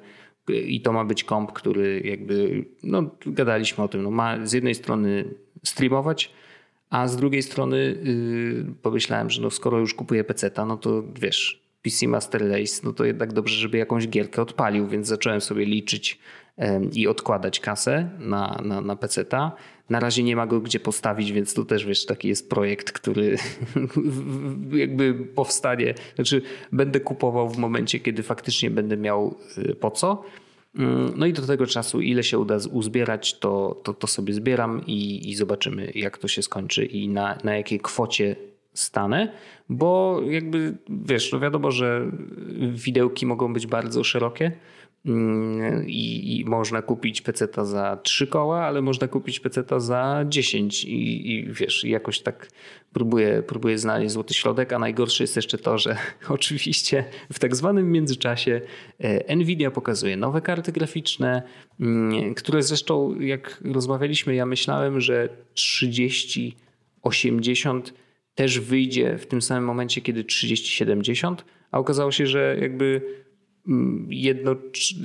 i 0.49 0.81
to 0.81 0.93
ma 0.93 1.05
być 1.05 1.25
komp, 1.25 1.53
który 1.53 2.01
jakby, 2.05 2.65
no 2.83 3.11
gadaliśmy 3.27 3.85
o 3.85 3.89
tym, 3.89 4.03
no 4.03 4.11
ma 4.11 4.47
z 4.47 4.53
jednej 4.53 4.75
strony 4.75 5.35
streamować, 5.65 6.33
a 6.91 7.09
z 7.09 7.17
drugiej 7.17 7.43
strony 7.43 7.77
yy, 7.77 8.75
pomyślałem, 8.83 9.31
że 9.31 9.43
no 9.43 9.51
skoro 9.51 9.79
już 9.79 9.95
kupuję 9.95 10.25
PC-ta, 10.25 10.67
no 10.67 10.77
to 10.77 11.03
wiesz, 11.21 11.67
PC 11.83 12.09
Master 12.09 12.49
Race, 12.49 12.81
no 12.85 12.93
to 12.93 13.05
jednak 13.05 13.33
dobrze, 13.33 13.57
żeby 13.57 13.79
jakąś 13.79 14.09
gierkę 14.09 14.43
odpalił, 14.43 14.89
więc 14.89 15.07
zacząłem 15.07 15.41
sobie 15.41 15.65
liczyć 15.65 16.19
i 16.93 17.09
odkładać 17.09 17.61
kasę 17.61 18.09
na, 18.19 18.61
na, 18.65 18.81
na 18.81 18.97
PC-ta. 18.97 19.53
Na 19.91 20.01
razie 20.01 20.23
nie 20.23 20.37
ma 20.37 20.47
go 20.47 20.61
gdzie 20.61 20.81
postawić, 20.81 21.33
więc 21.33 21.55
to 21.55 21.65
też 21.65 21.87
wiesz, 21.87 22.07
taki 22.07 22.29
jest 22.29 22.51
projekt, 22.51 22.93
który 22.93 23.37
jakby 24.73 25.15
powstanie. 25.15 25.95
Znaczy, 26.15 26.43
będę 26.73 27.01
kupował 27.01 27.51
w 27.51 27.59
momencie, 27.59 28.01
kiedy 28.01 28.23
faktycznie 28.23 28.71
będę 28.71 28.97
miał 28.97 29.37
y, 29.59 29.75
po 29.75 29.91
co. 29.91 30.25
No 31.17 31.27
i 31.27 31.33
do 31.33 31.47
tego 31.47 31.67
czasu, 31.67 32.01
ile 32.01 32.23
się 32.23 32.39
uda 32.39 32.59
uzbierać, 32.73 33.39
to, 33.39 33.81
to, 33.83 33.95
to 33.95 34.07
sobie 34.07 34.35
zbieram 34.35 34.87
i, 34.87 35.31
i 35.31 35.35
zobaczymy, 35.35 35.93
jak 35.95 36.19
to 36.19 36.29
się 36.29 36.43
skończy 36.43 36.85
i 36.85 37.09
na, 37.09 37.39
na 37.45 37.57
jakiej 37.57 37.81
kwocie 37.81 38.37
stanę, 38.75 39.33
bo 39.69 40.21
jakby 40.27 40.77
wiesz, 40.89 41.33
no 41.33 41.41
wiadomo, 41.41 41.71
że 41.71 42.11
widełki 42.73 43.27
mogą 43.27 43.53
być 43.53 43.67
bardzo 43.67 44.05
szerokie 44.05 44.53
i, 45.87 46.41
i 46.41 46.45
można 46.45 46.83
kupić 46.83 47.21
peceta 47.21 47.65
za 47.65 47.99
3 48.03 48.27
koła, 48.27 48.65
ale 48.65 48.83
można 48.83 49.09
kupić 49.09 49.41
peceta 49.41 49.81
za 49.81 50.25
10 50.29 50.85
i, 50.85 51.31
i 51.31 51.53
wiesz, 51.53 51.85
jakoś 51.85 52.21
tak 52.21 52.49
próbuję, 52.93 53.43
próbuję 53.47 53.79
znaleźć 53.79 54.13
złoty 54.13 54.35
środek, 54.35 54.73
a 54.73 54.79
najgorsze 54.79 55.25
jest 55.25 55.37
jeszcze 55.37 55.59
to, 55.59 55.79
że 55.79 55.97
oczywiście 56.29 57.05
w 57.33 57.39
tak 57.39 57.57
zwanym 57.57 57.93
międzyczasie 57.93 58.61
e, 58.99 59.37
Nvidia 59.37 59.71
pokazuje 59.71 60.17
nowe 60.17 60.41
karty 60.41 60.73
graficzne, 60.73 61.43
mm, 61.81 62.35
które 62.35 62.63
zresztą 62.63 63.21
jak 63.21 63.61
rozmawialiśmy, 63.65 64.35
ja 64.35 64.47
myślałem, 64.47 65.01
że 65.01 65.29
3080 65.55 67.95
też 68.35 68.61
wyjdzie 68.61 69.19
w 69.19 69.27
tym 69.27 69.43
samym 69.43 69.65
momencie, 69.65 70.01
kiedy 70.01 70.25
3070, 70.25 71.45
a 71.71 71.79
okazało 71.79 72.13
się, 72.13 72.27
że 72.27 72.57
jakby 72.61 72.87
mm, 72.87 73.26
jedno, 74.09 74.57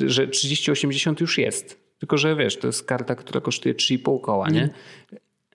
że 0.06 0.28
3080 0.28 1.22
już 1.22 1.38
jest. 1.38 1.82
Tylko, 2.00 2.18
że 2.18 2.36
wiesz, 2.36 2.58
to 2.58 2.68
jest 2.68 2.84
karta, 2.84 3.16
która 3.16 3.42
kosztuje 3.42 3.76
3,5 3.76 4.22
koła, 4.22 4.50
nie? 4.50 4.70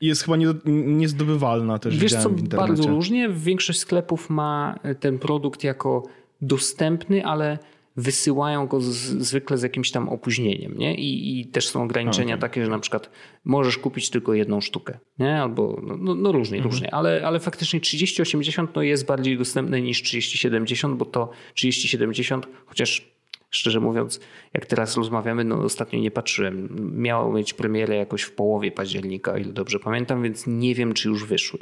Jest 0.00 0.22
chyba 0.22 0.36
nie, 0.36 0.46
niezdobywalna 0.66 1.78
też. 1.78 1.98
Wiesz 1.98 2.12
co, 2.12 2.30
bardzo 2.30 2.86
różnie. 2.86 3.28
Większość 3.28 3.78
sklepów 3.78 4.30
ma 4.30 4.78
ten 5.00 5.18
produkt 5.18 5.64
jako 5.64 6.02
dostępny, 6.40 7.24
ale 7.24 7.58
wysyłają 7.96 8.66
go 8.66 8.80
z, 8.80 8.94
zwykle 8.96 9.58
z 9.58 9.62
jakimś 9.62 9.90
tam 9.90 10.08
opóźnieniem, 10.08 10.78
nie? 10.78 10.94
I, 10.94 11.40
i 11.40 11.46
też 11.46 11.68
są 11.68 11.82
ograniczenia 11.82 12.34
Okej. 12.34 12.40
takie, 12.40 12.64
że 12.64 12.70
na 12.70 12.78
przykład 12.78 13.10
możesz 13.44 13.78
kupić 13.78 14.10
tylko 14.10 14.34
jedną 14.34 14.60
sztukę, 14.60 14.98
nie? 15.18 15.42
Albo 15.42 15.80
no, 15.82 15.96
no, 15.96 16.14
no 16.14 16.32
różnie, 16.32 16.56
Mhm. 16.58 16.72
różnie, 16.72 16.94
ale, 16.94 17.26
ale 17.26 17.40
faktycznie 17.40 17.80
3080 17.80 18.70
no 18.74 18.82
jest 18.82 19.06
bardziej 19.06 19.38
dostępne 19.38 19.80
niż 19.82 20.02
3070, 20.02 20.96
bo 20.96 21.04
to 21.04 21.30
3070, 21.54 22.46
chociaż 22.66 23.15
szczerze 23.50 23.80
mówiąc, 23.80 24.20
jak 24.54 24.66
teraz 24.66 24.96
rozmawiamy, 24.96 25.44
no 25.44 25.56
ostatnio 25.56 25.98
nie 25.98 26.10
patrzyłem. 26.10 26.68
Miało 26.96 27.32
mieć 27.32 27.54
premierę 27.54 27.96
jakoś 27.96 28.22
w 28.22 28.32
połowie 28.32 28.72
października, 28.72 29.32
o 29.32 29.36
ile 29.36 29.52
dobrze 29.52 29.78
pamiętam, 29.78 30.22
więc 30.22 30.46
nie 30.46 30.74
wiem, 30.74 30.94
czy 30.94 31.08
już 31.08 31.26
wyszły. 31.26 31.58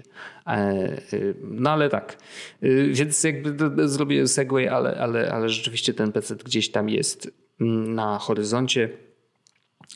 E, 0.46 1.02
y, 1.12 1.34
No 1.42 1.70
ale 1.70 1.88
tak. 1.88 2.18
Y, 2.62 2.90
Więc 2.92 3.24
jakby 3.24 3.88
zrobię 3.88 4.28
segway, 4.28 4.68
ale, 4.68 4.96
ale, 4.98 5.32
ale 5.32 5.48
rzeczywiście 5.48 5.94
ten 5.94 6.12
PC 6.12 6.36
gdzieś 6.36 6.70
tam 6.70 6.88
jest 6.88 7.30
mm, 7.60 7.94
na 7.94 8.18
horyzoncie 8.18 8.88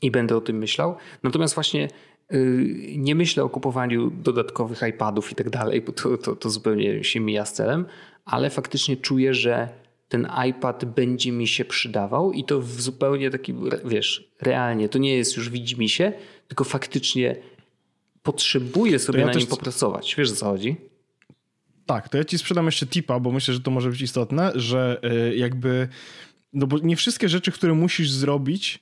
i 0.02 0.10
będę 0.10 0.36
o 0.36 0.40
tym 0.40 0.58
myślał. 0.58 0.96
Natomiast 1.22 1.54
właśnie 1.54 1.88
nie 2.96 3.14
myślę 3.14 3.44
o 3.44 3.48
kupowaniu 3.48 4.10
dodatkowych 4.10 4.82
iPadów 4.88 5.32
i 5.32 5.34
tak 5.34 5.50
dalej, 5.50 5.80
bo 5.80 5.92
to, 5.92 6.18
to, 6.18 6.36
to 6.36 6.50
zupełnie 6.50 7.04
się 7.04 7.20
mija 7.20 7.44
z 7.44 7.52
celem, 7.52 7.86
ale 8.24 8.50
faktycznie 8.50 8.96
czuję, 8.96 9.34
że 9.34 9.68
ten 10.08 10.28
iPad 10.48 10.84
będzie 10.84 11.32
mi 11.32 11.46
się 11.46 11.64
przydawał 11.64 12.32
i 12.32 12.44
to 12.44 12.60
w 12.60 12.80
zupełnie 12.80 13.30
taki, 13.30 13.54
wiesz, 13.84 14.30
realnie. 14.40 14.88
To 14.88 14.98
nie 14.98 15.16
jest 15.16 15.36
już 15.36 15.50
widzi 15.50 15.78
mi 15.78 15.88
się, 15.88 16.12
tylko 16.48 16.64
faktycznie 16.64 17.36
potrzebuję 18.22 18.98
sobie 18.98 19.20
ja 19.20 19.26
na 19.26 19.32
też- 19.32 19.42
nim 19.42 19.50
popracować. 19.50 20.14
Wiesz 20.18 20.32
o 20.32 20.34
co 20.34 20.46
chodzi? 20.46 20.76
Tak, 21.86 22.08
to 22.08 22.18
ja 22.18 22.24
ci 22.24 22.38
sprzedam 22.38 22.66
jeszcze 22.66 22.86
tipa, 22.86 23.20
bo 23.20 23.32
myślę, 23.32 23.54
że 23.54 23.60
to 23.60 23.70
może 23.70 23.90
być 23.90 24.00
istotne, 24.00 24.52
że 24.54 25.00
y, 25.30 25.36
jakby, 25.36 25.88
no 26.52 26.66
bo 26.66 26.78
nie 26.78 26.96
wszystkie 26.96 27.28
rzeczy, 27.28 27.52
które 27.52 27.74
musisz 27.74 28.10
zrobić 28.10 28.78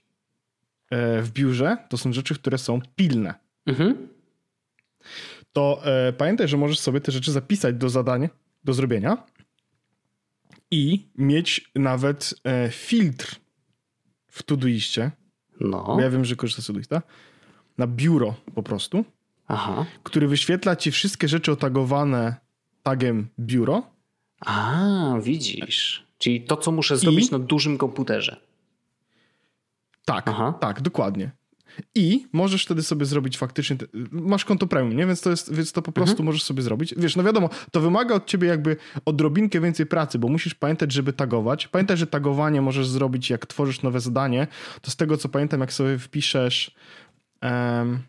e, 0.91 1.23
w 1.23 1.31
biurze, 1.31 1.77
to 1.89 1.97
są 1.97 2.13
rzeczy, 2.13 2.35
które 2.35 2.59
są 2.59 2.81
pilne. 2.97 3.35
Mhm. 3.67 4.09
To 5.53 5.81
e, 5.85 6.13
pamiętaj, 6.13 6.49
że 6.49 6.57
możesz 6.57 6.79
sobie 6.79 7.01
te 7.01 7.13
rzeczy 7.13 7.33
zapisać 7.33 7.77
do 7.77 7.89
zadań, 7.89 8.29
do 8.65 8.73
zrobienia 8.75 9.27
i 10.71 11.09
mieć 11.19 11.71
nawet 11.75 12.35
e, 12.45 12.71
filtr 12.71 13.37
w 14.27 14.43
Todoiście, 14.43 15.11
No. 15.61 15.85
bo 15.85 16.01
ja 16.01 16.11
wiem, 16.11 16.25
że 16.25 16.37
korzystasz 16.37 16.65
z 16.65 16.67
Todoista, 16.67 17.03
na 17.79 17.87
biuro 17.87 18.35
po 18.55 18.63
prostu, 18.63 19.05
Aha. 19.49 19.87
który 20.03 20.29
wyświetla 20.29 20.77
ci 20.77 20.91
wszystkie 20.91 21.29
rzeczy 21.29 21.53
otagowane 21.53 22.37
tagiem 22.83 23.29
biuro 23.41 23.83
A, 24.41 25.15
widzisz. 25.23 26.07
Czyli 26.19 26.41
to, 26.45 26.57
co 26.57 26.73
muszę 26.73 26.97
zrobić 26.97 27.31
na 27.31 27.39
dużym 27.39 27.79
komputerze. 27.79 28.41
Tak, 30.05 30.29
Aha. 30.29 30.53
tak, 30.61 30.81
dokładnie. 30.83 31.31
I 31.95 32.27
możesz 32.33 32.65
wtedy 32.65 32.83
sobie 32.83 33.07
zrobić 33.07 33.39
faktycznie, 33.39 33.77
te- 33.77 33.87
masz 34.11 34.45
konto 34.45 34.67
premium, 34.67 34.97
nie? 34.97 35.07
Więc 35.07 35.21
to 35.21 35.31
jest, 35.31 35.55
więc 35.55 35.73
to 35.73 35.83
po 35.83 35.93
prostu 35.93 36.13
Mhm. 36.13 36.27
możesz 36.27 36.43
sobie 36.43 36.63
zrobić. 36.63 36.95
Wiesz, 36.97 37.17
no 37.17 37.23
wiadomo, 37.23 37.51
to 37.73 37.81
wymaga 37.81 38.15
od 38.15 38.27
ciebie 38.27 38.49
jakby 38.49 38.77
odrobinkę 39.05 39.61
więcej 39.61 39.87
pracy, 39.87 40.19
bo 40.19 40.29
musisz 40.29 40.55
pamiętać, 40.55 40.93
żeby 40.93 41.13
tagować. 41.13 41.69
Pamiętaj, 41.69 41.97
że 41.97 42.07
tagowanie 42.07 42.61
możesz 42.63 42.89
zrobić, 42.89 43.31
jak 43.31 43.47
tworzysz 43.47 43.83
nowe 43.83 44.01
zadanie. 44.01 44.47
To 44.81 44.91
z 44.91 44.97
tego, 44.97 45.17
co 45.17 45.29
pamiętam, 45.29 45.61
jak 45.61 45.73
sobie 45.73 45.99
wpiszesz 45.99 46.75
em, 47.41 48.03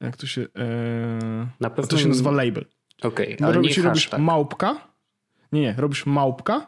jak 0.00 0.16
to 0.16 0.26
się, 0.26 0.46
em, 0.54 1.48
Na 1.60 1.70
pewno. 1.70 1.86
to 1.88 1.98
się 1.98 2.08
nazywa 2.08 2.30
label. 2.30 2.64
Okej, 3.02 3.36
No, 3.40 3.46
ale 3.46 3.56
nie 3.60 3.82
robisz, 3.82 4.10
małpka. 4.18 4.88
Nie, 5.52 5.60
nie, 5.60 5.74
robisz 5.78 6.06
małpka 6.06 6.66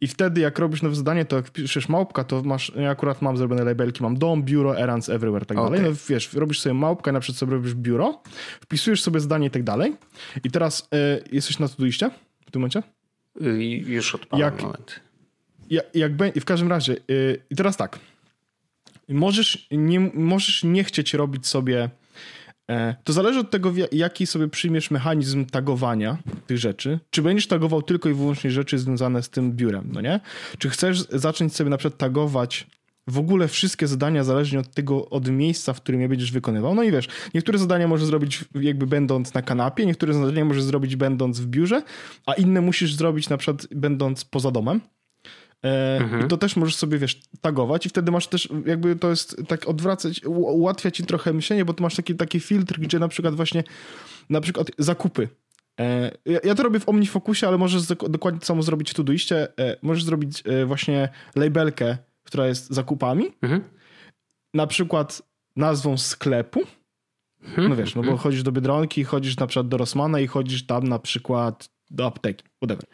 i 0.00 0.08
wtedy 0.08 0.40
jak 0.40 0.58
robisz 0.58 0.82
nowe 0.82 0.94
zadanie, 0.94 1.24
to 1.24 1.36
jak 1.36 1.50
piszesz 1.50 1.88
małpka, 1.88 2.24
to 2.24 2.42
masz, 2.42 2.72
ja 2.76 2.90
akurat 2.90 3.22
mam 3.22 3.36
zrobione 3.36 3.64
labelki, 3.64 4.02
mam 4.02 4.16
dom, 4.18 4.42
biuro, 4.42 4.78
errands, 4.78 5.08
everywhere, 5.08 5.46
tak 5.46 5.56
dalej. 5.56 5.80
Okej. 5.80 5.90
No 5.90 5.96
wiesz, 6.08 6.32
robisz 6.32 6.60
sobie 6.60 6.74
małpkę, 6.74 7.12
na 7.12 7.20
przykład 7.20 7.38
sobie 7.38 7.52
robisz 7.52 7.74
biuro, 7.74 8.22
wpisujesz 8.60 9.02
sobie 9.02 9.20
zadanie 9.20 9.46
i 9.46 9.50
tak 9.50 9.62
dalej. 9.62 9.96
I 10.44 10.50
teraz 10.50 10.88
y, 10.94 11.24
jesteś 11.32 11.58
na 11.58 11.68
Todoiście 11.68 12.10
w 12.46 12.50
tym 12.50 12.60
momencie? 12.62 12.82
Y, 13.42 13.64
Już 13.64 14.14
odpalam 14.14 14.40
Jak- 14.40 14.62
moment. 14.62 15.00
Ja, 15.70 15.80
jak 15.94 16.16
bę- 16.16 16.40
w 16.40 16.44
każdym 16.44 16.68
razie, 16.70 16.96
y, 17.10 17.42
i 17.50 17.56
teraz 17.56 17.76
tak. 17.76 17.98
Możesz 19.08 19.66
nie, 19.70 20.00
możesz 20.14 20.64
nie 20.64 20.84
chcieć 20.84 21.14
robić 21.14 21.46
sobie. 21.46 21.90
E, 22.72 22.94
to 23.04 23.12
zależy 23.12 23.40
od 23.40 23.50
tego, 23.50 23.72
jaki 23.92 24.26
sobie 24.26 24.48
przyjmiesz 24.48 24.90
mechanizm 24.90 25.46
tagowania 25.46 26.18
tych 26.46 26.58
rzeczy. 26.58 26.98
Czy 27.10 27.22
będziesz 27.22 27.46
tagował 27.46 27.82
tylko 27.82 28.08
i 28.08 28.14
wyłącznie 28.14 28.50
rzeczy 28.50 28.78
związane 28.78 29.22
z 29.22 29.30
tym 29.30 29.52
biurem, 29.52 29.88
no 29.92 30.00
nie? 30.00 30.20
Czy 30.58 30.70
chcesz 30.70 31.00
zacząć 31.08 31.56
sobie 31.56 31.70
na 31.70 31.76
przykład 31.76 31.98
tagować 31.98 32.66
w 33.06 33.18
ogóle 33.18 33.48
wszystkie 33.48 33.86
zadania 33.86 34.24
zależnie 34.24 34.60
od 34.60 34.74
tego, 34.74 35.08
od 35.08 35.28
miejsca, 35.28 35.72
w 35.72 35.80
którym 35.80 36.00
je 36.00 36.08
będziesz 36.08 36.32
wykonywał. 36.32 36.74
No 36.74 36.82
i 36.82 36.92
wiesz, 36.92 37.08
niektóre 37.34 37.58
zadania 37.58 37.88
możesz 37.88 38.06
zrobić 38.06 38.44
jakby 38.54 38.86
będąc 38.86 39.34
na 39.34 39.42
kanapie, 39.42 39.86
niektóre 39.86 40.14
zadania 40.14 40.44
możesz 40.44 40.62
zrobić 40.62 40.96
będąc 40.96 41.40
w 41.40 41.46
biurze, 41.46 41.82
a 42.26 42.32
inne 42.32 42.60
musisz 42.60 42.94
zrobić 42.94 43.28
na 43.28 43.36
przykład 43.36 43.66
będąc 43.70 44.24
poza 44.24 44.50
domem. 44.50 44.80
E, 45.64 45.98
mhm. 46.00 46.26
I 46.26 46.28
to 46.28 46.36
też 46.36 46.56
możesz 46.56 46.76
sobie, 46.76 46.98
wiesz, 46.98 47.20
tagować 47.40 47.86
i 47.86 47.88
wtedy 47.88 48.12
masz 48.12 48.26
też, 48.26 48.48
jakby 48.66 48.96
to 48.96 49.10
jest 49.10 49.36
tak 49.48 49.68
odwracać, 49.68 50.24
ułatwia 50.26 50.90
ci 50.90 51.04
trochę 51.04 51.32
myślenie, 51.32 51.64
bo 51.64 51.74
ty 51.74 51.82
masz 51.82 51.96
taki, 51.96 52.14
taki 52.14 52.40
filtr, 52.40 52.80
gdzie 52.80 52.98
na 52.98 53.08
przykład 53.08 53.34
właśnie, 53.34 53.64
na 54.30 54.40
przykład 54.40 54.70
zakupy. 54.78 55.28
E, 55.80 56.10
ja, 56.44 56.54
to 56.54 56.62
robię 56.62 56.80
w 56.80 56.88
OmniFocusie, 56.88 57.48
ale 57.48 57.58
możesz 57.58 57.82
dokładnie 57.86 58.40
samo 58.40 58.62
zrobić 58.62 58.90
w 58.90 58.94
Todoiście. 58.94 59.58
E, 59.58 59.76
możesz 59.82 60.04
zrobić 60.04 60.42
właśnie 60.66 61.08
labelkę, 61.36 61.96
która 62.24 62.46
jest 62.46 62.74
zakupami, 62.74 63.30
mhm. 63.42 63.64
na 64.54 64.66
przykład 64.66 65.22
nazwą 65.56 65.98
sklepu, 65.98 66.60
mhm. 67.42 67.68
no 67.68 67.76
wiesz, 67.76 67.94
no 67.94 68.02
bo 68.02 68.08
mhm. 68.08 68.18
chodzisz 68.18 68.42
do 68.42 68.52
Biedronki, 68.52 69.04
chodzisz 69.04 69.36
na 69.36 69.46
przykład 69.46 69.68
do 69.68 69.76
Rossmana 69.76 70.20
i 70.20 70.26
chodzisz 70.26 70.66
tam 70.66 70.88
na 70.88 70.98
przykład 70.98 71.68
do 71.92 72.06
apteki, 72.06 72.44
whatever. 72.56 72.84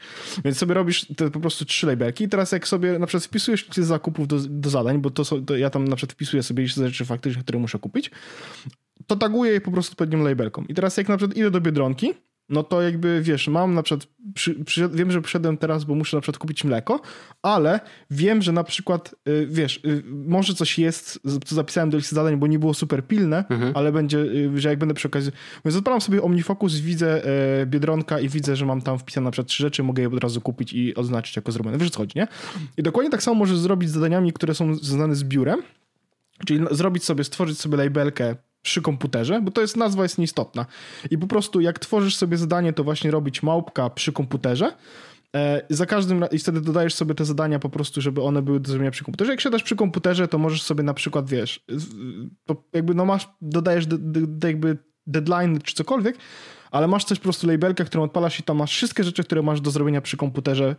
Więc 0.44 0.58
sobie 0.58 0.74
robisz 0.74 1.06
te 1.16 1.30
po 1.30 1.40
prostu 1.40 1.64
trzy 1.64 1.86
labelki 1.86 2.24
i 2.24 2.28
teraz 2.28 2.52
jak 2.52 2.68
sobie 2.68 2.98
na 2.98 3.06
przykład 3.06 3.24
wpisujesz 3.24 3.66
listę 3.66 3.82
zakupów 3.82 4.28
do, 4.28 4.38
do 4.48 4.70
zadań, 4.70 4.98
bo 4.98 5.10
to, 5.10 5.24
to 5.40 5.56
ja 5.56 5.70
tam 5.70 5.88
na 5.88 5.96
przykład 5.96 6.12
wpisuję 6.12 6.42
sobie 6.42 6.62
listę 6.62 6.88
rzeczy 6.88 7.04
faktycznych, 7.04 7.44
które 7.44 7.58
muszę 7.58 7.78
kupić, 7.78 8.10
to 9.06 9.16
taguję 9.16 9.52
je 9.52 9.60
po 9.60 9.70
prostu 9.70 9.92
odpowiednią 9.92 10.24
labelką. 10.24 10.64
I 10.68 10.74
teraz 10.74 10.96
jak 10.96 11.08
na 11.08 11.16
przykład 11.16 11.36
idę 11.36 11.50
do 11.50 11.60
Biedronki, 11.60 12.14
no 12.48 12.62
to 12.62 12.82
jakby 12.82 13.22
wiesz, 13.22 13.48
mam 13.48 13.74
na 13.74 13.82
przykład, 13.82 14.08
przy, 14.34 14.64
przy, 14.64 14.88
wiem, 14.88 15.10
że 15.10 15.22
przyszedłem 15.22 15.56
teraz, 15.56 15.84
bo 15.84 15.94
muszę 15.94 16.16
na 16.16 16.20
przykład 16.20 16.38
kupić 16.38 16.64
mleko, 16.64 17.00
ale 17.42 17.80
wiem, 18.10 18.42
że 18.42 18.52
na 18.52 18.64
przykład, 18.64 19.14
y, 19.28 19.46
wiesz, 19.50 19.80
y, 19.84 20.02
może 20.06 20.54
coś 20.54 20.78
jest, 20.78 21.20
co 21.44 21.54
zapisałem 21.54 21.90
do 21.90 21.96
listy 21.96 22.14
zadań, 22.14 22.36
bo 22.36 22.46
nie 22.46 22.58
było 22.58 22.74
super 22.74 23.06
pilne, 23.06 23.44
mhm. 23.48 23.72
ale 23.76 23.92
będzie, 23.92 24.18
y, 24.18 24.60
że 24.60 24.68
jak 24.68 24.78
będę 24.78 24.94
przy 24.94 25.08
okazji, 25.08 25.32
więc 25.64 25.76
odpalam 25.76 26.00
sobie 26.00 26.22
OmniFocus, 26.22 26.74
widzę 26.74 27.24
e, 27.24 27.66
Biedronka 27.66 28.20
i 28.20 28.28
widzę, 28.28 28.56
że 28.56 28.66
mam 28.66 28.82
tam 28.82 28.98
wpisane 28.98 29.24
na 29.24 29.30
przykład 29.30 29.48
trzy 29.48 29.62
rzeczy, 29.62 29.82
mogę 29.82 30.02
je 30.02 30.08
od 30.08 30.22
razu 30.22 30.40
kupić 30.40 30.72
i 30.72 30.94
oznaczyć 30.94 31.36
jako 31.36 31.52
zrobione. 31.52 31.78
Wiesz 31.78 31.90
co 31.90 31.98
chodzi, 31.98 32.12
nie? 32.18 32.28
I 32.76 32.82
dokładnie 32.82 33.10
tak 33.10 33.22
samo 33.22 33.34
możesz 33.34 33.58
zrobić 33.58 33.90
z 33.90 33.92
zadaniami, 33.92 34.32
które 34.32 34.54
są 34.54 34.74
związane 34.74 35.14
z 35.14 35.24
biurem, 35.24 35.62
czyli 36.46 36.64
zrobić 36.70 37.04
sobie, 37.04 37.24
stworzyć 37.24 37.60
sobie 37.60 37.76
labelkę 37.76 38.36
przy 38.62 38.82
komputerze, 38.82 39.40
bo 39.42 39.50
to 39.50 39.60
jest 39.60 39.76
nazwa 39.76 40.02
jest 40.02 40.18
nieistotna. 40.18 40.66
I 41.10 41.18
po 41.18 41.26
prostu 41.26 41.60
jak 41.60 41.78
tworzysz 41.78 42.16
sobie 42.16 42.36
zadanie, 42.36 42.72
to 42.72 42.84
właśnie 42.84 43.10
robić 43.10 43.42
małpka 43.42 43.90
przy 43.90 44.12
komputerze. 44.12 44.72
E, 45.36 45.62
za 45.70 45.86
każdym 45.86 46.24
i 46.32 46.38
wtedy 46.38 46.60
dodajesz 46.60 46.94
sobie 46.94 47.14
te 47.14 47.24
zadania 47.24 47.58
po 47.58 47.68
prostu, 47.68 48.00
żeby 48.00 48.22
one 48.22 48.42
były 48.42 48.60
do 48.60 48.70
zrobienia 48.70 48.90
przy 48.90 49.04
komputerze. 49.04 49.30
Jak 49.30 49.40
siadasz 49.40 49.62
przy 49.62 49.76
komputerze, 49.76 50.28
to 50.28 50.38
możesz 50.38 50.62
sobie 50.62 50.82
na 50.82 50.94
przykład, 50.94 51.30
wiesz, 51.30 51.64
jakby 52.72 52.94
no 52.94 53.04
masz, 53.04 53.28
dodajesz 53.40 53.86
de, 53.86 53.98
de, 53.98 54.26
de 54.26 54.48
jakby 54.48 54.78
deadline 55.06 55.60
czy 55.60 55.74
cokolwiek, 55.74 56.16
ale 56.70 56.88
masz 56.88 57.04
coś 57.04 57.18
po 57.18 57.22
prostu 57.22 57.46
labelkę, 57.46 57.84
którą 57.84 58.04
odpalasz 58.04 58.40
i 58.40 58.42
tam 58.42 58.56
masz 58.56 58.72
wszystkie 58.72 59.04
rzeczy, 59.04 59.24
które 59.24 59.42
masz 59.42 59.60
do 59.60 59.70
zrobienia 59.70 60.00
przy 60.00 60.16
komputerze 60.16 60.76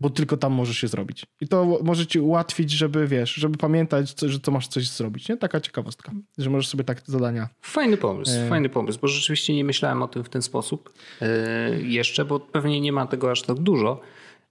bo 0.00 0.10
tylko 0.10 0.36
tam 0.36 0.52
możesz 0.52 0.78
się 0.78 0.88
zrobić. 0.88 1.26
I 1.40 1.48
to 1.48 1.78
może 1.82 2.06
ci 2.06 2.20
ułatwić, 2.20 2.70
żeby 2.70 3.06
wiesz, 3.06 3.34
żeby 3.34 3.58
pamiętać, 3.58 4.12
co, 4.12 4.28
że 4.28 4.40
to 4.40 4.50
masz 4.50 4.68
coś 4.68 4.88
zrobić. 4.88 5.28
Nie? 5.28 5.36
Taka 5.36 5.60
ciekawostka, 5.60 6.12
że 6.38 6.50
możesz 6.50 6.68
sobie 6.68 6.84
tak 6.84 7.02
zadania. 7.06 7.48
Fajny 7.60 7.96
pomysł, 7.96 8.32
e... 8.36 8.48
fajny 8.48 8.68
pomysł, 8.68 8.98
bo 9.02 9.08
rzeczywiście 9.08 9.54
nie 9.54 9.64
myślałem 9.64 10.02
o 10.02 10.08
tym 10.08 10.24
w 10.24 10.28
ten 10.28 10.42
sposób 10.42 10.92
e, 11.20 11.26
jeszcze, 11.80 12.24
bo 12.24 12.40
pewnie 12.40 12.80
nie 12.80 12.92
ma 12.92 13.06
tego 13.06 13.30
aż 13.30 13.42
tak 13.42 13.58
dużo. 13.58 14.00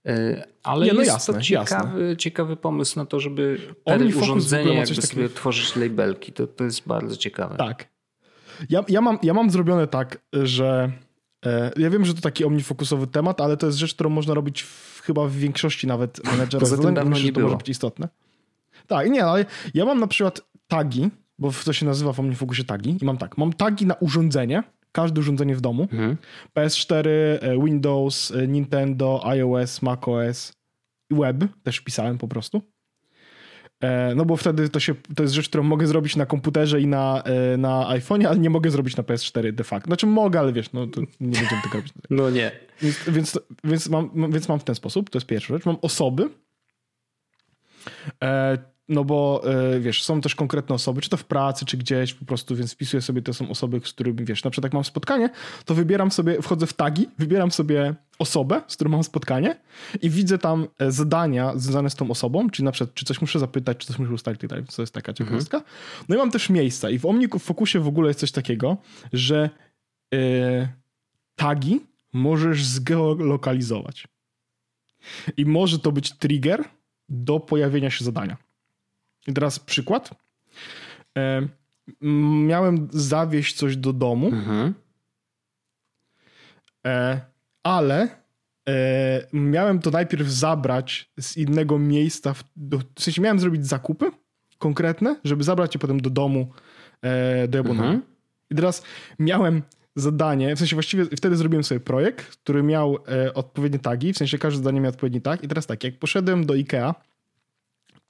E, 0.06 0.44
ale 0.62 0.86
nie, 0.86 0.92
no 0.92 1.00
jest 1.00 1.12
jasne, 1.12 1.34
to 1.34 1.40
ciekawy, 1.40 2.00
jasne. 2.00 2.16
ciekawy 2.16 2.56
pomysł 2.56 2.98
na 2.98 3.06
to, 3.06 3.20
żeby 3.20 3.58
te 3.84 3.98
urządzenie 3.98 4.74
jakby 4.74 4.94
sobie 4.94 5.08
takiego... 5.08 5.28
tworzyć 5.28 5.76
labelki. 5.76 6.32
To, 6.32 6.46
to 6.46 6.64
jest 6.64 6.88
bardzo 6.88 7.16
ciekawe. 7.16 7.56
Tak. 7.56 7.88
Ja, 8.70 8.84
ja, 8.88 9.00
mam, 9.00 9.18
ja 9.22 9.34
mam 9.34 9.50
zrobione 9.50 9.86
tak, 9.86 10.18
że 10.32 10.92
ja 11.76 11.90
wiem, 11.90 12.04
że 12.04 12.14
to 12.14 12.20
taki 12.20 12.44
omnifokusowy 12.44 13.06
temat, 13.06 13.40
ale 13.40 13.56
to 13.56 13.66
jest 13.66 13.78
rzecz, 13.78 13.94
którą 13.94 14.10
można 14.10 14.34
robić 14.34 14.62
w 14.62 15.00
chyba 15.04 15.26
w 15.26 15.32
większości 15.32 15.86
nawet 15.86 16.20
menedżerów. 16.32 16.70
Poza 16.70 16.82
tym 16.82 16.94
dawno 16.94 17.10
myślę, 17.10 17.24
nie 17.24 17.32
to 17.32 17.40
było. 17.40 17.48
może 17.48 17.58
być 17.58 17.68
istotne. 17.68 18.08
Tak, 18.86 19.10
nie, 19.10 19.24
ale 19.24 19.44
ja 19.74 19.84
mam 19.84 20.00
na 20.00 20.06
przykład 20.06 20.40
tagi, 20.68 21.10
bo 21.38 21.52
to 21.64 21.72
się 21.72 21.86
nazywa 21.86 22.12
w 22.12 22.20
OmniFocusie 22.20 22.64
tagi 22.64 22.96
i 23.02 23.04
mam 23.04 23.18
tak, 23.18 23.38
mam 23.38 23.52
tagi 23.52 23.86
na 23.86 23.94
urządzenie, 23.94 24.62
każde 24.92 25.20
urządzenie 25.20 25.56
w 25.56 25.60
domu, 25.60 25.82
mhm. 25.82 26.16
PS4, 26.54 27.08
e, 27.08 27.38
Windows, 27.64 28.30
e, 28.30 28.48
Nintendo, 28.48 29.20
iOS, 29.24 29.82
macOS, 29.82 30.52
web 31.10 31.36
też 31.62 31.76
wpisałem 31.76 32.18
po 32.18 32.28
prostu. 32.28 32.62
E, 33.80 34.14
no 34.14 34.24
bo 34.24 34.36
wtedy 34.36 34.68
to, 34.68 34.80
się, 34.80 34.94
to 35.16 35.22
jest 35.22 35.34
rzecz, 35.34 35.48
którą 35.48 35.64
mogę 35.64 35.86
zrobić 35.86 36.16
na 36.16 36.26
komputerze 36.26 36.80
i 36.80 36.86
na, 36.86 37.22
e, 37.22 37.56
na 37.56 37.88
iPhone'ie, 37.88 38.26
ale 38.26 38.38
nie 38.38 38.50
mogę 38.50 38.70
zrobić 38.70 38.96
na 38.96 39.02
PS4 39.02 39.52
de 39.52 39.64
facto. 39.64 39.86
Znaczy 39.86 40.06
mogę, 40.06 40.40
ale 40.40 40.52
wiesz, 40.52 40.72
no 40.72 40.86
to 40.86 41.00
nie 41.00 41.06
będziemy 41.20 41.62
tego 41.62 41.76
robić. 41.76 41.92
No 42.10 42.30
nie. 42.30 42.52
Więc, 42.82 42.98
więc, 43.08 43.38
więc, 43.64 43.88
mam, 43.88 44.32
więc 44.32 44.48
mam 44.48 44.60
w 44.60 44.64
ten 44.64 44.74
sposób, 44.74 45.10
to 45.10 45.18
jest 45.18 45.26
pierwsza 45.26 45.54
rzecz. 45.54 45.64
Mam 45.66 45.76
osoby, 45.82 46.28
e, 48.22 48.58
no 48.90 49.04
bo 49.04 49.42
e, 49.74 49.80
wiesz, 49.80 50.02
są 50.02 50.20
też 50.20 50.34
konkretne 50.34 50.74
osoby, 50.74 51.00
czy 51.00 51.10
to 51.10 51.16
w 51.16 51.24
pracy, 51.24 51.64
czy 51.64 51.76
gdzieś 51.76 52.14
po 52.14 52.24
prostu, 52.24 52.56
więc 52.56 52.72
wpisuję 52.72 53.00
sobie, 53.00 53.22
to 53.22 53.34
są 53.34 53.50
osoby, 53.50 53.80
z 53.84 53.92
którymi 53.92 54.24
wiesz, 54.24 54.44
na 54.44 54.50
przykład 54.50 54.64
jak 54.64 54.74
mam 54.74 54.84
spotkanie, 54.84 55.30
to 55.64 55.74
wybieram 55.74 56.10
sobie, 56.10 56.42
wchodzę 56.42 56.66
w 56.66 56.72
tagi, 56.72 57.08
wybieram 57.18 57.50
sobie 57.50 57.94
osobę, 58.18 58.62
z 58.66 58.76
którą 58.76 58.90
mam 58.90 59.04
spotkanie 59.04 59.56
i 60.02 60.10
widzę 60.10 60.38
tam 60.38 60.66
e, 60.78 60.92
zadania 60.92 61.52
związane 61.56 61.90
z 61.90 61.94
tą 61.94 62.10
osobą, 62.10 62.50
czyli 62.50 62.64
na 62.64 62.72
przykład, 62.72 62.94
czy 62.94 63.04
coś 63.04 63.20
muszę 63.20 63.38
zapytać, 63.38 63.78
czy 63.78 63.86
coś 63.86 63.98
muszę 63.98 64.12
ustalić 64.12 64.38
i 64.38 64.40
tak 64.40 64.50
dalej, 64.50 64.64
to 64.76 64.82
jest 64.82 64.94
taka 64.94 65.12
ciekawostka. 65.12 65.56
Mhm. 65.56 65.74
No 66.08 66.14
i 66.14 66.18
mam 66.18 66.30
też 66.30 66.50
miejsca 66.50 66.90
i 66.90 66.98
w 66.98 67.06
Omniku 67.06 67.38
w 67.38 67.42
Fokusie 67.42 67.80
w 67.80 67.88
ogóle 67.88 68.08
jest 68.08 68.20
coś 68.20 68.32
takiego, 68.32 68.76
że 69.12 69.50
yy, 70.12 70.68
tagi 71.36 71.80
możesz 72.12 72.64
zgeolokalizować. 72.64 74.08
I 75.36 75.46
może 75.46 75.78
to 75.78 75.92
być 75.92 76.12
trigger 76.12 76.64
do 77.08 77.40
pojawienia 77.40 77.90
się 77.90 78.04
zadania. 78.04 78.36
I 79.30 79.34
teraz 79.34 79.58
przykład. 79.58 80.10
E, 81.18 81.48
miałem 82.46 82.88
zawieźć 82.90 83.56
coś 83.56 83.76
do 83.76 83.92
domu, 83.92 84.26
mhm. 84.26 84.74
e, 86.86 87.20
ale 87.62 88.08
e, 88.68 89.26
miałem 89.32 89.78
to 89.78 89.90
najpierw 89.90 90.28
zabrać 90.28 91.10
z 91.20 91.36
innego 91.36 91.78
miejsca. 91.78 92.34
W, 92.34 92.44
do, 92.56 92.78
w 92.78 93.02
sensie 93.02 93.22
miałem 93.22 93.40
zrobić 93.40 93.66
zakupy 93.66 94.10
konkretne, 94.58 95.16
żeby 95.24 95.44
zabrać 95.44 95.74
je 95.74 95.80
potem 95.80 96.00
do 96.00 96.10
domu 96.10 96.52
e, 97.02 97.48
do 97.48 97.58
Jabłona. 97.58 97.82
Mhm. 97.82 98.02
I 98.50 98.54
teraz 98.54 98.82
miałem 99.18 99.62
zadanie, 99.96 100.56
w 100.56 100.58
sensie 100.58 100.76
właściwie 100.76 101.04
wtedy 101.04 101.36
zrobiłem 101.36 101.64
sobie 101.64 101.80
projekt, 101.80 102.26
który 102.26 102.62
miał 102.62 102.98
e, 103.08 103.34
odpowiednie 103.34 103.78
tagi, 103.78 104.12
w 104.12 104.18
sensie 104.18 104.38
każde 104.38 104.58
zadanie 104.58 104.80
miało 104.80 104.92
odpowiedni 104.92 105.20
tag 105.20 105.44
i 105.44 105.48
teraz 105.48 105.66
tak, 105.66 105.84
jak 105.84 105.98
poszedłem 105.98 106.46
do 106.46 106.54
Ikea, 106.54 106.94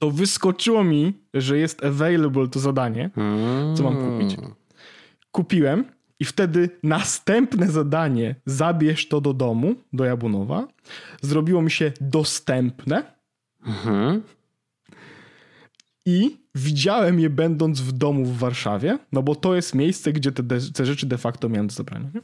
to 0.01 0.11
wyskoczyło 0.11 0.83
mi, 0.83 1.13
że 1.33 1.57
jest 1.57 1.85
available 1.85 2.47
to 2.47 2.59
zadanie, 2.59 3.09
co 3.75 3.83
mam 3.83 3.95
kupić. 3.95 4.37
Kupiłem 5.31 5.85
i 6.19 6.25
wtedy 6.25 6.69
następne 6.83 7.71
zadanie, 7.71 8.35
zabierz 8.45 9.07
to 9.07 9.21
do 9.21 9.33
domu, 9.33 9.75
do 9.93 10.05
Jabunowa, 10.05 10.67
zrobiło 11.21 11.61
mi 11.61 11.71
się 11.71 11.91
dostępne. 12.01 13.03
Mhm. 13.65 14.21
I 16.05 16.37
widziałem 16.55 17.19
je 17.19 17.29
będąc 17.29 17.81
w 17.81 17.91
domu 17.91 18.25
w 18.25 18.37
Warszawie, 18.37 18.99
no 19.11 19.23
bo 19.23 19.35
to 19.35 19.55
jest 19.55 19.75
miejsce, 19.75 20.13
gdzie 20.13 20.31
te, 20.31 20.43
te 20.73 20.85
rzeczy 20.85 21.05
de 21.05 21.17
facto 21.17 21.49
miałem 21.49 21.67
do 21.67 21.73
zabrania. 21.73 22.09
Nie? 22.15 22.21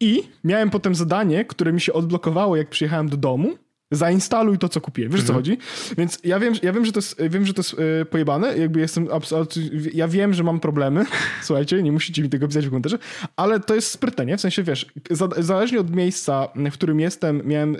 I 0.00 0.22
miałem 0.44 0.70
potem 0.70 0.94
zadanie, 0.94 1.44
które 1.44 1.72
mi 1.72 1.80
się 1.80 1.92
odblokowało, 1.92 2.56
jak 2.56 2.70
przyjechałem 2.70 3.08
do 3.08 3.16
domu, 3.16 3.58
zainstaluj 3.96 4.58
to, 4.58 4.68
co 4.68 4.80
kupiłem. 4.80 5.12
Wiesz, 5.12 5.20
mhm. 5.20 5.26
co 5.26 5.34
chodzi? 5.34 5.58
Więc 5.98 6.18
ja 6.24 6.40
wiem, 6.40 6.54
ja 6.62 6.72
wiem, 6.72 6.84
że 6.84 6.92
to 6.92 6.98
jest, 6.98 7.22
wiem, 7.30 7.46
że 7.46 7.54
to 7.54 7.60
jest 7.60 7.78
yy, 7.78 8.04
pojebane. 8.04 8.58
Jakby 8.58 8.80
jestem 8.80 9.08
absolutnie... 9.12 9.62
Ja 9.94 10.08
wiem, 10.08 10.34
że 10.34 10.44
mam 10.44 10.60
problemy. 10.60 11.04
Słuchajcie, 11.42 11.82
nie 11.82 11.92
musicie 11.92 12.22
mi 12.22 12.28
tego 12.28 12.48
pisać 12.48 12.66
w 12.66 12.68
komentarzu. 12.70 12.98
Ale 13.36 13.60
to 13.60 13.74
jest 13.74 13.90
sprytne, 13.90 14.26
nie? 14.26 14.36
W 14.36 14.40
sensie, 14.40 14.62
wiesz, 14.62 14.86
za, 15.10 15.28
zależnie 15.38 15.80
od 15.80 15.96
miejsca, 15.96 16.48
w 16.54 16.72
którym 16.72 17.00
jestem, 17.00 17.42
miałem, 17.44 17.72
yy, 17.72 17.78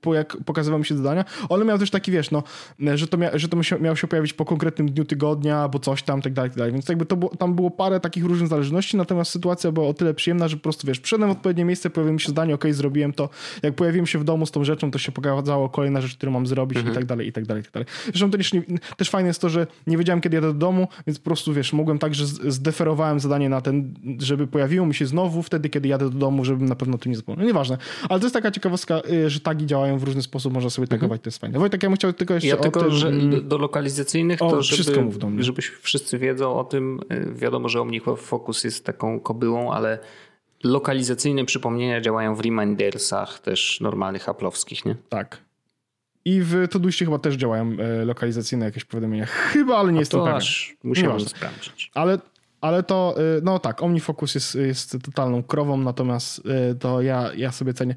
po, 0.00 0.14
jak 0.14 0.36
pokazywały 0.44 0.78
mi 0.78 0.86
się 0.86 0.96
zadania, 0.96 1.24
one 1.48 1.64
miały 1.64 1.78
też 1.78 1.90
taki, 1.90 2.12
wiesz, 2.12 2.30
no, 2.30 2.42
że 2.94 3.08
to, 3.08 3.16
mia, 3.16 3.38
że 3.38 3.48
to 3.48 3.56
miało 3.80 3.96
się 3.96 4.06
pojawić 4.06 4.32
po 4.32 4.44
konkretnym 4.44 4.90
dniu 4.90 5.04
tygodnia, 5.04 5.68
bo 5.68 5.78
coś 5.78 6.02
tam, 6.02 6.22
tak 6.22 6.32
dalej, 6.32 6.50
tak 6.50 6.58
dalej. 6.58 6.72
Więc 6.72 6.88
jakby 6.88 7.06
to 7.06 7.16
było, 7.16 7.36
tam 7.36 7.54
było 7.54 7.70
parę 7.70 8.00
takich 8.00 8.24
różnych 8.24 8.48
zależności, 8.48 8.96
natomiast 8.96 9.30
sytuacja 9.30 9.72
była 9.72 9.88
o 9.88 9.94
tyle 9.94 10.14
przyjemna, 10.14 10.48
że 10.48 10.56
po 10.56 10.62
prostu, 10.62 10.86
wiesz, 10.86 11.00
przyszedłem 11.00 11.30
w 11.30 11.32
odpowiednie 11.32 11.64
miejsce, 11.64 11.90
pojawiło 11.90 12.14
mi 12.14 12.20
się 12.20 12.30
zdanie, 12.30 12.54
ok, 12.54 12.64
zrobiłem 12.70 13.12
to. 13.12 13.28
Jak 13.62 13.74
pojawiłem 13.74 14.06
się 14.06 14.18
w 14.18 14.24
domu 14.24 14.46
z 14.46 14.50
tą 14.50 14.64
rzeczą, 14.64 14.90
to 14.90 14.98
się 14.98 15.12
pokazało 15.12 15.55
podpowiadało 15.56 15.68
kolejne 15.68 16.02
rzeczy, 16.02 16.16
które 16.16 16.32
mam 16.32 16.46
zrobić 16.46 16.78
i 16.78 16.94
tak 16.94 17.04
dalej, 17.04 17.28
i 17.28 17.32
tak 17.32 17.46
dalej, 17.46 17.60
i 17.60 17.64
tak 17.64 17.72
dalej. 17.72 17.86
Zresztą 18.04 18.30
też, 18.30 18.52
nie, 18.52 18.62
też 18.96 19.10
fajne 19.10 19.28
jest 19.28 19.40
to, 19.40 19.48
że 19.48 19.66
nie 19.86 19.98
wiedziałem, 19.98 20.20
kiedy 20.20 20.34
jadę 20.36 20.46
do 20.46 20.58
domu, 20.58 20.88
więc 21.06 21.18
po 21.18 21.24
prostu, 21.24 21.52
wiesz, 21.54 21.72
mogłem 21.72 21.98
tak, 21.98 22.14
że 22.14 22.26
zdeferowałem 22.26 23.20
zadanie 23.20 23.48
na 23.48 23.60
ten, 23.60 23.94
żeby 24.18 24.46
pojawiło 24.46 24.86
mi 24.86 24.94
się 24.94 25.06
znowu 25.06 25.42
wtedy, 25.42 25.68
kiedy 25.68 25.88
jadę 25.88 26.10
do 26.10 26.18
domu, 26.18 26.44
żebym 26.44 26.68
na 26.68 26.74
pewno 26.76 26.98
tu 26.98 27.08
nie 27.08 27.16
zapomniał. 27.16 27.40
No, 27.40 27.46
nieważne. 27.46 27.78
Ale 28.08 28.20
to 28.20 28.26
jest 28.26 28.34
taka 28.34 28.50
ciekawostka, 28.50 29.00
y, 29.10 29.30
że 29.30 29.40
tagi 29.40 29.66
działają 29.66 29.98
w 29.98 30.02
różny 30.02 30.22
sposób, 30.22 30.52
można 30.52 30.70
sobie 30.70 30.88
tagować, 30.88 31.20
to 31.22 31.28
jest 31.28 31.38
fajne. 31.38 31.58
Wojtek, 31.58 31.82
ja 31.82 31.88
bym 31.88 31.96
chciał 31.96 32.12
tylko 32.12 32.34
jeszcze 32.34 32.48
Ja 32.48 32.56
tylko, 32.56 32.80
tym... 32.80 32.90
że 32.90 33.12
do, 33.42 33.58
lokalizacyjnych, 33.58 34.42
O, 34.42 34.50
to 34.50 34.62
wszystko 34.62 34.94
żeby, 34.94 35.04
mów 35.06 35.18
do 35.18 35.30
mnie. 35.30 35.42
żebyś 35.42 35.66
wszyscy 35.66 36.18
wiedzą 36.18 36.54
o 36.54 36.64
tym, 36.64 37.00
y, 37.12 37.34
wiadomo, 37.34 37.68
że 37.68 37.80
OmniFocus 37.80 38.64
jest 38.64 38.84
taką 38.84 39.20
kobyłą, 39.20 39.72
ale 39.72 39.98
lokalizacyjne 40.64 41.44
przypomnienia 41.44 42.00
działają 42.00 42.34
w 42.34 42.40
remindersach 42.40 43.38
też 43.38 43.80
normalnych 43.80 44.28
aplowskich, 44.28 44.84
nie? 44.84 44.96
Tak. 45.08 45.45
I 46.26 46.40
w 46.40 46.68
Todoiście 46.70 47.04
chyba 47.04 47.18
też 47.18 47.34
działają 47.34 47.76
e, 47.78 48.04
lokalizacyjne 48.04 48.64
jakieś 48.64 48.84
powiadomienia. 48.84 49.26
Chyba, 49.26 49.76
ale 49.76 49.92
nie 49.92 49.98
jestem 50.00 50.20
To 50.20 50.26
pewien. 50.26 50.40
musiałem 50.84 51.20
sprawdzić. 51.20 51.90
Ale, 51.94 52.18
ale 52.60 52.82
to, 52.82 53.14
y, 53.38 53.40
no 53.42 53.58
tak, 53.58 53.82
OmniFocus 53.82 54.34
jest, 54.34 54.54
jest 54.54 54.96
totalną 55.04 55.42
krową, 55.42 55.76
natomiast 55.76 56.38
y, 56.38 56.74
to 56.74 57.02
ja, 57.02 57.30
ja 57.36 57.52
sobie 57.52 57.74
cenię. 57.74 57.94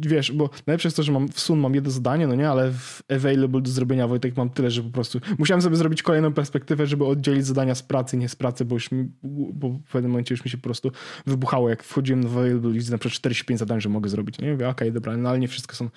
Wiesz, 0.00 0.32
bo 0.32 0.50
najlepsze 0.66 0.86
jest 0.86 0.96
to, 0.96 1.02
że 1.02 1.12
mam 1.12 1.28
w 1.28 1.40
Sun 1.40 1.58
mam 1.58 1.74
jedno 1.74 1.90
zadanie, 1.90 2.26
no 2.26 2.34
nie, 2.34 2.50
ale 2.50 2.72
w 2.72 3.02
Available 3.08 3.60
do 3.60 3.70
zrobienia 3.70 4.08
Wojtek 4.08 4.36
mam 4.36 4.50
tyle, 4.50 4.70
że 4.70 4.82
po 4.82 4.90
prostu 4.90 5.20
musiałem 5.38 5.62
sobie 5.62 5.76
zrobić 5.76 6.02
kolejną 6.02 6.32
perspektywę, 6.32 6.86
żeby 6.86 7.04
oddzielić 7.06 7.46
zadania 7.46 7.74
z 7.74 7.82
pracy, 7.82 8.16
nie 8.16 8.28
z 8.28 8.36
pracy, 8.36 8.64
bo 8.64 8.76
już 8.76 8.90
mi, 8.90 9.08
bo 9.52 9.68
w 9.68 9.92
pewnym 9.92 10.10
momencie 10.10 10.34
już 10.34 10.44
mi 10.44 10.50
się 10.50 10.56
po 10.56 10.64
prostu 10.64 10.90
wybuchało, 11.26 11.68
jak 11.68 11.82
wchodziłem 11.82 12.22
w 12.22 12.38
Available 12.38 12.70
i 12.70 12.74
widzę 12.74 12.92
na 12.92 12.98
przykład 12.98 13.14
45 13.14 13.58
zadań, 13.58 13.80
że 13.80 13.88
mogę 13.88 14.10
zrobić. 14.10 14.38
Nie 14.38 14.52
mówię, 14.52 14.68
okej, 14.68 14.92
dobra, 14.92 15.16
no 15.16 15.28
ale 15.28 15.38
nie 15.38 15.48
wszystko 15.48 15.76
są. 15.76 15.88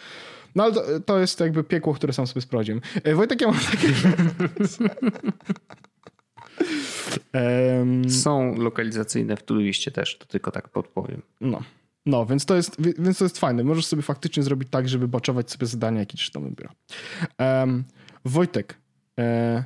No 0.56 0.64
ale 0.64 0.74
to, 0.74 0.99
to 0.99 1.20
jest 1.20 1.39
jakby 1.39 1.64
piekło, 1.64 1.93
które 1.93 2.14
sam 2.14 2.28
sobie 2.28 2.41
sprawdziłem. 2.41 2.82
E, 3.04 3.16
Wojtek, 3.16 3.41
ja 3.41 3.47
mam 3.47 3.60
takie... 3.60 3.88
Em, 7.34 8.10
Są 8.10 8.56
lokalizacyjne 8.56 9.38
w 9.38 9.43
Todoiście 9.43 9.91
też, 9.91 10.18
to 10.18 10.26
tylko 10.26 10.51
tak 10.51 10.70
podpowiem. 10.70 11.22
No. 11.41 11.62
No, 12.06 12.26
więc 12.26 12.45
to, 12.45 12.56
jest, 12.56 12.82
wi- 12.82 12.93
więc 12.99 13.18
to 13.18 13.26
jest 13.26 13.39
fajne. 13.39 13.64
Możesz 13.64 13.86
sobie 13.86 14.01
faktycznie 14.01 14.43
zrobić 14.43 14.70
tak, 14.72 14.89
żeby 14.89 15.08
baczować 15.08 15.51
sobie 15.51 15.68
zadania, 15.68 15.99
jakie 15.99 16.18
ci 16.18 16.32
tam 16.32 16.43
wybiera. 16.43 16.74
Um, 17.39 17.84
Wojtek, 18.26 18.78
e, 19.20 19.64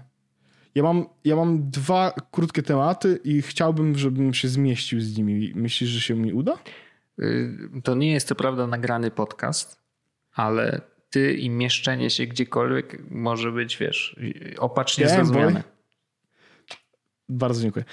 ja, 0.76 0.84
mam, 0.84 1.06
ja 1.26 1.36
mam 1.36 1.70
dwa 1.70 2.14
krótkie 2.32 2.64
tematy 2.64 3.20
i 3.24 3.42
chciałbym, 3.42 3.98
żebym 3.98 4.34
się 4.34 4.48
zmieścił 4.48 5.02
z 5.02 5.18
nimi. 5.18 5.52
Myślisz, 5.56 5.90
że 5.90 6.02
się 6.02 6.16
mi 6.16 6.34
uda? 6.34 6.58
Y, 7.22 7.58
To 7.84 7.96
nie 7.96 8.12
jest 8.12 8.28
co 8.28 8.36
prawda 8.36 8.68
nagrany 8.68 9.12
podcast, 9.12 9.80
ale 10.38 10.82
ty 11.10 11.34
i 11.34 11.50
mieszczenie 11.50 12.10
się 12.10 12.26
gdziekolwiek 12.26 12.98
może 13.12 13.52
być, 13.52 13.78
wiesz, 13.78 14.20
opacznie 14.58 15.06
Game 15.06 15.16
zrozumiane. 15.16 15.52
boy. 15.52 15.64
Bardzo 17.30 17.62
dziękuję. 17.62 17.86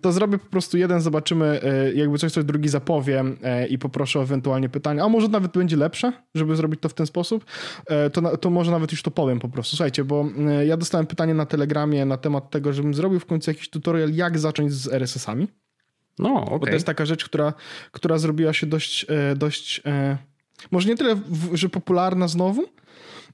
To 0.00 0.12
zrobię 0.12 0.38
po 0.38 0.46
prostu 0.46 0.78
jeden, 0.78 1.00
zobaczymy, 1.00 1.60
e, 1.62 1.92
jakby 1.92 2.18
coś, 2.18 2.32
coś 2.32 2.44
drugi 2.44 2.68
zapowiem 2.68 3.38
e, 3.42 3.66
i 3.66 3.78
poproszę 3.78 4.18
o 4.18 4.22
ewentualnie 4.22 4.68
pytania. 4.68 5.04
A 5.04 5.08
może 5.08 5.28
nawet 5.28 5.52
będzie 5.52 5.76
lepsze, 5.76 6.12
żeby 6.34 6.56
zrobić 6.56 6.80
to 6.80 6.88
w 6.88 6.94
ten 6.94 7.06
sposób. 7.06 7.44
E, 7.86 8.10
to, 8.10 8.36
to 8.36 8.50
może 8.50 8.70
nawet 8.70 8.92
już 8.92 9.02
to 9.02 9.10
powiem 9.10 9.38
po 9.38 9.48
prostu. 9.48 9.76
Słuchajcie, 9.76 10.04
bo 10.04 10.24
ja 10.66 10.76
dostałem 10.76 11.06
pytanie 11.06 11.34
na 11.34 11.46
Telegramie 11.46 12.04
na 12.04 12.16
temat 12.16 12.50
tego, 12.50 12.72
żebym 12.72 12.94
zrobił 12.94 13.20
w 13.20 13.26
końcu 13.26 13.50
jakiś 13.50 13.70
tutorial, 13.70 14.12
jak 14.12 14.38
zacząć 14.38 14.72
z 14.72 14.88
RSS-ami. 14.88 15.48
No, 16.18 16.28
Bo 16.34 16.40
okej. 16.40 16.68
to 16.68 16.74
jest 16.74 16.86
taka 16.86 17.06
rzecz, 17.06 17.24
która, 17.24 17.52
która 17.92 18.18
zrobiła 18.18 18.52
się 18.52 18.66
dość, 18.66 19.06
dość 19.36 19.82
może 20.70 20.88
nie 20.88 20.96
tyle, 20.96 21.16
że 21.52 21.68
popularna 21.68 22.28
znowu, 22.28 22.64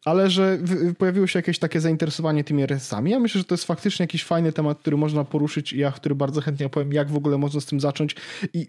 ale 0.04 0.30
że 0.30 0.58
pojawiło 0.98 1.26
się 1.26 1.38
jakieś 1.38 1.58
takie 1.58 1.80
zainteresowanie 1.80 2.44
tymi 2.44 2.62
RSS-ami. 2.62 3.10
Ja 3.10 3.18
myślę, 3.18 3.38
że 3.38 3.44
to 3.44 3.54
jest 3.54 3.64
faktycznie 3.64 4.02
jakiś 4.02 4.24
fajny 4.24 4.52
temat, 4.52 4.78
który 4.78 4.96
można 4.96 5.24
poruszyć 5.24 5.72
i 5.72 5.78
ja, 5.78 5.92
który 5.92 6.14
bardzo 6.14 6.40
chętnie 6.40 6.66
opowiem, 6.66 6.92
jak 6.92 7.10
w 7.10 7.16
ogóle 7.16 7.38
można 7.38 7.60
z 7.60 7.66
tym 7.66 7.80
zacząć. 7.80 8.16
I, 8.54 8.66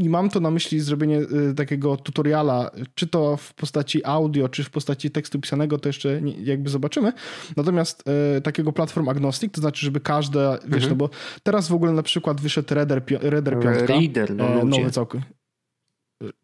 i 0.00 0.08
mam 0.08 0.28
to 0.30 0.40
na 0.40 0.50
myśli 0.50 0.80
zrobienie 0.80 1.18
e, 1.18 1.54
takiego 1.54 1.96
tutoriala, 1.96 2.70
czy 2.94 3.06
to 3.06 3.36
w 3.36 3.54
postaci 3.54 4.04
audio, 4.04 4.48
czy 4.48 4.64
w 4.64 4.70
postaci 4.70 5.10
tekstu 5.10 5.40
pisanego, 5.40 5.78
to 5.78 5.88
jeszcze 5.88 6.22
nie, 6.22 6.32
jakby 6.42 6.70
zobaczymy. 6.70 7.12
Natomiast 7.56 8.02
e, 8.36 8.40
takiego 8.40 8.72
platform 8.72 9.08
agnostic, 9.08 9.52
to 9.52 9.60
znaczy, 9.60 9.86
żeby 9.86 10.00
każda, 10.00 10.58
wiesz, 10.68 10.88
no 10.88 10.94
bo 10.94 11.10
teraz 11.42 11.68
w 11.68 11.74
ogóle 11.74 11.92
na 11.92 12.02
przykład 12.02 12.40
wyszedł 12.40 12.74
Reader, 12.74 13.04
pi- 13.04 13.18
Reader 13.20 13.58
5. 13.60 13.88
Reader, 13.88 14.36
no 14.36 14.44
E, 14.60 14.64
nowy 14.64 14.90
całkiem. 14.90 15.22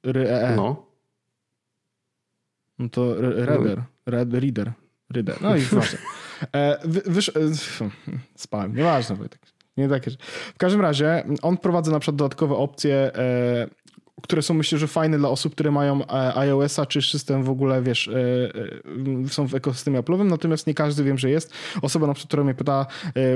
Re, 0.05 0.41
e, 0.53 0.57
No. 0.57 0.90
No 2.81 2.89
to 2.89 3.15
re, 3.15 3.47
Reader. 3.47 3.83
Red, 4.07 4.35
reader. 4.35 4.73
Reader. 5.11 5.43
No 5.43 5.57
i 5.57 5.61
ważne. 5.61 5.99
E, 6.53 6.79
wy, 6.85 7.03
wysz, 7.07 7.29
e, 7.29 7.33
spałem. 8.37 8.77
Nieważne, 8.77 9.17
Wojtek. 9.17 9.41
Nie 9.77 9.89
takie. 9.89 10.11
W 10.55 10.59
każdym 10.59 10.81
razie 10.81 11.25
on 11.43 11.57
wprowadza 11.57 11.93
na 11.93 12.01
przykład 12.01 12.17
dodatkowe 12.17 12.55
opcje, 12.55 13.15
e, 13.15 13.69
które 14.23 14.43
są 14.43 14.55
myślę, 14.55 14.79
że 14.79 14.87
fajne 14.87 15.19
dla 15.19 15.29
osób, 15.29 15.53
które 15.53 15.71
mają 15.71 16.07
e, 16.07 16.37
iOS-a 16.37 16.87
czy 16.87 17.03
system 17.03 17.43
w 17.43 17.51
ogóle, 17.51 17.83
wiesz, 17.83 18.09
e, 18.09 18.13
e, 19.25 19.29
są 19.29 19.49
w 19.49 19.55
ekosystemie 19.55 20.01
Apple'owym, 20.01 20.25
natomiast 20.25 20.67
nie 20.67 20.75
każdy 20.75 21.05
wiem, 21.05 21.19
że 21.19 21.31
jest. 21.31 21.53
Osoba 21.83 22.07
na 22.07 22.15
przykład, 22.15 22.29
która 22.29 22.45
mnie 22.45 22.55
pyta, 22.55 22.87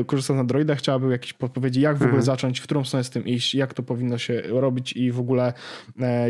korzysta 0.07 0.35
z 0.35 0.39
Androida, 0.39 0.75
chciałaby 0.75 1.11
jakieś 1.11 1.33
podpowiedzi, 1.33 1.81
jak 1.81 1.97
w 1.97 2.03
ogóle 2.03 2.23
zacząć, 2.23 2.61
w 2.61 2.63
którą 2.63 2.85
stronę 2.85 3.05
z 3.05 3.11
tym 3.11 3.25
iść, 3.25 3.55
jak 3.55 3.75
to 3.75 3.83
powinno 3.83 4.19
się 4.19 4.43
robić 4.47 4.93
i 4.93 5.13
w 5.13 5.21
ogóle 5.21 5.53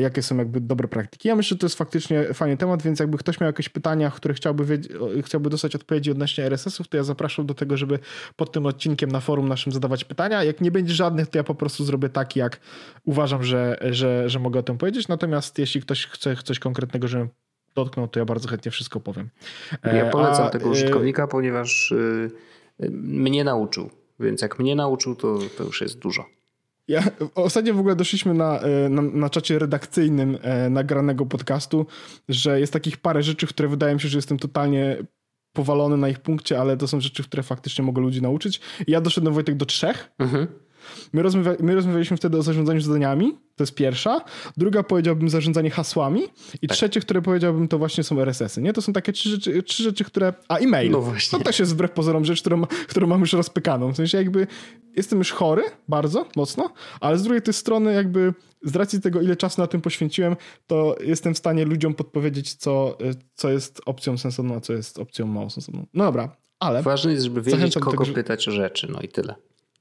jakie 0.01 0.23
są 0.23 0.37
jakby 0.37 0.61
dobre 0.61 0.89
praktyki. 0.89 1.29
Ja 1.29 1.37
myślę, 1.37 1.55
że 1.55 1.59
to 1.59 1.67
jest 1.67 1.79
faktycznie 1.79 2.25
fajny 2.35 2.57
temat, 2.57 2.83
więc 2.83 3.01
jakby 3.01 3.19
ktoś 3.19 3.41
miał 3.41 3.47
jakieś 3.47 3.69
pytania, 3.69 4.11
które 4.11 4.35
chciałby, 4.35 4.81
chciałby 5.23 5.51
dostać 5.51 5.77
odpowiedzi 5.77 6.11
odnośnie 6.11 6.45
RSS-ów, 6.45 6.89
to 6.89 6.97
ja 6.97 7.03
zapraszam 7.03 7.47
do 7.47 7.55
tego, 7.55 7.77
żeby 7.77 7.99
pod 8.37 8.53
tym 8.53 8.67
odcinkiem 8.67 9.13
na 9.13 9.21
forum 9.21 9.49
naszym 9.49 9.73
zadawać 9.73 10.05
pytania. 10.05 10.45
Jak 10.45 10.61
nie 10.61 10.71
będzie 10.71 10.95
żadnych, 10.95 11.29
to 11.29 11.39
ja 11.39 11.45
po 11.45 11.55
prostu 11.55 11.85
zrobię 11.85 12.09
tak, 12.09 12.37
jak 12.37 12.61
uważam, 13.05 13.45
że, 13.45 13.79
że, 13.91 14.29
że 14.31 14.41
mogę 14.45 14.61
o 14.61 14.63
tym 14.63 14.79
powiedzieć. 14.79 15.09
Natomiast 15.09 15.59
jeśli 15.59 15.81
ktoś 15.81 16.07
chce 16.07 16.37
coś 16.37 16.59
konkretnego, 16.59 17.09
żebym 17.09 17.29
dotknął, 17.75 18.09
to 18.09 18.19
ja 18.19 18.25
bardzo 18.25 18.49
chętnie 18.49 18.71
wszystko 18.71 19.01
powiem. 19.01 19.31
E, 19.83 19.97
Ja 19.97 20.11
polecam 20.11 20.47
a, 20.47 20.51
tego 20.51 20.67
e, 20.67 20.69
użytkownika, 20.69 21.27
ponieważ 21.27 21.93
y, 21.93 22.31
mnie 22.91 23.45
nauczył. 23.45 23.91
Więc 24.21 24.43
jak 24.43 24.59
mnie 24.59 24.77
nauczył, 24.77 25.15
to, 25.15 25.39
to 25.59 25.65
już 25.65 25.81
jest 25.81 25.99
dużo. 25.99 26.25
Ja, 26.89 27.03
ostatnio 27.35 27.75
w 27.75 27.79
ogóle 27.79 27.97
doszliśmy 27.97 28.35
na, 28.35 28.61
e, 28.61 28.89
na, 28.89 29.03
na 29.03 29.31
czacie 29.31 29.59
redakcyjnym 29.59 30.39
e, 30.43 30.71
nagranego 30.71 31.27
podcastu, 31.27 31.87
że 32.29 32.61
jest 32.61 32.73
takich 32.73 32.97
parę 32.97 33.23
rzeczy, 33.23 33.47
które 33.47 33.69
wydaje 33.69 33.95
mi 33.95 34.01
się, 34.01 34.09
że 34.09 34.19
jestem 34.19 34.39
totalnie 34.39 34.97
powalony 35.53 35.97
na 35.97 36.09
ich 36.09 36.21
punkcie, 36.21 36.61
ale 36.61 36.77
to 36.77 36.89
są 36.89 37.01
rzeczy, 37.01 37.23
które 37.25 37.43
faktycznie 37.43 37.85
mogą 37.85 38.03
ludzi 38.03 38.23
nauczyć. 38.23 38.61
Ja 38.89 39.01
doszedłem, 39.01 39.35
Wojtek, 39.35 39.57
do 39.57 39.67
trzech. 39.67 40.11
Mhm. 40.19 40.47
My, 41.13 41.23
rozmawia, 41.23 41.55
my 41.61 41.75
rozmawialiśmy 41.75 42.17
wtedy 42.17 42.39
o 42.39 42.43
zarządzaniu 42.43 42.81
zadaniami, 42.81 43.33
to 43.57 43.63
jest 43.63 43.75
pierwsza. 43.75 44.21
Druga 44.57 44.83
powiedziałbym 44.83 45.29
zarządzanie 45.29 45.71
hasłami. 45.71 46.23
I 46.63 46.69
Tak. 46.69 46.77
trzecie, 46.77 47.01
które 47.01 47.23
powiedziałbym, 47.23 47.69
to 47.69 47.79
właśnie 47.79 48.05
są 48.05 48.21
RSS-y. 48.21 48.63
Nie? 48.63 48.73
To 48.73 48.83
są 48.83 48.93
takie 48.93 49.13
trzy 49.13 49.29
rzeczy, 49.29 49.63
trzy 49.63 49.83
rzeczy 49.83 50.05
które... 50.05 50.33
A, 50.49 50.57
e-mail. 50.57 50.91
No 50.91 51.01
właśnie. 51.01 51.39
To 51.39 51.45
też 51.45 51.59
jest 51.59 51.73
wbrew 51.73 51.91
pozorom 51.91 52.25
rzecz, 52.25 52.41
którą, 52.41 52.67
którą 52.67 53.07
mam 53.07 53.21
już 53.21 53.33
rozpykaną. 53.33 53.93
W 53.93 53.97
sensie 53.97 54.19
jakby 54.19 54.47
jestem 54.97 55.19
już 55.19 55.33
chory 55.33 55.63
bardzo 55.89 56.27
mocno, 56.37 56.71
ale 57.01 57.19
z 57.19 57.23
drugiej 57.23 57.43
tej 57.43 57.55
strony 57.55 57.95
jakby 57.95 58.35
z 58.65 58.77
racji 58.77 59.01
tego, 59.01 59.21
ile 59.21 59.37
czasu 59.37 59.61
na 59.61 59.67
tym 59.67 59.81
poświęciłem, 59.81 60.37
to 60.67 60.97
jestem 61.01 61.35
w 61.35 61.39
stanie 61.39 61.65
ludziom 61.65 61.95
podpowiedzieć, 61.95 62.55
co, 62.55 62.99
co 63.35 63.51
jest 63.51 63.81
opcją 63.87 64.19
sensowną, 64.19 64.55
a 64.55 64.61
co 64.61 64.73
jest 64.73 64.99
opcją 64.99 65.27
mało 65.27 65.51
sensowną. 65.51 65.87
No 65.95 66.05
dobra, 66.05 66.37
ale... 66.59 66.83
Ważne 66.83 67.13
jest, 67.13 67.25
żeby 67.25 67.43
wiedzieć, 67.43 67.75
kogo 67.75 68.05
tego, 68.05 68.15
pytać 68.15 68.49
o 68.49 68.51
rzeczy. 68.51 68.89
No 68.93 69.01
i 69.01 69.09
tyle. 69.09 69.35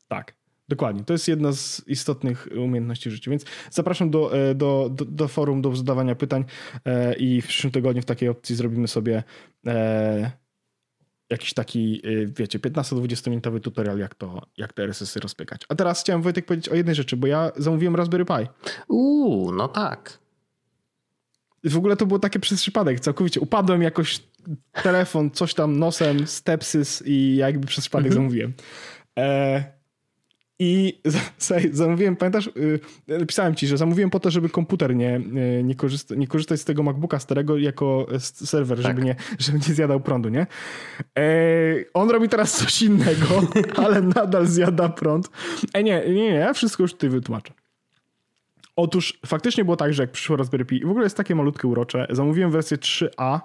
Tak, 0.07 0.35
dokładnie. 0.69 1.03
To 1.03 1.13
jest 1.13 1.27
jedna 1.27 1.51
z 1.51 1.87
istotnych 1.87 2.47
umiejętności 2.55 3.09
w 3.09 3.13
życiu. 3.13 3.31
Więc 3.31 3.45
zapraszam 3.71 4.09
do, 4.09 4.37
e, 4.37 4.55
do, 4.55 4.89
do, 4.91 5.05
do 5.05 5.27
forum, 5.27 5.61
do 5.61 5.75
zadawania 5.75 6.15
pytań 6.15 6.45
e, 6.85 7.13
i 7.13 7.41
w 7.41 7.47
przyszłym 7.47 7.71
tygodniu 7.71 8.01
w 8.01 8.05
takiej 8.05 8.29
opcji 8.29 8.55
zrobimy 8.55 8.87
sobie 8.87 9.23
e, 9.67 10.31
jakiś 11.29 11.53
taki, 11.53 12.01
wiecie, 12.27 12.59
15-20 12.59 13.29
minutowy 13.29 13.59
tutorial, 13.59 13.99
jak 13.99 14.15
to, 14.15 14.41
jak 14.57 14.73
te 14.73 14.83
RSS-y 14.83 15.19
rozpykać. 15.19 15.61
A 15.69 15.75
teraz 15.75 16.01
chciałem 16.01 16.21
Wojtek 16.21 16.45
powiedzieć 16.45 16.69
o 16.69 16.75
jednej 16.75 16.95
rzeczy, 16.95 17.17
bo 17.17 17.27
ja 17.27 17.51
zamówiłem 17.55 17.95
Raspberry 17.95 18.25
Pi. 18.25 18.69
Uuu, 18.87 19.51
no 19.51 19.67
tak. 19.67 20.19
W 21.63 21.77
ogóle 21.77 21.97
to 21.97 22.05
było 22.05 22.19
takie 22.19 22.39
przez 22.39 22.61
przypadek, 22.61 22.99
całkowicie. 22.99 23.39
Upadłem 23.39 23.81
jakoś 23.81 24.23
telefon, 24.83 25.31
coś 25.31 25.53
tam 25.53 25.79
nosem, 25.79 26.27
stepsys 26.27 27.03
i 27.05 27.35
jakby 27.35 27.67
przez 27.67 27.83
przypadek 27.83 28.13
zamówiłem. 28.13 28.53
E, 29.19 29.63
I 30.59 31.01
zamówiłem, 31.71 32.15
pamiętasz, 32.15 32.49
y, 33.11 33.25
pisałem 33.25 33.55
ci, 33.55 33.67
że 33.67 33.77
zamówiłem 33.77 34.09
po 34.09 34.19
to, 34.19 34.31
żeby 34.31 34.49
komputer 34.49 34.95
nie, 34.95 35.21
y, 35.59 35.63
nie, 35.63 35.75
korzysta, 35.75 36.15
nie 36.15 36.27
korzystać 36.27 36.61
z 36.61 36.65
tego 36.65 36.83
MacBooka 36.83 37.19
starego 37.19 37.57
jako 37.57 38.07
serwer, 38.19 38.77
żeby, 38.77 39.01
nie, 39.01 39.15
żeby 39.39 39.57
nie 39.57 39.75
zjadał 39.75 39.99
prądu, 39.99 40.29
nie? 40.29 40.47
E, 41.19 41.25
on 41.93 42.09
robi 42.09 42.29
teraz 42.29 42.57
coś 42.57 42.81
innego, 42.81 43.41
ale 43.85 44.01
nadal 44.01 44.47
zjada 44.47 44.89
prąd. 44.89 45.29
E, 45.73 45.83
nie, 45.83 46.03
nie, 46.07 46.13
nie, 46.13 46.29
ja 46.29 46.53
wszystko 46.53 46.83
już 46.83 46.93
tutaj 46.93 47.09
wytłumaczę. 47.09 47.53
Otóż 48.75 49.19
faktycznie 49.25 49.65
było 49.65 49.77
tak, 49.77 49.93
że 49.93 50.03
jak 50.03 50.11
przyszło 50.11 50.37
Raspberry 50.37 50.65
Pi, 50.65 50.85
w 50.85 50.89
ogóle 50.89 51.03
jest 51.03 51.17
takie 51.17 51.35
malutkie 51.35 51.67
urocze, 51.67 52.07
zamówiłem 52.09 52.51
wersję 52.51 52.77
3A, 52.77 53.39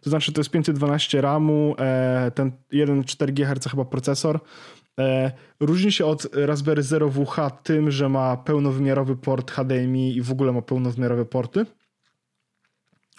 To 0.00 0.10
znaczy 0.10 0.32
to 0.32 0.40
jest 0.40 0.50
512 0.50 1.20
RAMu, 1.20 1.74
e, 1.78 2.30
ten 2.34 2.52
1,4 2.72 3.32
GHz 3.32 3.70
chyba 3.70 3.84
procesor. 3.84 4.40
E, 4.98 5.32
różni 5.60 5.92
się 5.92 6.06
od 6.06 6.26
Raspberry 6.32 6.82
Zero 6.82 7.10
WH 7.10 7.36
tym, 7.62 7.90
że 7.90 8.08
ma 8.08 8.36
pełnowymiarowy 8.36 9.16
port 9.16 9.50
HDMI 9.50 10.16
i 10.16 10.22
w 10.22 10.32
ogóle 10.32 10.52
ma 10.52 10.62
pełnowymiarowe 10.62 11.24
porty. 11.24 11.66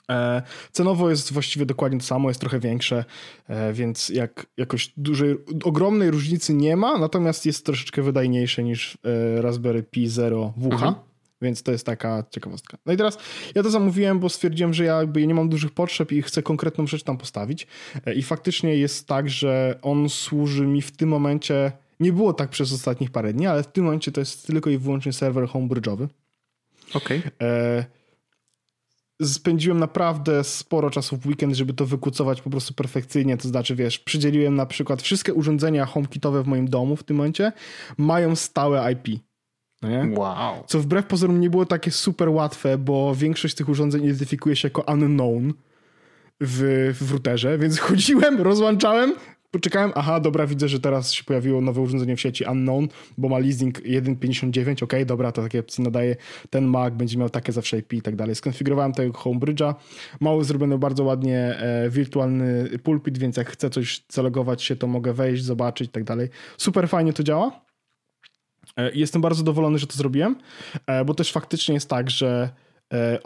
E, 0.10 0.42
cenowo 0.72 1.10
jest 1.10 1.34
właściwie 1.34 1.66
dokładnie 1.66 2.00
to 2.00 2.06
samo, 2.06 2.30
jest 2.30 2.40
trochę 2.40 2.60
większe, 2.60 3.06
e, 3.48 3.74
więc 3.74 4.10
jak 4.10 4.46
jakoś 4.58 4.94
dużej, 4.98 5.38
ogromnej 5.64 6.12
różnicy 6.12 6.54
nie 6.54 6.76
ma, 6.76 6.98
natomiast 6.98 7.46
jest 7.46 7.66
troszeczkę 7.66 8.02
wydajniejsze 8.02 8.64
niż 8.64 8.98
Raspberry 9.42 9.84
Pi 9.84 10.08
Zero 10.08 10.54
WH. 10.58 10.74
Mhm. 10.74 11.11
Więc 11.42 11.64
to 11.64 11.72
jest 11.72 11.86
taka 11.86 12.24
ciekawostka. 12.30 12.78
No 12.86 12.94
i 12.94 12.98
teraz 12.98 13.18
ja 13.56 13.64
to 13.64 13.70
zamówiłem, 13.70 14.20
bo 14.20 14.30
stwierdziłem, 14.30 14.74
że 14.74 14.84
ja 14.84 14.98
jakby 14.98 15.28
nie 15.28 15.34
mam 15.34 15.50
dużych 15.50 15.72
potrzeb 15.72 16.12
i 16.12 16.22
chcę 16.22 16.44
konkretną 16.44 16.88
rzecz 16.88 17.04
tam 17.04 17.18
postawić. 17.18 17.68
I 18.16 18.24
faktycznie 18.24 18.78
jest 18.78 19.08
tak, 19.08 19.30
że 19.30 19.80
on 19.82 20.10
służy 20.10 20.68
mi 20.68 20.82
w 20.82 20.92
tym 20.92 21.10
momencie. 21.10 21.72
Nie 22.00 22.14
było 22.14 22.34
tak 22.34 22.50
przez 22.50 22.74
ostatnich 22.74 23.12
parę 23.12 23.34
dni, 23.34 23.48
ale 23.48 23.64
w 23.64 23.68
tym 23.68 23.84
momencie 23.84 24.12
to 24.12 24.22
jest 24.22 24.48
tylko 24.48 24.70
i 24.70 24.78
wyłącznie 24.78 25.14
serwer 25.14 25.44
homebridge'owy. 25.44 26.08
Okej. 26.94 27.20
Okay 27.20 27.86
spędziłem 29.26 29.80
naprawdę 29.80 30.44
sporo 30.44 30.90
czasu 30.90 31.18
w 31.18 31.26
weekend, 31.26 31.56
żeby 31.56 31.74
to 31.74 31.86
wykucować 31.86 32.42
po 32.42 32.50
prostu 32.50 32.74
perfekcyjnie. 32.74 33.38
To 33.38 33.48
znaczy, 33.48 33.76
wiesz, 33.76 34.00
przydzieliłem 34.00 34.56
na 34.56 34.66
przykład 34.66 35.02
wszystkie 35.02 35.34
urządzenia 35.34 35.86
HomeKitowe 35.86 36.44
w 36.44 36.48
moim 36.48 36.70
domu 36.70 36.96
w 36.96 37.04
tym 37.04 37.18
momencie 37.18 37.52
mają 37.98 38.36
stałe 38.36 38.94
IP. 38.94 39.22
No 39.82 39.90
nie? 39.90 40.20
Wow. 40.20 40.64
Co 40.68 40.80
wbrew 40.80 41.06
pozorom 41.06 41.40
nie 41.40 41.50
było 41.50 41.66
takie 41.66 41.92
super 41.92 42.30
łatwe, 42.30 42.78
bo 42.78 43.16
większość 43.16 43.56
tych 43.56 43.70
urządzeń 43.70 44.04
identyfikuje 44.04 44.56
się 44.56 44.66
jako 44.66 44.94
unknown 44.94 45.54
w, 46.42 46.92
w 47.02 47.12
routerze, 47.12 47.58
więc 47.58 47.80
chodziłem, 47.90 48.42
rozłączałem, 48.42 49.14
poczekałem, 49.52 49.92
aha, 49.96 50.20
dobra, 50.20 50.48
widzę, 50.48 50.68
że 50.68 50.80
teraz 50.80 51.12
się 51.12 51.24
pojawiło 51.24 51.62
nowe 51.62 51.82
urządzenie 51.82 52.16
w 52.16 52.22
sieci 52.22 52.46
Unknown, 52.52 52.88
bo 53.18 53.30
ma 53.30 53.40
leasing 53.40 53.80
1.59, 53.80 54.84
ok, 54.84 54.94
dobra, 55.06 55.32
to 55.32 55.42
takie 55.42 55.60
opcje 55.60 55.84
nadaje, 55.84 56.16
ten 56.50 56.66
Mac 56.66 56.94
będzie 56.94 57.18
miał 57.18 57.30
takie 57.30 57.52
zawsze 57.52 57.78
IP 57.78 57.94
i 57.94 58.02
tak 58.02 58.16
dalej. 58.16 58.36
Skonfigurowałem 58.36 58.94
tego 58.94 59.14
Homebridge'a, 59.14 59.74
mało 60.20 60.44
zrobiony 60.44 60.78
bardzo 60.78 61.04
ładnie 61.04 61.38
e, 61.38 61.90
wirtualny 61.90 62.70
pulpit, 62.84 63.18
więc 63.18 63.38
jak 63.38 63.50
chcę 63.50 63.70
coś 63.70 64.04
zalogować 64.10 64.64
się, 64.64 64.76
to 64.76 64.88
mogę 64.88 65.14
wejść, 65.14 65.44
zobaczyć 65.44 65.90
i 65.90 65.92
tak 65.92 66.04
dalej. 66.04 66.30
Super 66.58 66.90
fajnie 66.90 67.14
to 67.14 67.24
działa. 67.24 67.71
E, 68.78 68.92
jestem 68.92 69.22
bardzo 69.22 69.38
zadowolony, 69.38 69.78
że 69.78 69.88
to 69.88 69.98
zrobiłem, 69.98 70.36
e, 70.88 71.06
bo 71.06 71.14
też 71.14 71.32
faktycznie 71.32 71.74
jest 71.74 71.90
tak, 71.90 72.10
że 72.10 72.50
e, 72.94 73.20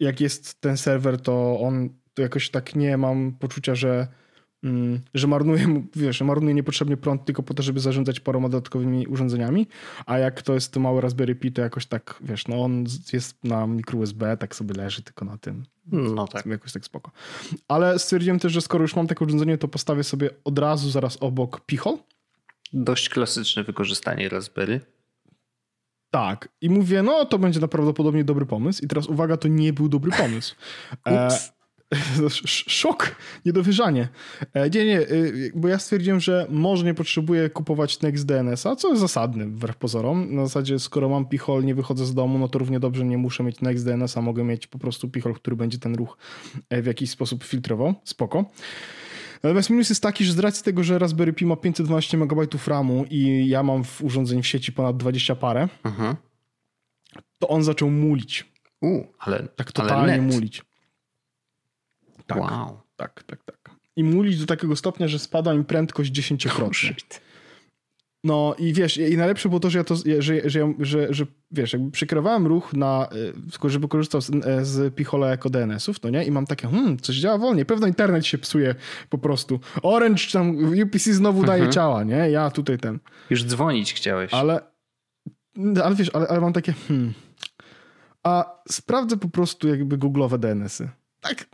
jak 0.00 0.20
jest 0.20 0.60
ten 0.60 0.76
serwer, 0.76 1.20
to 1.20 1.60
on 1.60 1.88
to 2.14 2.22
jakoś 2.22 2.50
tak 2.50 2.74
nie 2.74 2.96
mam 2.96 3.32
poczucia, 3.32 3.74
że 3.74 4.08
Mm, 4.64 5.00
że 5.14 5.26
marnuje, 5.26 5.82
wiesz, 5.96 6.20
marnuje 6.20 6.54
niepotrzebnie 6.54 6.96
prąd 6.96 7.24
tylko 7.24 7.42
po 7.42 7.54
to, 7.54 7.62
żeby 7.62 7.80
zarządzać 7.80 8.20
paroma 8.20 8.48
dodatkowymi 8.48 9.06
urządzeniami, 9.06 9.66
a 10.06 10.18
jak 10.18 10.42
to 10.42 10.54
jest 10.54 10.72
to 10.72 10.80
małe 10.80 11.00
Raspberry 11.00 11.34
Pi, 11.34 11.52
to 11.52 11.62
jakoś 11.62 11.86
tak, 11.86 12.18
wiesz, 12.20 12.48
no 12.48 12.64
on 12.64 12.84
jest 13.12 13.44
na 13.44 13.66
mikro 13.66 13.98
USB, 13.98 14.36
tak 14.36 14.54
sobie 14.54 14.74
leży 14.74 15.02
tylko 15.02 15.24
na 15.24 15.38
tym. 15.38 15.64
No 15.92 16.28
tak. 16.28 16.46
Jakoś 16.46 16.72
tak 16.72 16.84
spoko. 16.84 17.10
Ale 17.68 17.98
stwierdziłem 17.98 18.38
też, 18.38 18.52
że 18.52 18.60
skoro 18.60 18.82
już 18.82 18.96
mam 18.96 19.06
takie 19.06 19.24
urządzenie, 19.24 19.58
to 19.58 19.68
postawię 19.68 20.04
sobie 20.04 20.30
od 20.44 20.58
razu 20.58 20.90
zaraz 20.90 21.16
obok 21.20 21.60
Pichol. 21.66 21.98
Dość 22.78 23.08
klasyczne 23.08 23.64
wykorzystanie 23.64 24.28
Raspberry. 24.28 24.80
Tak. 26.10 26.48
I 26.60 26.70
mówię, 26.70 27.02
no 27.02 27.24
to 27.24 27.38
będzie 27.38 27.68
prawdopodobnie 27.68 28.24
dobry 28.24 28.46
pomysł. 28.46 28.84
I 28.84 28.88
teraz 28.88 29.06
uwaga, 29.06 29.36
to 29.36 29.48
nie 29.48 29.72
był 29.72 29.88
dobry 29.88 30.10
pomysł. 30.10 30.54
E, 31.06 31.28
Szok, 32.78 33.16
niedowierzanie. 33.44 34.08
E, 34.52 34.70
nie, 34.70 34.84
nie, 34.84 35.00
y, 35.00 35.52
bo 35.54 35.68
ja 35.68 35.78
stwierdziłem, 35.78 36.20
że 36.20 36.46
może 36.50 36.84
nie 36.84 36.94
potrzebuję 36.94 37.50
kupować 37.50 38.00
Next 38.00 38.26
DNS-a, 38.26 38.76
co 38.76 38.88
jest 38.88 39.00
zasadne 39.00 39.46
wbrew 39.46 39.76
pozorom. 39.76 40.34
Na 40.34 40.46
zasadzie, 40.46 40.78
skoro 40.78 41.08
mam 41.08 41.26
pichol, 41.26 41.64
nie 41.64 41.74
wychodzę 41.74 42.06
z 42.06 42.14
domu, 42.14 42.38
no 42.38 42.48
to 42.48 42.58
równie 42.58 42.80
dobrze 42.80 43.04
nie 43.04 43.18
muszę 43.18 43.42
mieć 43.42 43.60
Next 43.60 43.84
DNS-a, 43.86 44.22
mogę 44.22 44.44
mieć 44.44 44.66
po 44.66 44.78
prostu 44.78 45.08
pichol, 45.08 45.34
który 45.34 45.56
będzie 45.56 45.78
ten 45.78 45.94
ruch 45.94 46.18
e, 46.70 46.82
w 46.82 46.86
jakiś 46.86 47.10
sposób 47.10 47.44
filtrował. 47.44 47.94
Spoko. 48.04 48.44
Natomiast 49.42 49.70
minus 49.70 49.88
jest 49.88 50.02
taki, 50.02 50.24
że 50.24 50.32
z 50.32 50.38
racji 50.38 50.64
tego, 50.64 50.84
że 50.84 50.98
Raspberry 50.98 51.32
Pi 51.32 51.46
ma 51.46 51.56
512 51.56 52.16
MB 52.16 52.66
RAMu 52.66 53.04
i 53.10 53.48
ja 53.48 53.62
mam 53.62 53.84
w 53.84 54.02
urządzeń 54.02 54.42
w 54.42 54.46
sieci 54.46 54.72
ponad 54.72 54.96
20 54.96 55.34
parę, 55.34 55.68
mhm. 55.84 56.16
to 57.38 57.48
on 57.48 57.62
zaczął 57.62 57.90
mulić. 57.90 58.52
U, 58.80 59.04
ale 59.18 59.48
tak 59.48 59.72
totalnie 59.72 60.12
ale 60.12 60.22
mulić. 60.22 60.62
Tak, 62.26 62.38
wow. 62.38 62.80
tak, 62.96 63.22
tak, 63.22 63.44
tak. 63.44 63.70
I 63.96 64.04
mulić 64.04 64.40
do 64.40 64.46
takiego 64.46 64.76
stopnia, 64.76 65.08
że 65.08 65.18
spada 65.18 65.54
mi 65.54 65.64
prędkość 65.64 66.10
dziesięciokrotnie. 66.10 66.94
No 68.26 68.54
i 68.58 68.72
wiesz, 68.72 68.96
i 68.96 69.16
najlepsze 69.16 69.48
było 69.48 69.60
to, 69.60 69.70
że 69.70 69.78
ja 69.78 69.84
to, 69.84 69.96
że, 70.18 70.50
że, 70.50 70.74
że, 70.78 71.14
że 71.14 71.26
wiesz, 71.50 71.72
jakby 71.72 71.90
przykierowałem 71.90 72.46
ruch 72.46 72.72
na, 72.72 73.08
e, 73.64 73.70
żeby 73.70 73.88
korzystał 73.88 74.20
z, 74.20 74.30
e, 74.30 74.64
z 74.64 74.94
Pichola 74.94 75.28
jako 75.28 75.50
DNS-ów, 75.50 76.02
no 76.02 76.10
nie? 76.10 76.24
I 76.24 76.30
mam 76.30 76.46
takie, 76.46 76.68
hmm, 76.68 76.98
coś 76.98 77.16
działa 77.16 77.38
wolniej. 77.38 77.66
Pewno 77.66 77.86
internet 77.86 78.26
się 78.26 78.38
psuje 78.38 78.74
po 79.10 79.18
prostu. 79.18 79.60
Orange 79.82 80.22
tam, 80.32 80.72
UPC 80.82 81.12
znowu 81.12 81.44
daje 81.44 81.62
mhm. 81.62 81.72
ciała, 81.72 82.04
nie? 82.04 82.30
Ja 82.30 82.50
tutaj 82.50 82.78
ten. 82.78 82.98
Już 83.30 83.44
dzwonić 83.44 83.94
chciałeś. 83.94 84.34
Ale, 84.34 84.60
ale 85.84 85.94
wiesz, 85.94 86.10
ale, 86.14 86.28
ale 86.28 86.40
mam 86.40 86.52
takie, 86.52 86.72
hmm. 86.72 87.14
A 88.22 88.62
sprawdzę 88.68 89.16
po 89.16 89.28
prostu 89.28 89.68
jakby 89.68 89.98
googlowe 89.98 90.38
DNS-y. 90.38 90.88
Tak, 91.20 91.46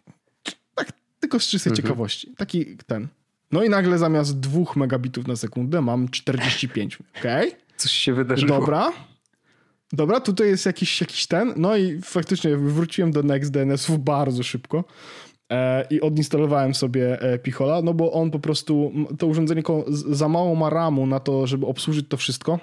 tylko 1.21 1.41
z 1.41 1.47
czystej 1.47 1.71
mhm. 1.71 1.83
ciekawości. 1.83 2.35
Taki 2.37 2.77
ten. 2.87 3.09
No 3.53 3.65
i 3.65 3.69
nagle 3.69 3.99
zamiast 3.99 4.41
2 4.41 4.61
megabitów 4.77 5.29
na 5.29 5.37
sekundę 5.37 5.81
mam 5.81 6.09
45. 6.09 6.99
Okej? 7.19 7.49
Okay? 7.49 7.61
Coś 7.77 7.93
się 7.93 8.15
wydarzyło. 8.15 8.61
Dobra. 8.61 8.93
Dobra, 9.93 10.21
tutaj 10.21 10.49
jest 10.49 10.67
jakiś, 10.67 11.01
jakiś 11.01 11.27
ten. 11.27 11.55
No 11.57 11.77
i 11.77 12.01
faktycznie 12.01 12.57
wróciłem 12.57 13.13
do 13.13 13.23
NextDNS-ów 13.23 13.99
bardzo 13.99 14.43
szybko 14.43 14.85
e, 15.51 15.87
i 15.91 16.01
odinstalowałem 16.01 16.75
sobie 16.75 17.21
e, 17.21 17.39
Pichola, 17.39 17.83
no 17.83 17.95
bo 17.95 18.13
on 18.13 18.31
po 18.31 18.39
prostu, 18.39 18.93
to 19.19 19.27
urządzenie 19.27 19.63
za 19.89 20.29
mało 20.29 20.55
ma 20.55 20.71
RAMu 20.71 21.07
na 21.07 21.21
to, 21.21 21.47
żeby 21.47 21.67
obsłużyć 21.67 22.09
to 22.09 22.17
wszystko. 22.17 22.59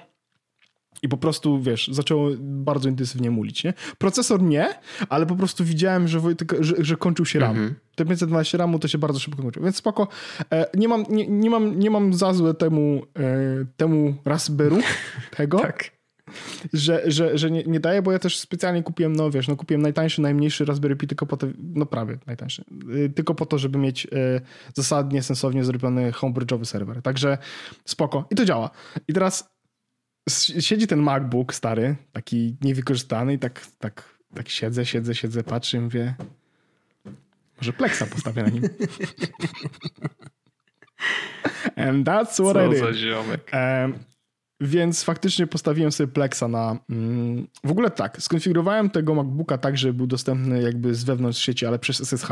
I 1.02 1.08
po 1.08 1.16
prostu, 1.16 1.62
wiesz, 1.62 1.88
zaczęło 1.92 2.30
bardzo 2.40 2.88
intensywnie 2.88 3.30
mulić, 3.30 3.64
nie? 3.64 3.74
Procesor 3.98 4.42
nie, 4.42 4.68
ale 5.08 5.26
po 5.26 5.36
prostu 5.36 5.64
widziałem, 5.64 6.08
że, 6.08 6.20
że, 6.60 6.74
że 6.78 6.96
kończył 6.96 7.26
się 7.26 7.38
RAM. 7.38 7.50
Mhm. 7.50 7.74
Te 7.94 8.04
512 8.04 8.58
RAMu 8.58 8.78
to 8.78 8.88
się 8.88 8.98
bardzo 8.98 9.18
szybko 9.18 9.42
kończyło, 9.42 9.64
więc 9.64 9.76
spoko. 9.76 10.08
E, 10.52 10.66
nie, 10.74 10.88
mam, 10.88 11.04
nie, 11.10 11.26
nie, 11.26 11.50
mam, 11.50 11.78
nie 11.78 11.90
mam 11.90 12.14
za 12.14 12.32
złe 12.32 12.54
temu, 12.54 13.02
e, 13.18 13.64
temu 13.76 14.14
Raspberry 14.24 14.82
tego. 15.36 15.58
tak. 15.58 15.90
Że, 16.72 17.02
że, 17.06 17.38
że 17.38 17.50
nie, 17.50 17.64
nie 17.64 17.80
daje, 17.80 18.02
bo 18.02 18.12
ja 18.12 18.18
też 18.18 18.38
specjalnie 18.38 18.82
kupiłem, 18.82 19.16
no 19.16 19.30
wiesz, 19.30 19.48
no 19.48 19.56
kupiłem 19.56 19.82
najtańszy, 19.82 20.22
najmniejszy 20.22 20.64
Raspberry 20.64 20.96
Pi 20.96 21.06
tylko 21.06 21.26
po 21.26 21.36
to, 21.36 21.46
no 21.58 21.86
prawie 21.86 22.18
najtańszy, 22.26 22.64
e, 23.04 23.08
tylko 23.08 23.34
po 23.34 23.46
to, 23.46 23.58
żeby 23.58 23.78
mieć 23.78 24.06
zasadnie, 24.74 25.22
sensownie 25.22 25.64
zrobiony 25.64 26.10
homebridge'owy 26.10 26.64
serwer. 26.64 27.02
Także 27.02 27.38
spoko. 27.84 28.24
I 28.30 28.34
to 28.34 28.44
działa. 28.44 28.70
I 29.08 29.12
teraz 29.12 29.50
siedzi 30.60 30.86
ten 30.86 31.00
MacBook 31.00 31.54
stary, 31.54 31.96
taki 32.12 32.56
niewykorzystany 32.60 33.34
i 33.34 33.38
tak, 33.38 33.66
tak, 33.78 34.18
tak 34.34 34.48
siedzę, 34.48 34.86
siedzę, 34.86 35.14
siedzę, 35.14 35.42
patrzę 35.42 35.76
i 35.76 35.80
mówię 35.80 36.14
może 37.60 37.72
Plexa 37.72 38.06
postawię 38.10 38.42
na 38.42 38.48
nim. 38.48 38.62
And 41.76 42.06
that's 42.06 42.42
what 42.42 42.52
Co 42.54 42.66
I 42.66 42.70
did. 42.70 42.78
za 42.78 42.92
ziomek. 42.92 43.50
Um, 43.52 43.94
więc 44.60 45.04
faktycznie 45.04 45.46
postawiłem 45.46 45.92
sobie 45.92 46.12
Plexa 46.12 46.48
na... 46.48 46.78
Mm, 46.90 47.46
w 47.64 47.70
ogóle 47.70 47.90
tak, 47.90 48.22
skonfigurowałem 48.22 48.90
tego 48.90 49.14
MacBooka 49.14 49.58
tak, 49.58 49.78
że 49.78 49.92
był 49.92 50.06
dostępny 50.06 50.62
jakby 50.62 50.94
z 50.94 51.04
wewnątrz 51.04 51.40
sieci, 51.40 51.66
ale 51.66 51.78
przez 51.78 52.00
SSH 52.00 52.28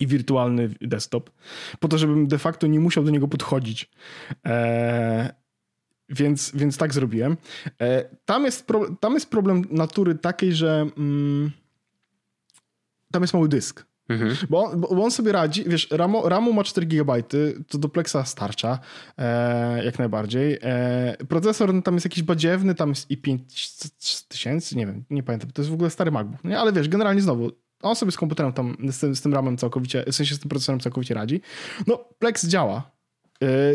i 0.00 0.06
wirtualny 0.06 0.70
desktop, 0.80 1.30
po 1.80 1.88
to, 1.88 1.98
żebym 1.98 2.26
de 2.28 2.38
facto 2.38 2.66
nie 2.66 2.80
musiał 2.80 3.04
do 3.04 3.10
niego 3.10 3.28
podchodzić. 3.28 3.90
Eee, 4.44 5.28
więc, 6.08 6.52
więc 6.54 6.76
tak 6.76 6.94
zrobiłem. 6.94 7.36
E, 7.80 8.04
tam 8.24 8.44
jest, 8.44 8.66
pro, 8.66 8.96
tam 9.00 9.14
jest 9.14 9.30
problem 9.30 9.64
natury 9.70 10.14
takiej, 10.14 10.52
że 10.52 10.86
mm, 10.96 11.50
tam 13.12 13.22
jest 13.22 13.34
mały 13.34 13.48
dysk. 13.48 13.86
Mhm. 14.08 14.36
Bo, 14.50 14.64
on, 14.64 14.80
bo, 14.80 14.88
on 14.88 15.10
sobie 15.10 15.32
radzi, 15.32 15.64
wiesz, 15.66 15.88
RAMu, 15.90 16.28
RAMu 16.28 16.52
ma 16.52 16.64
4 16.64 16.86
GB, 16.86 17.22
to 17.68 17.78
do 17.78 17.88
Plexa 17.88 18.24
starcza, 18.24 18.78
e, 19.18 19.84
jak 19.84 19.98
najbardziej. 19.98 20.58
E, 20.62 21.16
procesor 21.28 21.74
no, 21.74 21.82
tam 21.82 21.94
jest 21.94 22.06
jakiś 22.06 22.22
badziewny, 22.22 22.74
tam 22.74 22.88
jest 22.88 23.10
i 23.10 23.16
5000, 23.16 24.76
nie 24.76 24.86
wiem, 24.86 25.04
nie 25.10 25.22
pamiętam, 25.22 25.50
to 25.50 25.62
jest 25.62 25.70
w 25.70 25.74
ogóle 25.74 25.90
stary 25.90 26.10
MacBook, 26.10 26.44
nie? 26.44 26.58
ale 26.58 26.72
wiesz, 26.72 26.88
generalnie 26.88 27.22
znowu, 27.22 27.50
on 27.82 27.96
sobie 27.96 28.12
z 28.12 28.16
komputerem 28.16 28.52
tam, 28.52 28.76
z 28.90 28.98
tym, 28.98 29.16
z 29.16 29.20
tym 29.20 29.34
RAMem 29.34 29.56
całkowicie, 29.56 30.04
w 30.06 30.14
sensie 30.14 30.34
z 30.34 30.38
tym 30.38 30.48
procesorem 30.48 30.80
całkowicie 30.80 31.14
radzi. 31.14 31.40
No, 31.86 32.04
Plex 32.18 32.46
działa, 32.46 32.90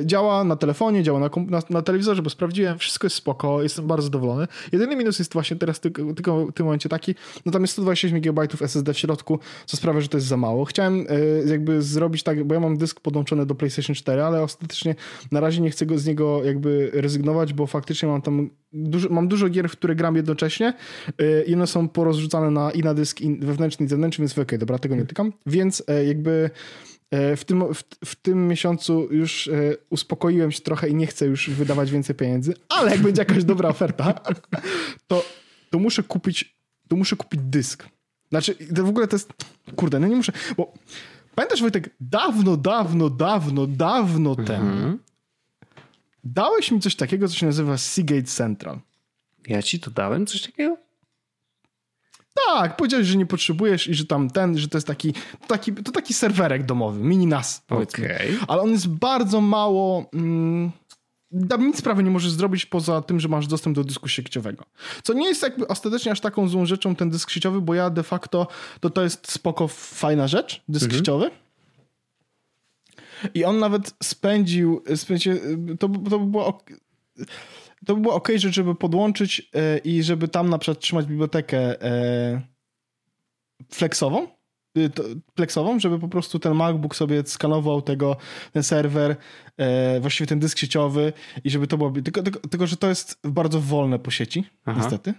działa 0.06 0.44
na 0.44 0.56
telefonie, 0.56 1.04
działa 1.04 1.20
na, 1.20 1.30
na, 1.48 1.62
na, 1.70 1.82
telewizorze, 1.82 2.22
bo 2.22 2.30
sprawdziłem, 2.30 2.78
wszystko 2.78 3.06
jest 3.06 3.16
spoko, 3.16 3.64
jestem 3.64 3.88
bardzo 3.88 4.04
zadowolony. 4.04 4.48
Jedyny 4.72 4.96
minus 4.96 5.20
jest 5.20 5.34
właśnie 5.34 5.58
teraz 5.58 5.80
tylko, 5.80 6.14
tylko 6.14 6.46
w 6.46 6.54
tym 6.54 6.66
momencie 6.66 6.90
taki, 6.90 7.16
no 7.46 7.52
tam 7.52 7.62
jest 7.62 7.74
128 7.74 8.22
GB 8.22 8.48
SSD 8.62 8.94
w 8.94 8.98
środku, 8.98 9.40
co 9.66 9.78
sprawia, 9.78 10.02
że 10.02 10.08
to 10.08 10.18
jest 10.18 10.28
za 10.28 10.38
mało. 10.38 10.66
Chciałem 10.66 10.98
yy, 10.98 11.44
jakby 11.48 11.82
zrobić 11.82 12.24
tak, 12.24 12.44
bo 12.44 12.54
ja 12.54 12.60
mam 12.60 12.78
dysk 12.78 13.00
podłączony 13.00 13.46
do 13.46 13.56
PlayStation 13.56 13.96
4, 13.96 14.24
ale 14.24 14.44
ostatecznie 14.44 14.96
na 15.32 15.40
razie 15.40 15.62
nie 15.62 15.70
chcę 15.70 15.86
go 15.86 15.98
z 15.98 16.06
niego 16.06 16.44
jakby 16.44 16.92
rezygnować, 16.94 17.54
bo 17.54 17.68
faktycznie 17.68 18.10
mam 18.10 18.22
tam 18.22 18.50
dużo, 18.74 19.10
mam 19.10 19.28
dużo 19.28 19.50
gier, 19.50 19.70
w 19.70 19.72
które 19.72 19.96
gram 19.96 20.16
jednocześnie 20.16 20.74
yy, 21.20 21.44
i 21.48 21.54
one 21.54 21.68
są 21.68 21.90
porozrzucane 21.90 22.52
na, 22.52 22.72
i 22.72 22.80
na 22.80 22.94
dysk 22.94 23.22
i 23.22 23.36
wewnętrzny 23.40 23.86
i 23.86 23.90
zewnętrzny, 23.90 24.22
więc 24.22 24.32
okej, 24.32 24.44
okay, 24.44 24.60
dobra, 24.60 24.80
tego 24.80 24.96
nie 24.96 25.06
tykam. 25.06 25.34
Więc 25.46 25.84
jakby 26.08 26.30
E, 26.40 26.50
w 27.12 27.44
tym, 27.46 27.74
w, 27.74 27.84
w, 28.06 28.16
tym 28.16 28.48
miesiącu 28.48 29.08
już 29.12 29.48
e, 29.48 29.52
uspokoiłem 29.90 30.52
się 30.52 30.62
trochę 30.62 30.90
i 30.90 30.96
nie 30.96 31.08
chcę 31.08 31.26
już 31.26 31.50
wydawać 31.50 31.92
więcej 31.92 32.16
pieniędzy, 32.16 32.54
ale 32.70 32.92
jak 32.92 33.02
będzie 33.02 33.22
jakaś 33.22 33.44
dobra 33.44 33.70
oferta, 33.70 34.14
to, 35.08 35.26
to 35.70 35.80
muszę 35.80 36.04
kupić 36.04 36.60
to 36.88 36.96
muszę 36.96 37.16
kupić 37.16 37.42
dysk. 37.44 37.90
Znaczy, 38.30 38.56
to 38.76 38.84
w 38.84 38.90
ogóle 38.90 39.08
to 39.08 39.16
jest... 39.16 39.34
Kurde, 39.76 40.00
no 40.00 40.08
nie 40.08 40.16
muszę... 40.16 40.32
Bo 40.58 40.74
pamiętasz, 41.36 41.62
Wojtek, 41.62 41.90
dawno, 42.00 42.58
dawno, 42.58 43.10
dawno, 43.10 43.68
dawno 43.68 44.30
mhm. 44.30 44.48
temu 44.48 45.00
dałeś 46.24 46.72
mi 46.72 46.80
coś 46.80 46.96
takiego, 46.96 47.28
co 47.28 47.36
się 47.36 47.46
nazywa 47.46 47.78
Seagate 47.78 48.24
Central. 48.24 48.80
Ja 49.48 49.62
ci 49.62 49.80
to 49.80 49.92
dałem? 49.92 50.26
Coś 50.26 50.42
takiego? 50.42 50.78
Tak, 52.48 52.78
powiedziałeś, 52.78 53.08
że 53.08 53.18
nie 53.18 53.26
potrzebujesz 53.26 53.88
i 53.88 53.94
że 53.94 54.06
tam 54.06 54.30
ten, 54.30 54.58
że 54.58 54.68
to 54.68 54.78
jest 54.78 54.88
taki, 54.88 55.14
taki, 55.48 55.74
to 55.74 55.92
taki 55.92 56.14
serwerek 56.14 56.66
domowy, 56.66 57.00
mini 57.00 57.28
NAS 57.28 57.62
powiedzmy. 57.68 58.06
Okay. 58.06 58.38
Ale 58.48 58.62
on 58.62 58.70
jest 58.70 58.88
bardzo 58.88 59.42
mało... 59.42 60.10
Mm, 60.14 60.72
tam 61.50 61.68
nic 61.68 61.82
prawie 61.82 62.04
nie 62.04 62.12
możesz 62.12 62.32
zrobić 62.32 62.66
poza 62.66 63.02
tym, 63.02 63.20
że 63.20 63.28
masz 63.28 63.48
dostęp 63.48 63.76
do 63.76 63.84
dysku 63.84 64.08
sieciowego. 64.08 64.66
Co 65.04 65.14
nie 65.14 65.28
jest 65.28 65.44
jakby 65.44 65.68
ostatecznie 65.68 66.12
aż 66.12 66.20
taką 66.20 66.48
złą 66.48 66.66
rzeczą 66.66 66.96
ten 66.96 67.10
dysk 67.10 67.30
sieciowy, 67.30 67.62
bo 67.62 67.74
ja 67.74 67.90
de 67.90 68.04
facto 68.04 68.48
to 68.80 68.90
to 68.90 69.04
jest 69.04 69.32
spoko 69.32 69.68
fajna 69.68 70.28
rzecz, 70.28 70.62
dysk 70.70 70.84
mhm. 70.86 71.00
sieciowy. 71.00 71.32
I 73.34 73.46
on 73.46 73.60
nawet 73.60 73.94
spędził, 74.04 74.84
spędził 74.96 75.34
to, 75.80 75.88
to 76.10 76.20
by 76.20 76.26
było 76.26 76.64
to 77.86 77.96
by 77.96 78.02
było 78.02 78.16
ok, 78.16 78.30
żeby 78.36 78.76
podłączyć 78.76 79.50
e, 79.56 79.78
i 79.78 80.04
żeby 80.04 80.28
tam 80.28 80.50
na 80.50 80.58
przykład 80.58 80.80
trzymać 80.80 81.06
bibliotekę 81.06 81.82
e, 81.82 82.42
flexową, 83.72 84.28
y, 84.78 84.90
flexową, 85.36 85.80
żeby 85.80 86.00
po 86.00 86.08
prostu 86.08 86.40
ten 86.40 86.54
MacBook 86.54 86.96
sobie 86.96 87.24
skanował 87.26 87.82
tego, 87.82 88.18
ten 88.52 88.64
serwer, 88.64 89.16
e, 89.58 90.00
właściwie 90.00 90.28
ten 90.28 90.40
dysk 90.40 90.58
sieciowy 90.58 91.14
i 91.44 91.50
żeby 91.50 91.68
to 91.68 91.78
było, 91.78 91.92
tylko, 91.92 92.24
tylko, 92.24 92.40
tylko 92.40 92.68
że 92.68 92.78
to 92.78 92.90
jest 92.90 93.20
bardzo 93.24 93.62
wolne 93.62 94.00
po 94.00 94.12
sieci, 94.12 94.44
Aha. 94.66 94.80
niestety. 94.82 95.14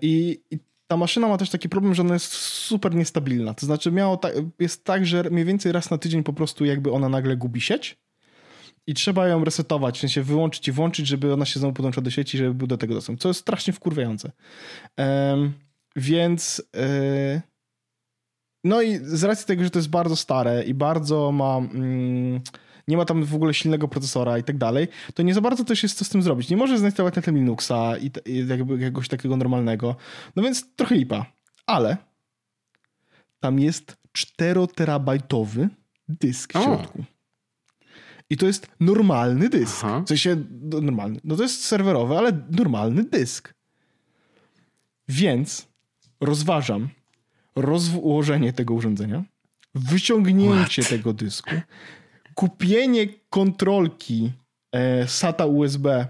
I, 0.00 0.40
I 0.50 0.58
ta 0.86 0.96
maszyna 0.96 1.28
ma 1.28 1.38
też 1.38 1.50
taki 1.50 1.68
problem, 1.68 1.94
że 1.94 2.02
ona 2.02 2.14
jest 2.14 2.32
super 2.32 2.94
niestabilna. 2.94 3.54
To 3.54 3.66
znaczy 3.66 3.92
miało 3.92 4.16
ta, 4.16 4.28
jest 4.58 4.84
tak, 4.84 5.06
że 5.06 5.22
mniej 5.30 5.44
więcej 5.44 5.72
raz 5.72 5.90
na 5.90 5.98
tydzień 5.98 6.22
po 6.22 6.32
prostu 6.32 6.64
jakby 6.64 6.92
ona 6.92 7.08
nagle 7.08 7.36
gubi 7.36 7.60
sieć 7.60 8.02
i 8.86 8.94
trzeba 8.94 9.28
ją 9.28 9.44
resetować, 9.44 9.96
w 9.96 10.00
sensie 10.00 10.22
wyłączyć 10.22 10.68
i 10.68 10.72
włączyć, 10.72 11.06
żeby 11.06 11.32
ona 11.32 11.44
się 11.44 11.60
znowu 11.60 11.74
podłączyła 11.74 12.04
do 12.04 12.10
sieci, 12.10 12.38
żeby 12.38 12.54
był 12.54 12.66
do 12.66 12.78
tego 12.78 12.94
dostęp, 12.94 13.20
co 13.20 13.28
jest 13.28 13.40
strasznie 13.40 13.72
wkurwiające. 13.72 14.32
Um, 14.98 15.52
więc 15.96 16.62
yy, 16.74 17.42
no 18.64 18.82
i 18.82 18.98
z 19.02 19.24
racji 19.24 19.46
tego, 19.46 19.64
że 19.64 19.70
to 19.70 19.78
jest 19.78 19.90
bardzo 19.90 20.16
stare 20.16 20.64
i 20.64 20.74
bardzo 20.74 21.32
ma 21.32 21.56
mm, 21.56 22.40
nie 22.88 22.96
ma 22.96 23.04
tam 23.04 23.24
w 23.24 23.34
ogóle 23.34 23.54
silnego 23.54 23.88
procesora 23.88 24.38
i 24.38 24.42
tak 24.42 24.58
dalej, 24.58 24.88
to 25.14 25.22
nie 25.22 25.34
za 25.34 25.40
bardzo 25.40 25.64
też 25.64 25.82
jest 25.82 25.98
co 25.98 26.04
z 26.04 26.08
tym 26.08 26.22
zrobić. 26.22 26.50
Nie 26.50 26.56
możesz 26.56 26.80
zainstalować 26.80 27.16
na 27.16 27.22
tym 27.22 27.36
Linuxa 27.36 27.96
i, 28.00 28.10
i 28.26 28.46
jakby 28.48 28.74
jakiegoś 28.74 29.08
takiego 29.08 29.36
normalnego. 29.36 29.96
No 30.36 30.42
więc 30.42 30.74
trochę 30.76 30.94
lipa. 30.94 31.26
Ale 31.66 31.96
tam 33.40 33.58
jest 33.58 33.96
4-terabajtowy 34.18 35.68
dysk 36.08 36.52
w 36.52 36.62
środku. 36.62 37.04
I 38.30 38.36
to 38.36 38.46
jest 38.46 38.66
normalny 38.80 39.48
dysk. 39.48 39.84
Aha. 39.84 40.02
W 40.04 40.08
sensie 40.08 40.36
no, 40.62 40.80
normalny. 40.80 41.20
No 41.24 41.36
to 41.36 41.42
jest 41.42 41.64
serwerowy, 41.64 42.18
ale 42.18 42.32
normalny 42.50 43.04
dysk. 43.04 43.54
Więc 45.08 45.68
rozważam 46.20 46.88
rozłożenie 47.56 48.52
tego 48.52 48.74
urządzenia, 48.74 49.24
wyciągnięcie 49.74 50.82
What? 50.82 50.90
tego 50.90 51.12
dysku, 51.12 51.50
kupienie 52.34 53.06
kontrolki 53.30 54.32
e, 54.72 55.08
SATA 55.08 55.46
USB 55.46 56.06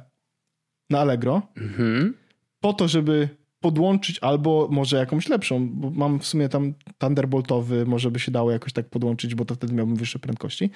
na 0.90 1.00
Allegro 1.00 1.42
mhm. 1.56 2.14
po 2.60 2.72
to, 2.72 2.88
żeby 2.88 3.28
podłączyć 3.60 4.18
albo 4.18 4.68
może 4.70 4.96
jakąś 4.96 5.28
lepszą, 5.28 5.68
bo 5.68 5.90
mam 5.90 6.20
w 6.20 6.26
sumie 6.26 6.48
tam 6.48 6.74
Thunderboltowy, 6.98 7.86
może 7.86 8.10
by 8.10 8.20
się 8.20 8.32
dało 8.32 8.50
jakoś 8.50 8.72
tak 8.72 8.88
podłączyć, 8.88 9.34
bo 9.34 9.44
to 9.44 9.54
wtedy 9.54 9.74
miałbym 9.74 9.96
wyższe 9.96 10.18
prędkości. 10.18 10.70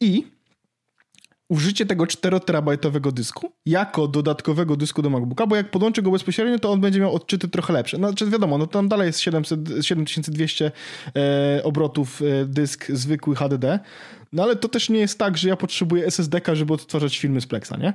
I 0.00 0.24
użycie 1.48 1.86
tego 1.86 2.04
4-terabajtowego 2.04 3.12
dysku 3.12 3.52
jako 3.66 4.08
dodatkowego 4.08 4.76
dysku 4.76 5.02
do 5.02 5.10
MacBooka, 5.10 5.46
bo 5.46 5.56
jak 5.56 5.70
podłączę 5.70 6.02
go 6.02 6.10
bezpośrednio, 6.10 6.58
to 6.58 6.70
on 6.70 6.80
będzie 6.80 7.00
miał 7.00 7.14
odczyty 7.14 7.48
trochę 7.48 7.72
lepsze. 7.72 7.98
No, 7.98 8.08
znaczy 8.08 8.30
wiadomo, 8.30 8.58
no 8.58 8.66
tam 8.66 8.88
dalej 8.88 9.06
jest 9.06 9.20
700, 9.20 9.60
7200 9.80 10.72
e, 11.16 11.60
obrotów 11.64 12.22
e, 12.22 12.44
dysk 12.44 12.86
zwykły 12.88 13.36
HDD, 13.36 13.78
no 14.32 14.42
ale 14.42 14.56
to 14.56 14.68
też 14.68 14.90
nie 14.90 14.98
jest 14.98 15.18
tak, 15.18 15.38
że 15.38 15.48
ja 15.48 15.56
potrzebuję 15.56 16.06
SSD-ka, 16.06 16.54
żeby 16.54 16.74
odtwarzać 16.74 17.18
filmy 17.18 17.40
z 17.40 17.46
Plexa, 17.46 17.72
nie? 17.78 17.92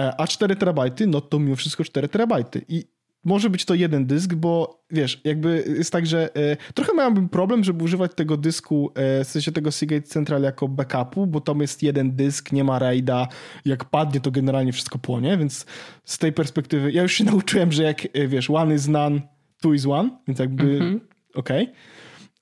E, 0.00 0.20
a 0.20 0.26
4 0.26 0.56
terabajty, 0.56 1.06
no 1.06 1.20
to 1.20 1.38
mimo 1.38 1.56
wszystko 1.56 1.84
4 1.84 2.08
terabajty. 2.08 2.64
I 2.68 2.84
może 3.24 3.50
być 3.50 3.64
to 3.64 3.74
jeden 3.74 4.06
dysk, 4.06 4.34
bo 4.34 4.82
wiesz, 4.90 5.20
jakby 5.24 5.64
jest 5.76 5.92
tak, 5.92 6.06
że 6.06 6.36
e, 6.36 6.56
trochę 6.74 6.94
miałbym 6.94 7.28
problem, 7.28 7.64
żeby 7.64 7.84
używać 7.84 8.14
tego 8.14 8.36
dysku, 8.36 8.92
e, 8.94 9.24
w 9.24 9.28
sensie 9.28 9.52
tego 9.52 9.72
Seagate 9.72 10.02
Central 10.02 10.42
jako 10.42 10.68
backupu, 10.68 11.26
bo 11.26 11.40
tam 11.40 11.60
jest 11.60 11.82
jeden 11.82 12.16
dysk, 12.16 12.52
nie 12.52 12.64
ma 12.64 12.78
RAIDa, 12.78 13.28
jak 13.64 13.84
padnie 13.84 14.20
to 14.20 14.30
generalnie 14.30 14.72
wszystko 14.72 14.98
płonie, 14.98 15.38
więc 15.38 15.66
z 16.04 16.18
tej 16.18 16.32
perspektywy, 16.32 16.92
ja 16.92 17.02
już 17.02 17.12
się 17.12 17.24
nauczyłem, 17.34 17.72
że 17.72 17.82
jak 17.82 18.04
e, 18.04 18.28
wiesz, 18.28 18.50
one 18.50 18.74
is 18.74 18.88
none, 18.88 19.20
two 19.60 19.74
is 19.74 19.86
one, 19.86 20.10
więc 20.28 20.38
jakby 20.38 20.64
mm 20.64 20.94
-hmm. 20.94 21.00
okej. 21.34 21.64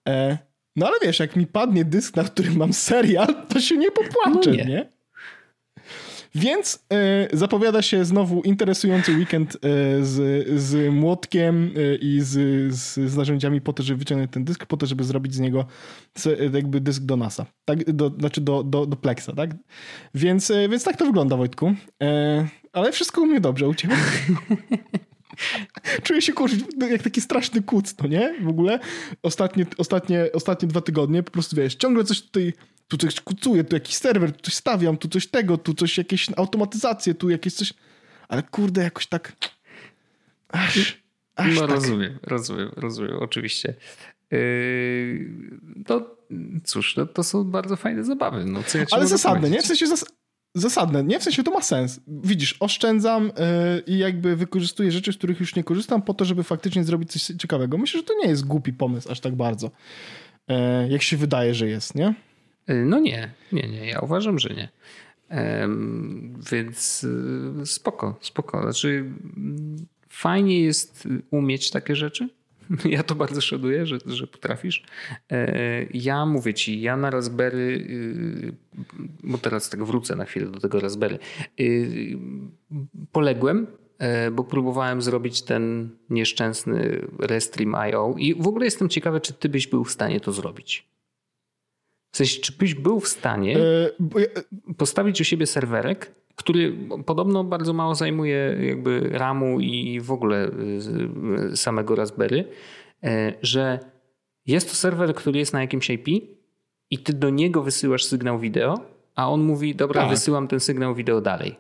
Okay. 0.04 0.38
No 0.76 0.86
ale 0.86 0.96
wiesz, 1.02 1.18
jak 1.18 1.36
mi 1.36 1.46
padnie 1.46 1.84
dysk, 1.84 2.16
na 2.16 2.24
którym 2.24 2.56
mam 2.56 2.72
serial, 2.72 3.46
to 3.48 3.60
się 3.60 3.76
nie 3.76 3.90
popłaczę, 3.90 4.50
no 4.50 4.56
nie? 4.56 4.64
nie? 4.64 4.92
Więc 6.34 6.84
e, 6.92 7.36
zapowiada 7.36 7.82
się 7.82 8.04
znowu 8.04 8.42
interesujący 8.42 9.12
weekend 9.12 9.54
e, 9.54 9.58
z, 10.04 10.48
z 10.60 10.94
młotkiem 10.94 11.70
e, 11.76 11.94
i 11.94 12.20
z, 12.20 12.74
z, 12.74 13.16
narzędziami 13.16 13.60
po 13.60 13.72
to, 13.72 13.82
żeby 13.82 13.98
wyciągnąć 13.98 14.32
ten 14.32 14.44
dysk, 14.44 14.66
po 14.66 14.76
to, 14.76 14.86
żeby 14.86 15.04
zrobić 15.04 15.34
z 15.34 15.40
niego 15.40 15.64
jakby 16.52 16.80
dysk 16.80 17.02
do 17.02 17.16
NASA. 17.16 17.46
Tak, 17.64 17.92
do, 17.92 18.10
znaczy 18.18 18.40
do, 18.40 18.62
do, 18.62 18.86
do 18.86 18.96
Plexa, 18.96 19.30
tak? 19.36 19.50
Więc, 20.14 20.52
więc 20.70 20.84
tak 20.84 20.96
to 20.96 21.04
wygląda, 21.04 21.36
Wojtku. 21.36 21.74
ale 22.72 22.92
wszystko 22.92 23.22
u 23.22 23.26
mnie 23.26 23.40
dobrze, 23.40 23.68
u 23.68 23.74
ciebie? 23.74 23.96
Czuję 26.02 26.22
się 26.22 26.32
kurczę, 26.32 26.56
jak 26.90 27.02
taki 27.02 27.20
straszny 27.20 27.62
kuc, 27.62 27.94
no 28.02 28.08
nie? 28.08 28.34
W 28.42 28.48
ogóle 28.48 28.78
ostatnie, 29.22 29.66
ostatnie, 29.78 30.26
ostatnie 30.32 30.68
dwa 30.68 30.80
tygodnie 30.80 31.22
po 31.22 31.30
prostu 31.30 31.56
wiesz, 31.56 31.74
ciągle 31.74 32.04
coś 32.04 32.22
tutaj 32.22 32.52
tu 32.88 32.96
coś 32.96 33.20
kucuję, 33.20 33.64
tu 33.64 33.76
jakiś 33.76 33.96
serwer, 33.96 34.32
tu 34.32 34.40
coś 34.42 34.54
stawiam, 34.54 34.96
tu 34.96 35.08
coś 35.08 35.26
tego, 35.26 35.58
tu 35.58 35.74
coś, 35.74 35.98
jakieś 35.98 36.26
automatyzacje, 36.36 37.14
tu 37.14 37.30
jakieś 37.30 37.54
coś, 37.54 37.74
ale 38.28 38.42
kurde, 38.42 38.82
jakoś 38.82 39.06
tak 39.06 39.32
aż, 40.48 41.02
aż 41.36 41.54
No 41.54 41.60
tak. 41.60 41.70
rozumiem, 41.70 42.18
rozumiem, 42.22 42.70
rozumiem, 42.76 43.16
oczywiście. 43.20 43.74
Yy, 44.30 45.30
to 45.86 46.16
cóż, 46.64 46.96
no, 46.96 47.06
to 47.06 47.22
są 47.22 47.44
bardzo 47.44 47.76
fajne 47.76 48.04
zabawy. 48.04 48.44
No, 48.44 48.58
ja 48.74 48.84
ale 48.90 49.06
zasadne, 49.06 49.50
nie? 49.50 49.62
W 49.62 49.66
sensie 49.66 49.86
zas 49.86 50.04
zasadne, 50.54 51.04
nie? 51.04 51.20
W 51.20 51.22
sensie 51.22 51.42
to 51.42 51.50
ma 51.50 51.62
sens. 51.62 52.00
Widzisz, 52.06 52.56
oszczędzam 52.60 53.24
yy, 53.24 53.32
i 53.86 53.98
jakby 53.98 54.36
wykorzystuję 54.36 54.92
rzeczy, 54.92 55.12
z 55.12 55.16
których 55.16 55.40
już 55.40 55.56
nie 55.56 55.64
korzystam 55.64 56.02
po 56.02 56.14
to, 56.14 56.24
żeby 56.24 56.42
faktycznie 56.42 56.84
zrobić 56.84 57.12
coś 57.12 57.22
ciekawego. 57.22 57.78
Myślę, 57.78 58.00
że 58.00 58.06
to 58.06 58.14
nie 58.22 58.28
jest 58.28 58.46
głupi 58.46 58.72
pomysł 58.72 59.12
aż 59.12 59.20
tak 59.20 59.34
bardzo, 59.34 59.70
yy, 60.48 60.56
jak 60.88 61.02
się 61.02 61.16
wydaje, 61.16 61.54
że 61.54 61.68
jest, 61.68 61.94
nie? 61.94 62.14
Y, 62.70 62.84
no 62.84 63.00
nie, 63.00 63.30
nie, 63.52 63.68
nie, 63.68 63.86
ja 63.86 64.00
uważam, 64.00 64.38
że 64.38 64.48
nie. 64.48 64.68
Więc 66.50 67.04
y, 67.04 67.66
spoko, 67.66 68.18
spoko. 68.20 68.62
Znaczy, 68.62 69.04
fajnie 70.08 70.60
jest 70.60 71.08
umieć 71.30 71.70
takie 71.70 71.96
rzeczy. 71.96 72.28
Ja 72.84 73.02
to 73.02 73.14
bardzo 73.14 73.40
szanuję, 73.40 73.86
że, 73.86 73.98
że 74.06 74.26
potrafisz. 74.26 74.84
E, 75.32 75.86
ja 75.94 76.26
mówię 76.26 76.54
ci, 76.54 76.80
ja 76.80 76.96
na 76.96 77.10
Raspberry, 77.10 77.86
y, 77.90 78.52
bo 79.24 79.38
teraz 79.38 79.70
tak 79.70 79.84
wrócę 79.84 80.16
na 80.16 80.24
chwilę 80.24 80.46
do 80.46 80.60
tego 80.60 80.80
Raspberry, 80.80 81.18
poległem, 83.12 83.66
e, 83.98 84.30
bo 84.30 84.44
próbowałem 84.44 85.02
zrobić 85.02 85.42
ten 85.42 85.90
nieszczęsny 86.10 87.06
Restream.io 87.18 88.14
i 88.18 88.34
w 88.34 88.48
ogóle 88.48 88.64
jestem 88.64 88.88
ciekawy, 88.88 89.20
czy 89.20 89.32
ty 89.32 89.48
byś 89.48 89.66
był 89.66 89.84
w 89.84 89.92
stanie 89.92 90.20
to 90.20 90.32
zrobić. 90.32 90.92
W 92.12 92.16
sensie, 92.16 92.40
czy 92.40 92.52
byś 92.58 92.74
był 92.74 93.00
w 93.00 93.08
stanie 93.08 93.58
E, 93.58 93.90
postawić 94.76 95.20
u 95.20 95.24
siebie 95.24 95.46
serwerek, 95.46 96.14
który 96.34 96.76
podobno 97.06 97.44
bardzo 97.44 97.72
mało 97.72 97.94
zajmuje 97.94 98.56
jakby 98.60 99.00
ramu 99.00 99.60
i 99.60 100.00
w 100.00 100.10
ogóle 100.12 100.50
y, 101.52 101.56
samego 101.56 101.94
Raspberry, 101.94 102.44
e, 103.04 103.32
że 103.42 103.78
jest 104.46 104.68
to 104.68 104.74
serwer, 104.74 105.14
który 105.14 105.38
jest 105.38 105.52
na 105.52 105.60
jakimś 105.60 105.90
IP 105.90 106.08
i 106.90 106.98
ty 106.98 107.12
do 107.12 107.30
niego 107.30 107.62
wysyłasz 107.62 108.04
sygnał 108.04 108.38
wideo, 108.38 108.80
a 109.14 109.30
on 109.30 109.42
mówi, 109.42 109.74
dobra, 109.74 110.00
Tak. 110.00 110.10
wysyłam 110.10 110.48
ten 110.48 110.60
sygnał 110.60 110.94
wideo 110.94 111.20
dalej. 111.20 111.56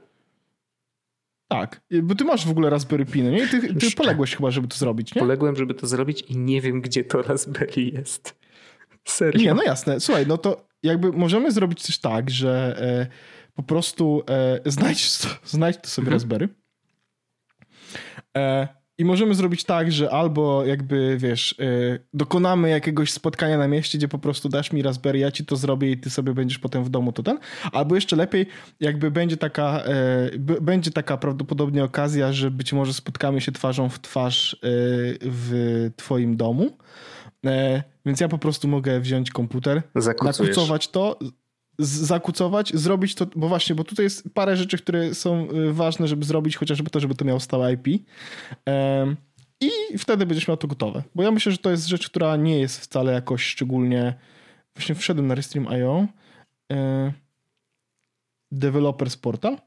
Tak, 1.48 1.80
bo 2.02 2.14
ty 2.14 2.24
masz 2.24 2.46
w 2.46 2.50
ogóle 2.50 2.70
Raspberry 2.70 3.06
Pi, 3.06 3.22
nie? 3.22 3.48
Ty, 3.48 3.74
ty 3.74 3.90
poległeś 3.96 4.36
chyba, 4.36 4.50
żeby 4.50 4.68
to 4.68 4.76
zrobić, 4.76 5.14
nie? 5.14 5.20
Poległem, 5.20 5.56
żeby 5.56 5.74
to 5.74 5.86
zrobić 5.86 6.20
i 6.22 6.36
nie 6.38 6.60
wiem, 6.60 6.80
gdzie 6.80 7.04
to 7.04 7.22
Raspberry 7.22 7.82
jest. 7.82 8.41
Serio. 9.04 9.42
Nie, 9.42 9.54
no 9.54 9.62
jasne. 9.62 10.00
Słuchaj, 10.00 10.26
no 10.26 10.38
to 10.38 10.66
jakby 10.82 11.12
możemy 11.12 11.52
zrobić 11.52 11.82
coś 11.82 11.98
tak, 11.98 12.30
że 12.30 12.76
e, 12.80 13.06
po 13.54 13.62
prostu 13.62 14.22
e, 14.64 14.70
znajdź, 14.70 15.10
znajdź 15.44 15.76
to 15.82 15.88
sobie 15.88 16.10
Raspberry 16.10 16.48
e, 18.36 18.68
i 18.98 19.04
możemy 19.04 19.34
zrobić 19.34 19.64
tak, 19.64 19.92
że 19.92 20.10
albo 20.10 20.64
jakby, 20.64 21.16
wiesz, 21.18 21.54
e, 21.60 21.98
dokonamy 22.14 22.70
jakiegoś 22.70 23.12
spotkania 23.12 23.58
na 23.58 23.68
mieście, 23.68 23.98
gdzie 23.98 24.08
po 24.08 24.18
prostu 24.18 24.48
dasz 24.48 24.72
mi 24.72 24.82
Raspberry, 24.82 25.18
ja 25.18 25.30
ci 25.30 25.44
to 25.46 25.56
zrobię 25.56 25.90
i 25.90 25.98
ty 25.98 26.10
sobie 26.10 26.34
będziesz 26.34 26.58
potem 26.58 26.84
w 26.84 26.88
domu 26.88 27.12
to 27.12 27.22
ten, 27.22 27.38
albo 27.72 27.94
jeszcze 27.94 28.16
lepiej, 28.16 28.46
jakby 28.80 29.10
będzie 29.10 29.36
taka, 29.36 29.82
e, 29.84 30.30
będzie 30.60 30.90
taka 30.90 31.16
prawdopodobnie 31.16 31.84
okazja, 31.84 32.32
że 32.32 32.50
być 32.50 32.72
może 32.72 32.94
spotkamy 32.94 33.40
się 33.40 33.52
twarzą 33.52 33.88
w 33.88 34.00
twarz 34.00 34.54
e, 34.54 34.58
w 35.22 35.90
twoim 35.96 36.36
domu, 36.36 36.76
więc 38.06 38.20
ja 38.20 38.28
po 38.28 38.38
prostu 38.38 38.68
mogę 38.68 39.00
wziąć 39.00 39.30
komputer, 39.30 39.82
Zakucujesz. 39.94 40.38
nakucować 40.38 40.88
to, 40.88 41.18
zakucować, 41.78 42.72
zrobić 42.74 43.14
to, 43.14 43.26
bo 43.36 43.48
właśnie, 43.48 43.74
bo 43.74 43.84
tutaj 43.84 44.04
jest 44.04 44.34
parę 44.34 44.56
rzeczy, 44.56 44.78
które 44.78 45.14
są 45.14 45.48
y, 45.50 45.72
ważne, 45.72 46.08
żeby 46.08 46.24
zrobić, 46.24 46.56
chociażby 46.56 46.90
to, 46.90 47.00
żeby 47.00 47.14
to 47.14 47.24
miało 47.24 47.40
stałe 47.40 47.72
IP. 47.72 47.86
I 49.60 49.98
wtedy 49.98 50.26
będziesz 50.26 50.48
miał 50.48 50.56
to 50.56 50.68
gotowe. 50.68 51.02
Bo 51.14 51.22
ja 51.22 51.30
myślę, 51.30 51.52
że 51.52 51.58
to 51.58 51.70
jest 51.70 51.86
rzecz, 51.86 52.10
która 52.10 52.36
nie 52.36 52.60
jest 52.60 52.80
wcale 52.80 53.12
jakoś 53.12 53.44
szczególnie... 53.44 54.14
Właśnie 54.76 54.94
wszedłem 54.94 55.26
na 55.26 55.34
Restream.io. 55.34 56.06
E, 56.72 57.12
Developers 58.52 59.16
Portal. 59.16 59.58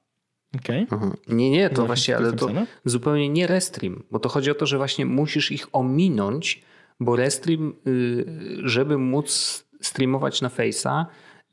Okej. 0.56 0.88
Mhm. 0.92 1.14
Nie, 1.28 1.50
nie, 1.50 1.70
to 1.70 1.86
właśnie, 1.86 2.18
ale 2.18 2.34
to 2.34 2.50
zupełnie 2.86 3.30
nie 3.30 3.48
Restream, 3.48 4.04
bo 4.12 4.20
to 4.20 4.30
chodzi 4.30 4.52
o 4.52 4.56
to, 4.56 4.66
że 4.66 4.78
właśnie 4.78 5.06
musisz 5.06 5.52
ich 5.52 5.68
ominąć, 5.72 6.64
bo 7.00 7.16
Restream, 7.16 7.74
y, 7.88 8.26
żeby 8.64 8.98
móc 8.98 9.66
streamować 9.82 10.42
na 10.42 10.50
Face'a, 10.50 11.06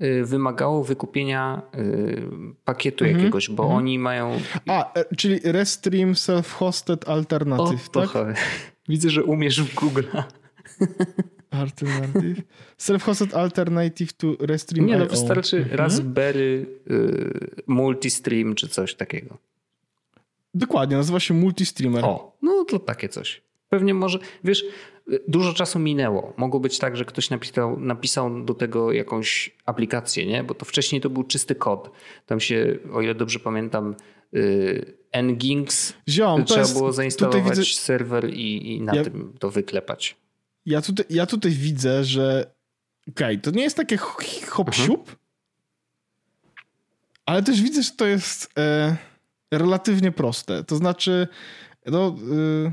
y, 0.03 0.25
wymagało 0.25 0.85
wykupienia 0.85 1.63
y, 1.79 2.23
pakietu 2.65 3.05
Mhm. 3.05 3.21
jakiegoś, 3.21 3.51
bo 3.51 3.63
oni 3.63 3.99
mają... 3.99 4.41
A, 4.69 4.93
e, 4.95 5.17
czyli 5.17 5.41
Restream 5.45 6.13
Self-Hosted 6.13 7.11
Alternative, 7.11 7.89
to 7.89 8.07
tak? 8.07 8.37
Widzę, 8.89 9.11
że 9.11 9.25
umiesz 9.25 9.63
w 9.63 9.75
Google. 9.75 10.03
Alternative. 11.51 12.43
Self-hosted 12.79 13.35
alternative 13.37 14.13
to 14.13 14.27
Restream. 14.41 14.87
Nie, 14.87 14.99
no 14.99 15.07
wystarczy 15.07 15.57
Mhm. 15.57 15.77
Raspberry 15.77 16.67
y, 16.91 17.63
Multistream 17.67 18.55
czy 18.55 18.69
coś 18.69 18.95
takiego. 18.95 19.39
Dokładnie, 20.55 20.97
nazywa 20.97 21.21
się 21.21 21.35
Multistreamer. 21.35 22.05
O, 22.05 22.37
no 22.43 22.65
to 22.65 22.79
takie 22.79 23.09
coś. 23.09 23.43
Pewnie 23.69 23.95
może, 23.95 24.19
wiesz, 24.45 24.65
dużo 25.29 25.53
czasu 25.55 25.79
minęło. 25.79 26.33
Mogło 26.37 26.61
być 26.61 26.79
tak, 26.79 26.97
że 26.97 27.05
ktoś 27.05 27.31
napisał, 27.31 27.81
napisał 27.81 28.45
do 28.45 28.55
tego 28.55 28.93
jakąś 28.93 29.57
aplikację, 29.67 30.27
nie? 30.27 30.45
Bo 30.45 30.55
to 30.55 30.65
wcześniej 30.65 31.01
to 31.01 31.11
był 31.11 31.25
czysty 31.25 31.55
kod. 31.55 31.91
Tam 32.27 32.41
się, 32.41 32.79
o 32.93 33.03
ile 33.03 33.15
dobrze 33.15 33.39
pamiętam, 33.39 33.95
y, 34.35 34.95
Nginx 35.23 35.95
Ziom, 36.09 36.45
trzeba 36.45 36.61
jest, 36.61 36.73
było 36.73 36.93
zainstalować 36.93 37.59
widzę, 37.59 37.65
serwer 37.65 38.31
i, 38.35 38.73
i 38.77 38.81
na 38.81 38.95
Ja- 38.95 39.05
tym 39.05 39.35
to 39.39 39.51
wyklepać. 39.51 40.17
ja, 40.67 40.83
tutaj, 40.83 41.07
ja 41.11 41.27
tutaj 41.27 41.51
widzę, 41.51 42.05
że 42.05 42.55
okej, 43.09 43.41
to 43.41 43.51
nie 43.51 43.63
jest 43.63 43.77
takie 43.77 43.97
ch- 43.97 44.47
hop 44.49 44.75
siup, 44.75 45.17
ale 47.27 47.43
też 47.43 47.63
widzę, 47.63 47.83
że 47.83 47.91
to 47.91 48.07
jest 48.07 48.53
e, 48.59 48.97
relatywnie 49.53 50.13
proste. 50.13 50.65
To 50.65 50.77
znaczy, 50.77 51.29
no, 51.87 52.17
no, 52.23 52.73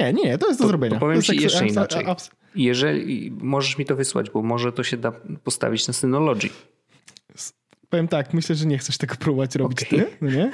nie, 0.00 0.12
nie, 0.12 0.38
to 0.38 0.46
jest 0.48 0.58
do 0.60 0.64
To- 0.64 0.68
zrobienia. 0.68 0.94
to 0.94 1.00
powiem 1.00 1.16
jest 1.16 1.28
ci 1.28 1.42
jeszcze 1.42 1.66
inaczej. 1.66 2.06
Jeżeli 2.54 3.30
możesz 3.30 3.78
mi 3.78 3.84
to 3.84 3.96
wysłać, 3.96 4.30
bo 4.30 4.42
może 4.42 4.72
to 4.72 4.84
się 4.84 4.96
da 4.96 5.12
postawić 5.44 5.88
na 5.88 5.94
Synology. 5.94 6.48
Powiem 7.90 8.08
tak, 8.08 8.34
myślę, 8.34 8.56
że 8.56 8.66
nie 8.66 8.78
chcesz 8.78 8.98
tego 8.98 9.14
próbować 9.16 9.54
robić 9.54 9.82
Okej. 9.82 9.98
ty, 10.00 10.06
no 10.20 10.30
nie? 10.30 10.52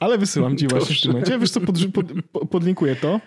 Ale 0.00 0.18
wysyłam 0.18 0.56
ci 0.56 0.68
właśnie 0.68 0.96
w 0.96 1.00
tym 1.00 1.12
momencie. 1.12 1.38
Wiesz 1.38 1.50
co, 1.50 1.60
pod, 1.60 1.76
pod, 1.94 2.06
po- 2.32 2.46
podlinkuję 2.46 2.96
to. 2.96 3.20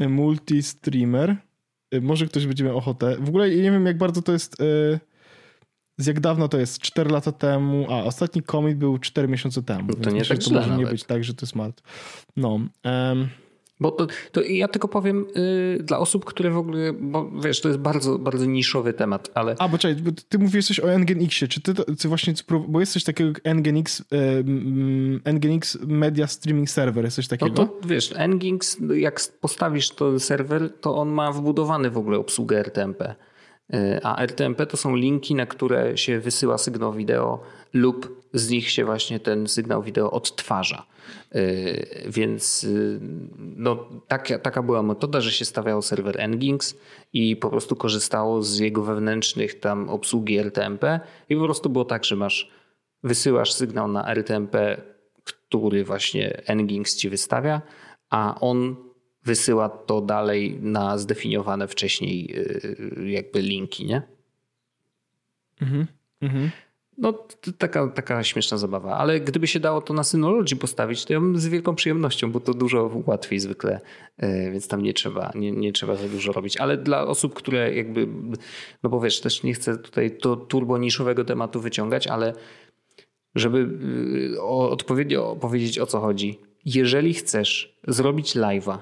Multi-streamer. 0.00 1.36
E, 1.90 2.00
Może 2.00 2.26
ktoś 2.26 2.46
będzie 2.46 2.64
miał 2.64 2.76
ochotę. 2.76 3.16
W 3.20 3.28
ogóle 3.28 3.50
nie 3.50 3.70
wiem, 3.70 3.86
jak 3.86 3.98
bardzo 3.98 4.22
to 4.22 4.32
jest... 4.32 4.60
e, 4.60 4.64
Z 5.98 6.06
jak 6.06 6.20
dawno 6.20 6.48
to 6.48 6.58
jest? 6.58 6.78
4 6.78 7.10
lata 7.10 7.32
temu. 7.32 7.86
A, 7.90 8.04
ostatni 8.04 8.42
commit 8.42 8.76
był 8.78 8.98
4 8.98 9.28
miesiące 9.28 9.62
temu. 9.62 9.92
to 9.92 9.98
więc 10.10 10.14
nie 10.14 10.24
tak 10.24 10.38
to 10.44 10.50
może 10.54 10.76
nie 10.76 10.86
być 10.86 11.04
tak, 11.04 11.24
że 11.24 11.34
to 11.34 11.42
jest 11.42 11.52
smart. 11.52 11.82
No. 12.36 12.60
em, 12.82 13.28
Bo 13.80 13.90
to, 13.90 14.06
to 14.32 14.42
ja 14.42 14.68
tylko 14.68 14.88
powiem 14.88 15.26
y, 15.36 15.78
dla 15.82 15.98
osób, 15.98 16.24
które 16.24 16.50
w 16.50 16.56
ogóle, 16.56 16.92
bo 16.92 17.30
wiesz, 17.30 17.60
to 17.60 17.68
jest 17.68 17.80
bardzo, 17.80 18.18
bardzo 18.18 18.44
niszowy 18.44 18.92
temat, 18.92 19.30
ale 19.34 19.54
A, 19.58 19.68
bo 19.68 19.78
czekaj, 19.78 20.02
bo 20.02 20.10
ty 20.28 20.38
mówisz 20.38 20.66
coś 20.66 20.80
o 20.80 20.98
NGNX-ie. 20.98 21.48
Czy 21.48 21.60
ty, 21.60 21.74
to, 21.74 21.84
ty 21.84 22.08
właśnie, 22.08 22.34
bo 22.68 22.80
jest 22.80 22.92
coś 22.92 23.04
takiego 23.04 23.30
jak 23.30 23.56
NGNX, 23.56 24.00
e, 24.00 24.04
mm, 24.38 25.20
NGNX 25.24 25.78
Media 25.86 26.26
Streaming 26.26 26.70
Server, 26.70 27.04
jest 27.04 27.16
coś 27.16 27.30
no 27.30 27.36
takiego? 27.36 27.54
to 27.54 27.80
wiesz, 27.86 28.14
Nginx, 28.28 28.78
jak 28.96 29.20
postawisz 29.40 29.90
ten 29.90 30.20
serwer, 30.20 30.70
to 30.80 30.96
on 30.96 31.08
ma 31.08 31.32
wbudowany 31.32 31.90
w 31.90 31.98
ogóle 31.98 32.18
obsługę 32.18 32.58
RTMP. 32.58 33.14
Y, 33.74 34.00
A 34.02 34.22
RTMP 34.22 34.66
to 34.66 34.76
są 34.76 34.96
linki, 34.96 35.34
na 35.34 35.46
które 35.46 35.98
się 35.98 36.20
wysyła 36.20 36.58
sygnał 36.58 36.92
wideo 36.92 37.42
lub 37.72 38.26
z 38.34 38.50
nich 38.50 38.70
się 38.70 38.84
właśnie 38.84 39.20
ten 39.20 39.46
sygnał 39.48 39.82
wideo 39.82 40.10
odtwarza. 40.10 40.86
Y, 41.34 42.06
Więc 42.08 42.64
y, 42.64 43.00
no, 43.38 43.88
taka, 44.08 44.38
taka 44.38 44.62
była 44.62 44.82
metoda, 44.82 45.20
że 45.20 45.32
się 45.32 45.44
stawiało 45.44 45.82
serwer 45.82 46.28
Nginx 46.28 46.76
i 47.12 47.36
po 47.36 47.50
prostu 47.50 47.76
korzystało 47.76 48.42
z 48.42 48.58
jego 48.58 48.82
wewnętrznych 48.82 49.60
tam 49.60 49.88
obsługi 49.88 50.38
RTMP 50.38 51.00
i 51.28 51.36
po 51.36 51.44
prostu 51.44 51.70
było 51.70 51.84
tak, 51.84 52.04
że 52.04 52.16
masz 52.16 52.50
wysyłasz 53.02 53.52
sygnał 53.52 53.88
na 53.88 54.08
RTMP, 54.14 54.82
który 55.24 55.84
właśnie 55.84 56.42
Nginx 56.54 56.96
ci 56.96 57.08
wystawia, 57.08 57.62
a 58.10 58.40
on 58.40 58.85
wysyła 59.26 59.68
to 59.68 60.00
dalej 60.00 60.58
na 60.60 60.98
zdefiniowane 60.98 61.68
wcześniej 61.68 62.38
y, 62.38 63.10
jakby 63.10 63.42
linki, 63.42 63.86
nie? 63.86 64.02
Mhm. 65.60 65.86
Mhm. 66.20 66.50
No, 66.98 67.26
taka, 67.58 67.88
taka 67.88 68.24
śmieszna 68.24 68.58
zabawa, 68.58 68.96
ale 68.96 69.20
gdyby 69.20 69.46
się 69.46 69.60
dało 69.60 69.80
to 69.80 69.94
na 69.94 70.04
Synology 70.04 70.56
postawić, 70.56 71.04
to 71.04 71.12
ja 71.12 71.20
bym 71.20 71.38
z 71.38 71.46
wielką 71.46 71.74
przyjemnością, 71.74 72.32
bo 72.32 72.40
to 72.40 72.54
dużo 72.54 72.90
łatwiej 73.06 73.40
zwykle, 73.40 73.80
y, 74.22 74.50
więc 74.52 74.68
tam 74.68 74.82
nie 74.82 74.94
trzeba, 74.94 75.32
nie, 75.34 75.52
nie 75.52 75.72
trzeba 75.72 75.96
za 75.96 76.08
dużo 76.08 76.32
robić. 76.32 76.56
Ale 76.56 76.76
dla 76.76 77.06
osób, 77.06 77.34
które 77.34 77.74
jakby, 77.74 78.08
no 78.82 78.90
bo 78.90 79.00
wiesz, 79.00 79.20
też 79.20 79.42
nie 79.42 79.54
chcę 79.54 79.78
tutaj 79.78 80.16
to 80.18 80.36
turbo 80.36 80.78
niszowego 80.78 81.24
tematu 81.24 81.60
wyciągać, 81.60 82.06
ale 82.06 82.32
żeby 83.34 83.68
y, 84.34 84.42
odpowiednio 84.42 85.36
powiedzieć 85.40 85.78
o 85.78 85.86
co 85.86 86.00
chodzi. 86.00 86.38
Jeżeli 86.64 87.14
chcesz 87.14 87.78
zrobić 87.88 88.36
live'a 88.36 88.78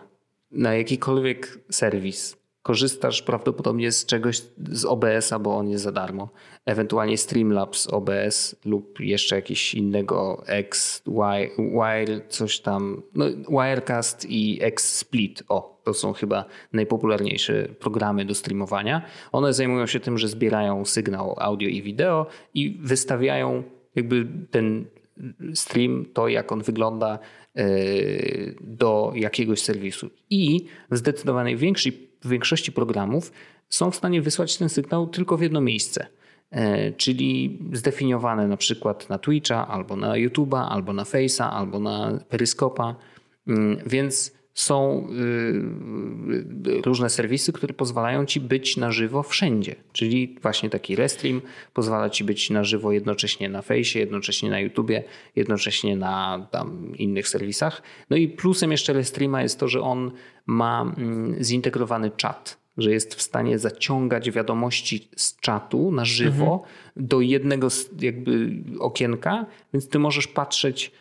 na 0.54 0.74
jakikolwiek 0.74 1.58
serwis, 1.70 2.36
korzystasz 2.64 3.22
prawdopodobnie 3.22 3.92
z 3.92 4.06
czegoś 4.06 4.42
z 4.70 4.84
OBS-a, 4.84 5.38
bo 5.38 5.56
on 5.56 5.68
jest 5.68 5.84
za 5.84 5.92
darmo. 5.92 6.28
Ewentualnie 6.66 7.18
Streamlabs 7.18 7.86
OBS 7.86 8.56
lub 8.64 9.00
jeszcze 9.00 9.36
jakiegoś 9.36 9.74
innego 9.74 10.42
X, 10.46 11.02
Y, 11.06 11.50
Wire, 11.58 12.20
coś 12.28 12.60
tam. 12.60 13.02
No, 13.14 13.24
Wirecast 13.48 14.26
i 14.30 14.58
XSplit. 14.62 15.42
O, 15.48 15.80
to 15.84 15.94
są 15.94 16.12
chyba 16.12 16.44
najpopularniejsze 16.72 17.68
programy 17.80 18.24
do 18.24 18.34
streamowania. 18.34 19.02
One 19.32 19.52
zajmują 19.52 19.86
się 19.86 20.00
tym, 20.00 20.18
że 20.18 20.28
zbierają 20.28 20.84
sygnał 20.84 21.36
audio 21.38 21.68
i 21.68 21.82
wideo 21.82 22.26
i 22.54 22.78
wystawiają 22.82 23.62
jakby 23.94 24.26
ten 24.50 24.84
stream, 25.54 26.06
to 26.14 26.28
jak 26.28 26.52
on 26.52 26.62
wygląda 26.62 27.18
e, 27.56 27.64
do 28.60 29.12
jakiegoś 29.14 29.60
serwisu. 29.60 30.10
I 30.30 30.66
w 30.90 30.96
zdecydowanej 30.96 31.56
większej, 31.56 32.08
większości 32.24 32.72
programów 32.72 33.32
są 33.68 33.90
w 33.90 33.96
stanie 33.96 34.22
wysłać 34.22 34.56
ten 34.56 34.68
sygnał 34.68 35.06
tylko 35.06 35.36
w 35.36 35.42
jedno 35.42 35.60
miejsce. 35.60 36.06
E, 36.50 36.92
Czyli 36.92 37.58
zdefiniowane 37.72 38.48
na 38.48 38.56
przykład 38.56 39.08
na 39.08 39.18
Twitcha, 39.18 39.68
albo 39.68 39.96
na 39.96 40.12
YouTube'a, 40.12 40.66
albo 40.68 40.92
na 40.92 41.02
Face'a, 41.02 41.50
albo 41.50 41.80
na 41.80 42.18
Peryskopa. 42.28 42.94
Mm, 43.46 43.78
Więc 43.86 44.33
są 44.54 45.08
y, 46.76 46.82
różne 46.84 47.10
serwisy, 47.10 47.52
które 47.52 47.74
pozwalają 47.74 48.26
ci 48.26 48.40
być 48.40 48.76
na 48.76 48.90
żywo 48.92 49.22
wszędzie. 49.22 49.74
Czyli 49.92 50.36
właśnie 50.42 50.70
taki 50.70 50.96
Restream 50.96 51.40
pozwala 51.72 52.10
ci 52.10 52.24
być 52.24 52.50
na 52.50 52.64
żywo 52.64 52.92
jednocześnie 52.92 53.48
na 53.48 53.62
fejsie, 53.62 53.98
jednocześnie 53.98 54.50
na 54.50 54.60
YouTubie, 54.60 55.04
jednocześnie 55.36 55.96
na 55.96 56.46
innych 56.98 57.28
serwisach. 57.28 57.82
No 58.10 58.16
i 58.16 58.28
plusem 58.28 58.72
jeszcze 58.72 58.92
Restreama 58.92 59.42
jest 59.42 59.60
to, 59.60 59.68
że 59.68 59.80
on 59.80 60.10
ma 60.46 60.94
mm, 60.96 61.44
zintegrowany 61.44 62.10
czat 62.10 62.64
że 62.76 62.92
jest 62.92 63.14
w 63.14 63.22
stanie 63.22 63.58
zaciągać 63.58 64.30
wiadomości 64.30 65.08
z 65.16 65.40
czatu 65.40 65.92
na 65.92 66.04
żywo 66.04 66.44
mhm. 66.44 66.62
do 66.96 67.20
jednego 67.20 67.68
jakby 68.00 68.50
okienka, 68.78 69.46
więc 69.72 69.88
ty 69.88 69.98
możesz 69.98 70.26
patrzeć 70.26 70.92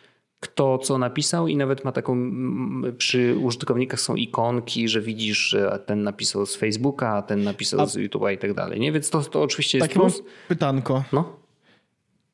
kto 0.44 0.78
co 0.78 0.98
napisał 0.98 1.48
i 1.48 1.56
nawet 1.56 1.84
ma 1.84 1.92
taką, 1.92 2.32
przy 2.98 3.36
użytkownikach 3.38 4.00
są 4.00 4.14
ikonki, 4.14 4.88
że 4.88 5.00
widzisz, 5.00 5.38
że 5.38 5.78
ten 5.86 6.02
napisał 6.02 6.46
z 6.46 6.56
Facebooka, 6.56 7.08
a 7.08 7.22
ten 7.22 7.42
napisał 7.42 7.80
a... 7.80 7.86
z 7.86 7.96
YouTube'a 7.96 8.32
i 8.32 8.38
tak 8.38 8.54
dalej, 8.54 8.80
nie? 8.80 8.92
Więc 8.92 9.10
to, 9.10 9.20
to 9.20 9.42
oczywiście 9.42 9.78
jest 9.78 9.88
Takie 9.88 10.00
plus. 10.00 10.22
pytanko. 10.48 11.04
No? 11.12 11.43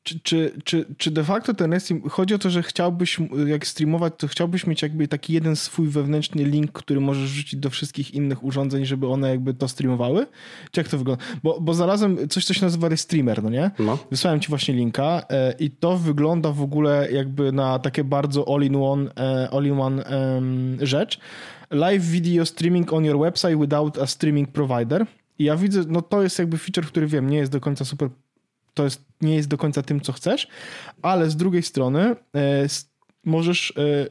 Czy, 0.03 0.19
czy, 0.19 0.51
czy, 0.63 0.85
czy 0.97 1.11
de 1.11 1.23
facto 1.23 1.53
ten 1.53 1.79
stream, 1.79 2.09
chodzi 2.09 2.33
o 2.33 2.37
to, 2.37 2.49
że 2.49 2.63
chciałbyś, 2.63 3.17
jak 3.47 3.67
streamować, 3.67 4.13
to 4.17 4.27
chciałbyś 4.27 4.67
mieć 4.67 4.81
jakby 4.81 5.07
taki 5.07 5.33
jeden 5.33 5.55
swój 5.55 5.87
wewnętrzny 5.87 6.43
link, 6.43 6.71
który 6.71 6.99
możesz 6.99 7.29
rzucić 7.29 7.59
do 7.59 7.69
wszystkich 7.69 8.13
innych 8.13 8.43
urządzeń, 8.43 8.85
żeby 8.85 9.07
one 9.07 9.29
jakby 9.29 9.53
to 9.53 9.67
streamowały? 9.67 10.27
Czy 10.71 10.79
jak 10.79 10.87
to 10.87 10.97
wygląda? 10.97 11.23
Bo, 11.43 11.61
bo 11.61 11.73
znalazłem 11.73 12.29
coś, 12.29 12.45
co 12.45 12.53
się 12.53 12.65
nazywa 12.65 12.97
Streamer, 12.97 13.43
no 13.43 13.49
nie? 13.49 13.71
No. 13.79 13.97
Wysłałem 14.11 14.39
ci 14.39 14.49
właśnie 14.49 14.73
linka 14.73 15.23
e, 15.29 15.53
i 15.59 15.71
to 15.71 15.97
wygląda 15.97 16.51
w 16.51 16.61
ogóle 16.61 17.11
jakby 17.11 17.51
na 17.51 17.79
takie 17.79 18.03
bardzo 18.03 18.55
all-in-one 18.55 19.11
e, 19.17 19.49
all 19.51 19.65
in 19.65 19.79
one, 19.79 20.03
rzecz. 20.79 21.19
Live 21.71 22.03
video 22.03 22.45
streaming 22.45 22.93
on 22.93 23.05
your 23.05 23.17
website 23.17 23.59
without 23.59 23.97
a 23.97 24.07
streaming 24.07 24.51
provider. 24.51 25.05
I 25.39 25.43
ja 25.43 25.55
widzę, 25.55 25.83
no 25.87 26.01
to 26.01 26.23
jest 26.23 26.39
jakby 26.39 26.57
feature, 26.57 26.85
który 26.85 27.07
wiem, 27.07 27.29
nie 27.29 27.37
jest 27.37 27.51
do 27.51 27.59
końca 27.59 27.85
super 27.85 28.09
to 28.73 28.83
jest, 28.83 29.05
nie 29.21 29.35
jest 29.35 29.49
do 29.49 29.57
końca 29.57 29.81
tym, 29.81 30.01
co 30.01 30.13
chcesz, 30.13 30.47
ale 31.01 31.29
z 31.29 31.35
drugiej 31.35 31.63
strony 31.63 32.15
e, 32.35 32.67
możesz, 33.25 33.73
e, 33.77 34.07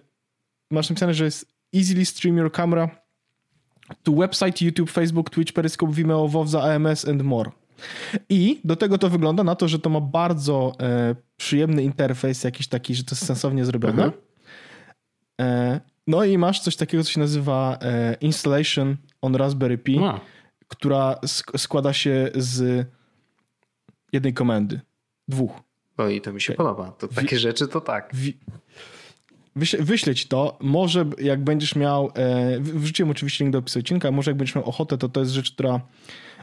masz 0.70 0.90
napisane, 0.90 1.14
że 1.14 1.24
jest 1.24 1.46
easily 1.76 2.04
stream 2.04 2.36
your 2.36 2.52
camera 2.52 2.90
to 4.02 4.12
website, 4.12 4.64
YouTube, 4.64 4.90
Facebook, 4.90 5.30
Twitch, 5.30 5.52
Periscope, 5.52 5.92
Vimeo, 5.92 6.28
Wowza, 6.28 6.62
AMS 6.62 7.08
and 7.08 7.22
more. 7.22 7.50
I 8.28 8.60
do 8.64 8.76
tego 8.76 8.98
to 8.98 9.10
wygląda 9.10 9.44
na 9.44 9.54
to, 9.54 9.68
że 9.68 9.78
to 9.78 9.90
ma 9.90 10.00
bardzo 10.00 10.72
e, 10.80 11.14
przyjemny 11.36 11.82
interfejs, 11.82 12.44
jakiś 12.44 12.68
taki, 12.68 12.94
że 12.94 13.04
to 13.04 13.14
jest 13.14 13.26
sensownie 13.26 13.64
zrobione. 13.64 14.04
Mhm. 14.04 14.12
E, 15.40 15.80
no 16.06 16.24
i 16.24 16.38
masz 16.38 16.60
coś 16.60 16.76
takiego, 16.76 17.04
co 17.04 17.10
się 17.10 17.20
nazywa 17.20 17.78
e, 17.82 18.14
Installation 18.20 18.96
on 19.22 19.36
Raspberry 19.36 19.78
Pi, 19.78 20.00
która 20.68 21.18
sk 21.26 21.58
składa 21.58 21.92
się 21.92 22.30
z 22.34 22.86
jednej 24.12 24.34
komendy. 24.34 24.80
Dwóch. 25.28 25.52
No 25.98 26.08
i 26.08 26.20
to 26.20 26.32
mi 26.32 26.40
się 26.40 26.54
okay. 26.54 26.66
podoba. 26.66 26.92
To 26.92 27.08
takie 27.08 27.38
rzeczy 27.38 27.68
to 27.68 27.80
tak. 27.80 28.12
wyślę 29.80 30.14
ci 30.14 30.28
to. 30.28 30.58
Może 30.60 31.04
jak 31.18 31.44
będziesz 31.44 31.76
miał, 31.76 32.12
e, 32.14 32.60
wrzuciłem 32.60 33.10
oczywiście 33.10 33.44
link 33.44 33.52
do 33.52 33.58
opisu 33.58 33.78
odcinka, 33.78 34.10
może 34.10 34.30
jak 34.30 34.38
będziesz 34.38 34.56
miał 34.56 34.68
ochotę, 34.68 34.98
to 34.98 35.08
to 35.08 35.20
jest 35.20 35.32
rzecz, 35.32 35.52
która, 35.52 35.80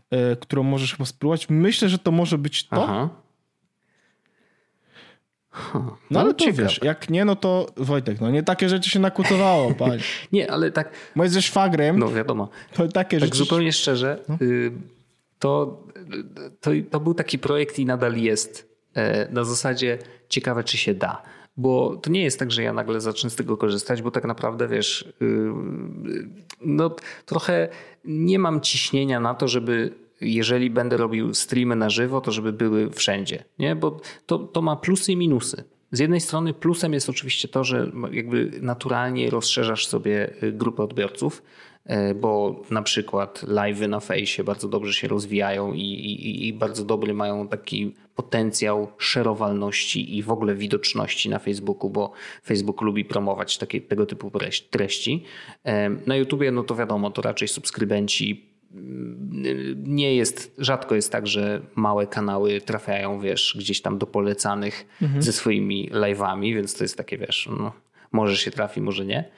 e, 0.09 0.35
którą 0.35 0.63
możesz 0.63 0.91
chyba 0.91 1.05
spróbować. 1.05 1.49
Myślę, 1.49 1.89
że 1.89 1.97
to 1.97 2.11
może 2.11 2.37
być 2.37 2.67
to. 2.67 2.83
Aha. 2.83 3.09
Huh. 5.57 5.97
No 6.11 6.19
ale 6.19 6.33
to 6.33 6.45
ciekawe. 6.45 6.63
wiesz, 6.63 6.79
jak 6.83 7.09
nie, 7.09 7.25
no 7.25 7.35
to 7.35 7.65
Wojtek, 7.77 8.21
no 8.21 8.31
nie 8.31 8.43
takie 8.43 8.69
rzeczy 8.69 8.89
się 8.89 8.99
nakłutowało, 8.99 9.73
panie. 9.79 9.97
nie, 10.31 10.51
ale 10.51 10.71
tak... 10.71 10.91
Bo 11.15 11.29
ze 11.29 11.41
szwagrem. 11.41 11.99
No 11.99 12.11
wiadomo. 12.11 12.49
To 12.73 12.87
takie 12.87 13.19
tak 13.19 13.25
rzeczy... 13.25 13.37
zupełnie 13.37 13.73
szczerze, 13.73 14.19
no. 14.29 14.37
y, 14.41 14.71
to, 15.39 15.83
to, 16.61 16.71
to 16.89 16.99
był 16.99 17.13
taki 17.13 17.39
projekt 17.39 17.79
i 17.79 17.85
nadal 17.85 18.17
jest 18.17 18.69
e, 18.93 19.31
na 19.31 19.43
zasadzie 19.43 19.97
ciekawe, 20.29 20.63
czy 20.63 20.77
się 20.77 20.93
da. 20.93 21.23
Bo 21.57 21.95
to 21.95 22.09
nie 22.09 22.23
jest 22.23 22.39
tak, 22.39 22.51
że 22.51 22.63
ja 22.63 22.73
nagle 22.73 23.01
zacznę 23.01 23.29
z 23.29 23.35
tego 23.35 23.57
korzystać, 23.57 24.01
bo 24.01 24.11
tak 24.11 24.25
naprawdę 24.25 24.67
wiesz, 24.67 25.13
y, 25.21 25.51
no 26.61 26.95
trochę 27.25 27.69
nie 28.05 28.39
mam 28.39 28.61
ciśnienia 28.61 29.19
na 29.19 29.33
to, 29.33 29.47
żeby 29.47 29.93
jeżeli 30.21 30.69
będę 30.69 30.97
robił 30.97 31.33
streamy 31.33 31.75
na 31.75 31.89
żywo, 31.89 32.21
to 32.21 32.31
żeby 32.31 32.53
były 32.53 32.89
wszędzie, 32.89 33.43
nie? 33.59 33.75
Bo 33.75 33.99
to, 34.25 34.39
to 34.39 34.61
ma 34.61 34.75
plusy 34.75 35.11
i 35.11 35.17
minusy. 35.17 35.63
Z 35.91 35.99
jednej 35.99 36.21
strony 36.21 36.53
plusem 36.53 36.93
jest 36.93 37.09
oczywiście 37.09 37.47
to, 37.47 37.63
że 37.63 37.91
jakby 38.11 38.51
naturalnie 38.61 39.29
rozszerzasz 39.29 39.87
sobie 39.87 40.33
y, 40.43 40.51
grupę 40.51 40.83
odbiorców, 40.83 41.43
bo 42.15 42.61
na 42.71 42.81
przykład 42.81 43.43
live'y 43.43 43.89
na 43.89 43.99
fejsie 43.99 44.43
bardzo 44.43 44.67
dobrze 44.67 44.93
się 44.93 45.07
rozwijają 45.07 45.73
i, 45.73 45.81
i, 45.81 46.47
i, 46.47 46.53
bardzo 46.53 46.85
dobry 46.85 47.13
mają 47.13 47.47
taki 47.47 47.95
potencjał 48.15 48.87
szerowalności 48.97 50.17
i 50.17 50.23
w 50.23 50.31
ogóle 50.31 50.55
widoczności 50.55 51.29
na 51.29 51.39
Facebooku, 51.39 51.89
bo 51.89 52.11
Facebook 52.45 52.81
lubi 52.81 53.05
promować 53.05 53.57
takie, 53.57 53.81
tego 53.81 54.05
typu 54.05 54.31
treści. 54.69 55.23
E, 55.63 55.89
na 55.89 56.15
YouTubie, 56.15 56.51
no 56.51 56.63
to 56.63 56.75
wiadomo, 56.75 57.11
to 57.11 57.21
raczej 57.21 57.47
subskrybenci 57.47 58.45
mm, 58.73 59.83
nie 59.87 60.15
jest, 60.15 60.55
rzadko 60.57 60.95
jest 60.95 61.11
tak, 61.11 61.27
że 61.27 61.61
małe 61.75 62.07
kanały 62.07 62.61
trafiają, 62.61 63.19
wiesz, 63.19 63.55
gdzieś 63.59 63.81
tam 63.81 63.97
do 63.97 64.07
polecanych 64.07 64.85
mhm. 65.01 65.21
ze 65.21 65.33
swoimi 65.33 65.89
live'ami, 65.91 66.55
więc 66.55 66.73
to 66.77 66.83
jest 66.83 66.97
takie, 66.97 67.17
wiesz, 67.17 67.49
no, 67.59 67.71
może 68.11 68.37
się 68.37 68.51
trafi, 68.51 68.81
może 68.81 69.05
nie. 69.05 69.29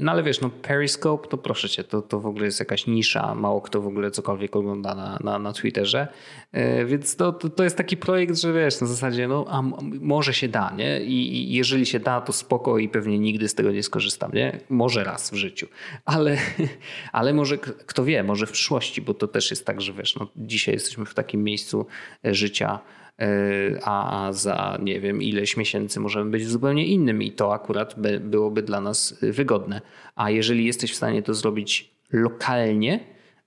No 0.00 0.12
ale 0.12 0.22
wiesz, 0.22 0.40
no 0.40 0.50
Periscope, 0.50 1.28
to 1.28 1.38
proszę 1.38 1.68
cię, 1.68 1.84
to, 1.84 2.02
to 2.02 2.20
w 2.20 2.26
ogóle 2.26 2.44
jest 2.44 2.60
jakaś 2.60 2.86
nisza, 2.86 3.34
mało 3.34 3.60
kto 3.60 3.80
w 3.80 3.86
ogóle 3.86 4.10
cokolwiek 4.10 4.56
ogląda 4.56 4.94
na, 4.94 5.18
na, 5.24 5.38
na 5.38 5.52
Twitterze, 5.52 6.08
e, 6.52 6.84
więc 6.84 7.16
to, 7.16 7.32
to, 7.32 7.50
to 7.50 7.64
jest 7.64 7.76
taki 7.76 7.96
projekt, 7.96 8.36
że 8.36 8.52
wiesz, 8.52 8.80
na 8.80 8.86
zasadzie, 8.86 9.28
no 9.28 9.44
a 9.48 9.62
może 10.00 10.34
się 10.34 10.48
da, 10.48 10.74
nie? 10.76 11.00
I, 11.00 11.36
I, 11.36 11.52
jeżeli 11.54 11.86
się 11.86 12.00
da, 12.00 12.20
to 12.20 12.32
spoko 12.32 12.78
i 12.78 12.88
pewnie 12.88 13.18
nigdy 13.18 13.48
z 13.48 13.54
tego 13.54 13.70
nie 13.70 13.82
skorzystam, 13.82 14.32
nie? 14.32 14.60
Może 14.68 15.04
raz 15.04 15.30
w 15.30 15.34
życiu, 15.34 15.66
ale, 16.04 16.38
ale 17.12 17.34
może, 17.34 17.58
kto 17.58 18.04
wie, 18.04 18.22
może 18.22 18.46
w 18.46 18.52
przyszłości, 18.52 19.02
bo 19.02 19.14
to 19.14 19.28
też 19.28 19.50
jest 19.50 19.66
tak, 19.66 19.80
że 19.80 19.92
wiesz, 19.92 20.16
no 20.16 20.28
dzisiaj 20.36 20.74
jesteśmy 20.74 21.04
w 21.04 21.14
takim 21.14 21.44
miejscu 21.44 21.86
e, 22.26 22.34
życia, 22.34 22.78
E, 23.20 23.78
a 23.82 24.28
za 24.32 24.78
nie 24.82 25.00
wiem 25.00 25.22
ileś 25.22 25.56
miesięcy 25.56 26.00
możemy 26.00 26.30
być 26.30 26.48
zupełnie 26.48 26.86
innym 26.86 27.22
i 27.22 27.32
to 27.32 27.54
akurat 27.54 28.00
by, 28.00 28.20
byłoby 28.20 28.62
dla 28.62 28.80
nas 28.80 29.18
wygodne. 29.22 29.80
A 30.14 30.30
jeżeli 30.30 30.64
jesteś 30.64 30.92
w 30.92 30.96
stanie 30.96 31.22
to 31.22 31.34
zrobić 31.34 31.90
lokalnie, 32.12 33.00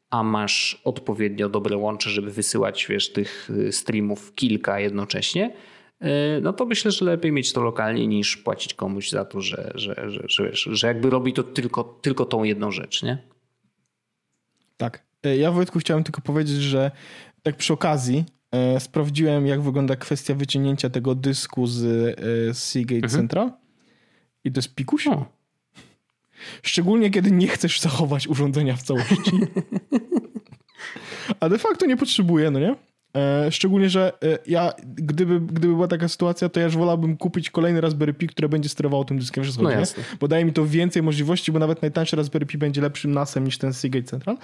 a 0.09 0.23
masz 0.23 0.81
odpowiednio 0.83 1.49
dobre 1.49 1.77
łącze, 1.77 2.09
żeby 2.09 2.31
wysyłać 2.31 2.87
wiesz, 2.89 3.11
tych 3.11 3.49
y, 3.49 3.71
streamów 3.71 4.35
kilka 4.35 4.79
jednocześnie, 4.79 5.53
e, 5.99 6.41
no 6.41 6.53
to 6.53 6.65
myślę, 6.65 6.91
że 6.91 7.05
lepiej 7.05 7.31
mieć 7.31 7.53
to 7.53 7.61
lokalnie 7.61 8.07
niż 8.07 8.37
płacić 8.37 8.73
komuś 8.73 9.09
za 9.09 9.25
to, 9.25 9.41
że, 9.41 9.71
że, 9.75 9.95
że, 10.27 10.49
że, 10.53 10.87
jakby 10.87 11.09
robi 11.09 11.33
to 11.33 11.43
tylko, 11.43 11.83
tylko 11.83 12.25
tą 12.25 12.43
jedną 12.43 12.71
rzecz, 12.71 13.03
nie? 13.03 13.17
Tak. 14.77 15.03
E, 15.23 15.37
ja 15.37 15.51
Wojtku 15.51 15.79
chciałem 15.79 16.03
tylko 16.03 16.21
powiedzieć, 16.21 16.57
że 16.61 16.91
tak 17.43 17.57
przy 17.57 17.73
okazji, 17.73 18.23
sprawdziłem, 18.79 19.47
jak 19.47 19.61
wygląda 19.61 19.95
kwestia 19.95 20.33
wyciągnięcia 20.33 20.89
tego 20.89 21.15
dysku 21.15 21.67
z, 21.67 21.83
e, 22.49 22.53
Seagate 22.53 22.95
mhm. 22.95 23.11
Central. 23.11 23.51
I 24.43 24.51
to 24.51 24.57
jest 24.57 24.75
pikuś. 24.75 25.07
O. 25.07 25.25
Szczególnie, 26.61 27.09
kiedy 27.09 27.31
nie 27.31 27.47
chcesz 27.47 27.79
zachować 27.81 28.27
urządzenia 28.27 28.75
w 28.75 28.83
całości. 28.83 29.31
A 31.39 31.49
de 31.49 31.57
facto 31.57 31.85
nie 31.85 31.97
potrzebuję, 31.97 32.51
no 32.51 32.59
nie? 32.59 32.75
E, 33.15 33.51
szczególnie, 33.51 33.89
że 33.89 34.11
ja, 34.47 34.73
gdyby, 34.83 35.39
gdyby 35.39 35.67
była 35.67 35.87
taka 35.87 36.07
sytuacja, 36.07 36.49
to 36.49 36.59
ja 36.59 36.65
już 36.65 36.77
wolałbym 36.77 37.17
kupić 37.17 37.49
kolejny 37.49 37.81
Raspberry 37.81 38.13
Pi, 38.13 38.27
które 38.27 38.49
będzie 38.49 38.69
sterowało 38.69 39.05
tym 39.05 39.19
dyskiem 39.19 39.43
wszystko, 39.43 39.63
no 39.63 39.69
Bo 40.19 40.27
daje 40.27 40.45
mi 40.45 40.53
to 40.53 40.65
więcej 40.65 41.03
możliwości, 41.03 41.51
bo 41.51 41.59
nawet 41.59 41.81
najtańszy 41.81 42.15
Raspberry 42.15 42.45
Pi 42.45 42.57
będzie 42.57 42.81
lepszym 42.81 43.11
NASem 43.11 43.43
niż 43.43 43.57
ten 43.57 43.73
Seagate 43.73 44.03
Central. 44.03 44.37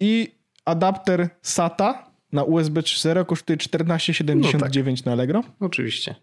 I 0.00 0.34
adapter 0.64 1.28
SATA 1.42 2.09
na 2.32 2.44
USB 2.44 2.80
3.0 2.80 3.26
kosztuje 3.26 3.56
14,79 3.56 4.32
no 4.34 4.96
tak. 4.96 5.06
na 5.06 5.12
Allegro. 5.12 5.44
Oczywiście. 5.60 6.14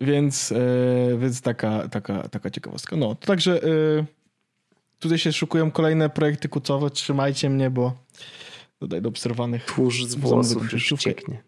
Więc, 0.00 0.50
yy, 0.50 1.18
więc 1.18 1.40
taka, 1.40 1.88
taka, 1.88 2.28
taka 2.28 2.50
ciekawostka. 2.50 2.96
No, 2.96 3.14
to 3.14 3.26
także 3.26 3.60
yy, 3.64 4.04
tutaj 4.98 5.18
się 5.18 5.32
szukują 5.32 5.70
kolejne 5.70 6.10
projekty 6.10 6.48
kucowe. 6.48 6.90
Trzymajcie 6.90 7.50
mnie, 7.50 7.70
bo 7.70 7.92
tutaj 8.78 9.02
do 9.02 9.08
obserwowanych 9.08 9.64
tłuszcz 9.64 10.04
z 10.04 10.14
włosów 10.14 10.72
już 10.72 10.94
cieknie. 10.98 11.42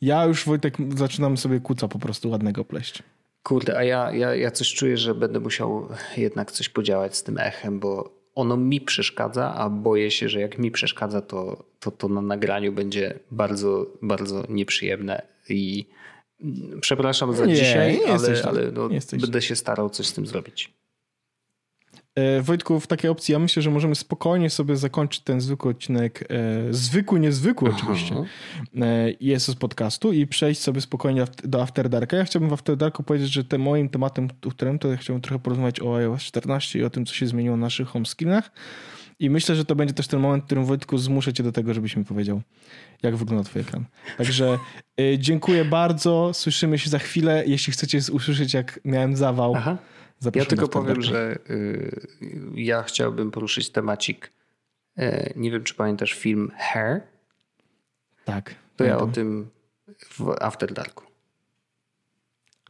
Ja 0.00 0.24
już, 0.24 0.44
Wojtek, 0.44 0.76
zaczynam 0.96 1.36
sobie 1.36 1.60
kuca 1.60 1.88
po 1.88 1.98
prostu 1.98 2.30
ładnego 2.30 2.64
pleść. 2.64 3.02
Kurde, 3.42 3.78
a 3.78 3.84
ja, 3.84 4.12
ja, 4.12 4.34
ja 4.34 4.50
coś 4.50 4.74
czuję, 4.74 4.96
że 4.96 5.14
będę 5.14 5.40
musiał 5.40 5.88
jednak 6.16 6.52
coś 6.52 6.68
podziałać 6.68 7.16
z 7.16 7.22
tym 7.22 7.38
echem, 7.38 7.80
bo 7.80 8.19
ono 8.34 8.56
mi 8.56 8.80
przeszkadza, 8.80 9.54
a 9.54 9.68
boję 9.68 10.10
się, 10.10 10.28
że 10.28 10.40
jak 10.40 10.58
mi 10.58 10.70
przeszkadza, 10.70 11.20
to, 11.20 11.64
to, 11.80 11.90
to 11.90 12.08
na 12.08 12.22
nagraniu 12.22 12.72
będzie 12.72 13.18
bardzo, 13.30 13.86
bardzo 14.02 14.44
nieprzyjemne 14.48 15.22
i 15.48 15.86
Przepraszam 16.80 17.32
za 17.32 17.46
Nie, 17.46 17.54
dzisiaj, 17.54 17.98
nie 17.98 18.12
ale, 18.12 18.42
ale 18.44 18.72
no, 18.72 18.88
będę 19.20 19.42
się 19.42 19.56
starał 19.56 19.90
coś 19.90 20.06
z 20.06 20.12
tym 20.12 20.26
zrobić. 20.26 20.79
E, 22.20 22.42
Wojtku, 22.42 22.80
w 22.80 22.86
takiej 22.86 23.10
opcji 23.10 23.32
ja 23.32 23.38
myślę, 23.38 23.62
że 23.62 23.70
możemy 23.70 23.94
spokojnie 23.94 24.50
sobie 24.50 24.76
zakończyć 24.76 25.20
ten 25.22 25.40
zwykły 25.40 25.70
odcinek, 25.70 26.24
e, 26.30 26.74
zwykły, 26.74 27.20
niezwykły 27.20 27.70
oczywiście, 27.70 28.14
e, 28.80 29.12
jest 29.20 29.46
z 29.46 29.54
podcastu 29.54 30.12
i 30.12 30.26
przejść 30.26 30.60
sobie 30.60 30.80
spokojnie 30.80 31.24
do 31.44 31.62
After 31.62 31.88
Darka. 31.88 32.16
Ja 32.16 32.24
chciałbym 32.24 32.50
w 32.50 32.52
After 32.52 32.76
Darku 32.76 33.02
powiedzieć, 33.02 33.32
że 33.32 33.44
tym 33.44 33.62
moim 33.62 33.88
tematem, 33.88 34.28
którym 34.50 34.78
to 34.78 34.88
ja 34.88 34.96
chciałbym 34.96 35.22
trochę 35.22 35.38
porozmawiać 35.38 35.80
o 35.80 35.96
iOS 35.96 36.22
14 36.22 36.78
i 36.78 36.84
o 36.84 36.90
tym, 36.90 37.06
co 37.06 37.14
się 37.14 37.26
zmieniło 37.26 37.56
na 37.56 37.66
naszych 37.66 37.88
home 37.88 38.06
screenach. 38.06 38.50
I 39.18 39.30
myślę, 39.30 39.56
że 39.56 39.64
to 39.64 39.74
będzie 39.74 39.94
też 39.94 40.06
ten 40.06 40.20
moment, 40.20 40.42
w 40.42 40.46
którym 40.46 40.64
Wojtku 40.64 40.98
zmuszę 40.98 41.32
cię 41.32 41.42
do 41.42 41.52
tego, 41.52 41.74
żebyś 41.74 41.96
mi 41.96 42.04
powiedział, 42.04 42.42
jak 43.02 43.16
wygląda 43.16 43.44
twój 43.44 43.62
ekran. 43.62 43.84
Także 44.18 44.58
dziękuję 45.18 45.64
bardzo, 45.64 46.30
słyszymy 46.34 46.78
się 46.78 46.90
za 46.90 46.98
chwilę. 46.98 47.44
Jeśli 47.46 47.72
chcecie 47.72 47.98
usłyszeć, 48.12 48.54
jak 48.54 48.80
miałem 48.84 49.16
zawał, 49.16 49.54
Aha. 49.56 49.76
Ja 50.20 50.24
zapraszam 50.24 50.48
tylko 50.48 50.66
do 50.66 50.72
After 50.72 50.82
powiem, 50.82 51.02
że 51.02 51.38
y, 51.50 52.06
ja 52.54 52.82
chciałbym 52.82 53.30
poruszyć 53.30 53.70
temacik. 53.70 54.32
E, 54.96 55.32
nie 55.36 55.50
wiem, 55.50 55.64
czy 55.64 55.74
pamiętasz 55.74 56.12
film 56.12 56.50
Hair? 56.58 57.02
Tak. 58.24 58.54
To 58.76 58.84
ja 58.84 58.98
o 58.98 59.06
tym 59.06 59.50
w 60.10 60.36
After 60.40 60.72
Darku. 60.72 61.04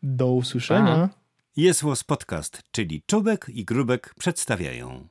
Do 0.03 0.33
usłyszenia. 0.33 0.93
Aha. 0.93 1.09
Jest 1.57 1.83
Podcast, 2.05 2.63
czyli 2.71 3.03
Czubek 3.07 3.47
i 3.49 3.65
Grubek 3.65 4.15
przedstawiają. 4.19 5.09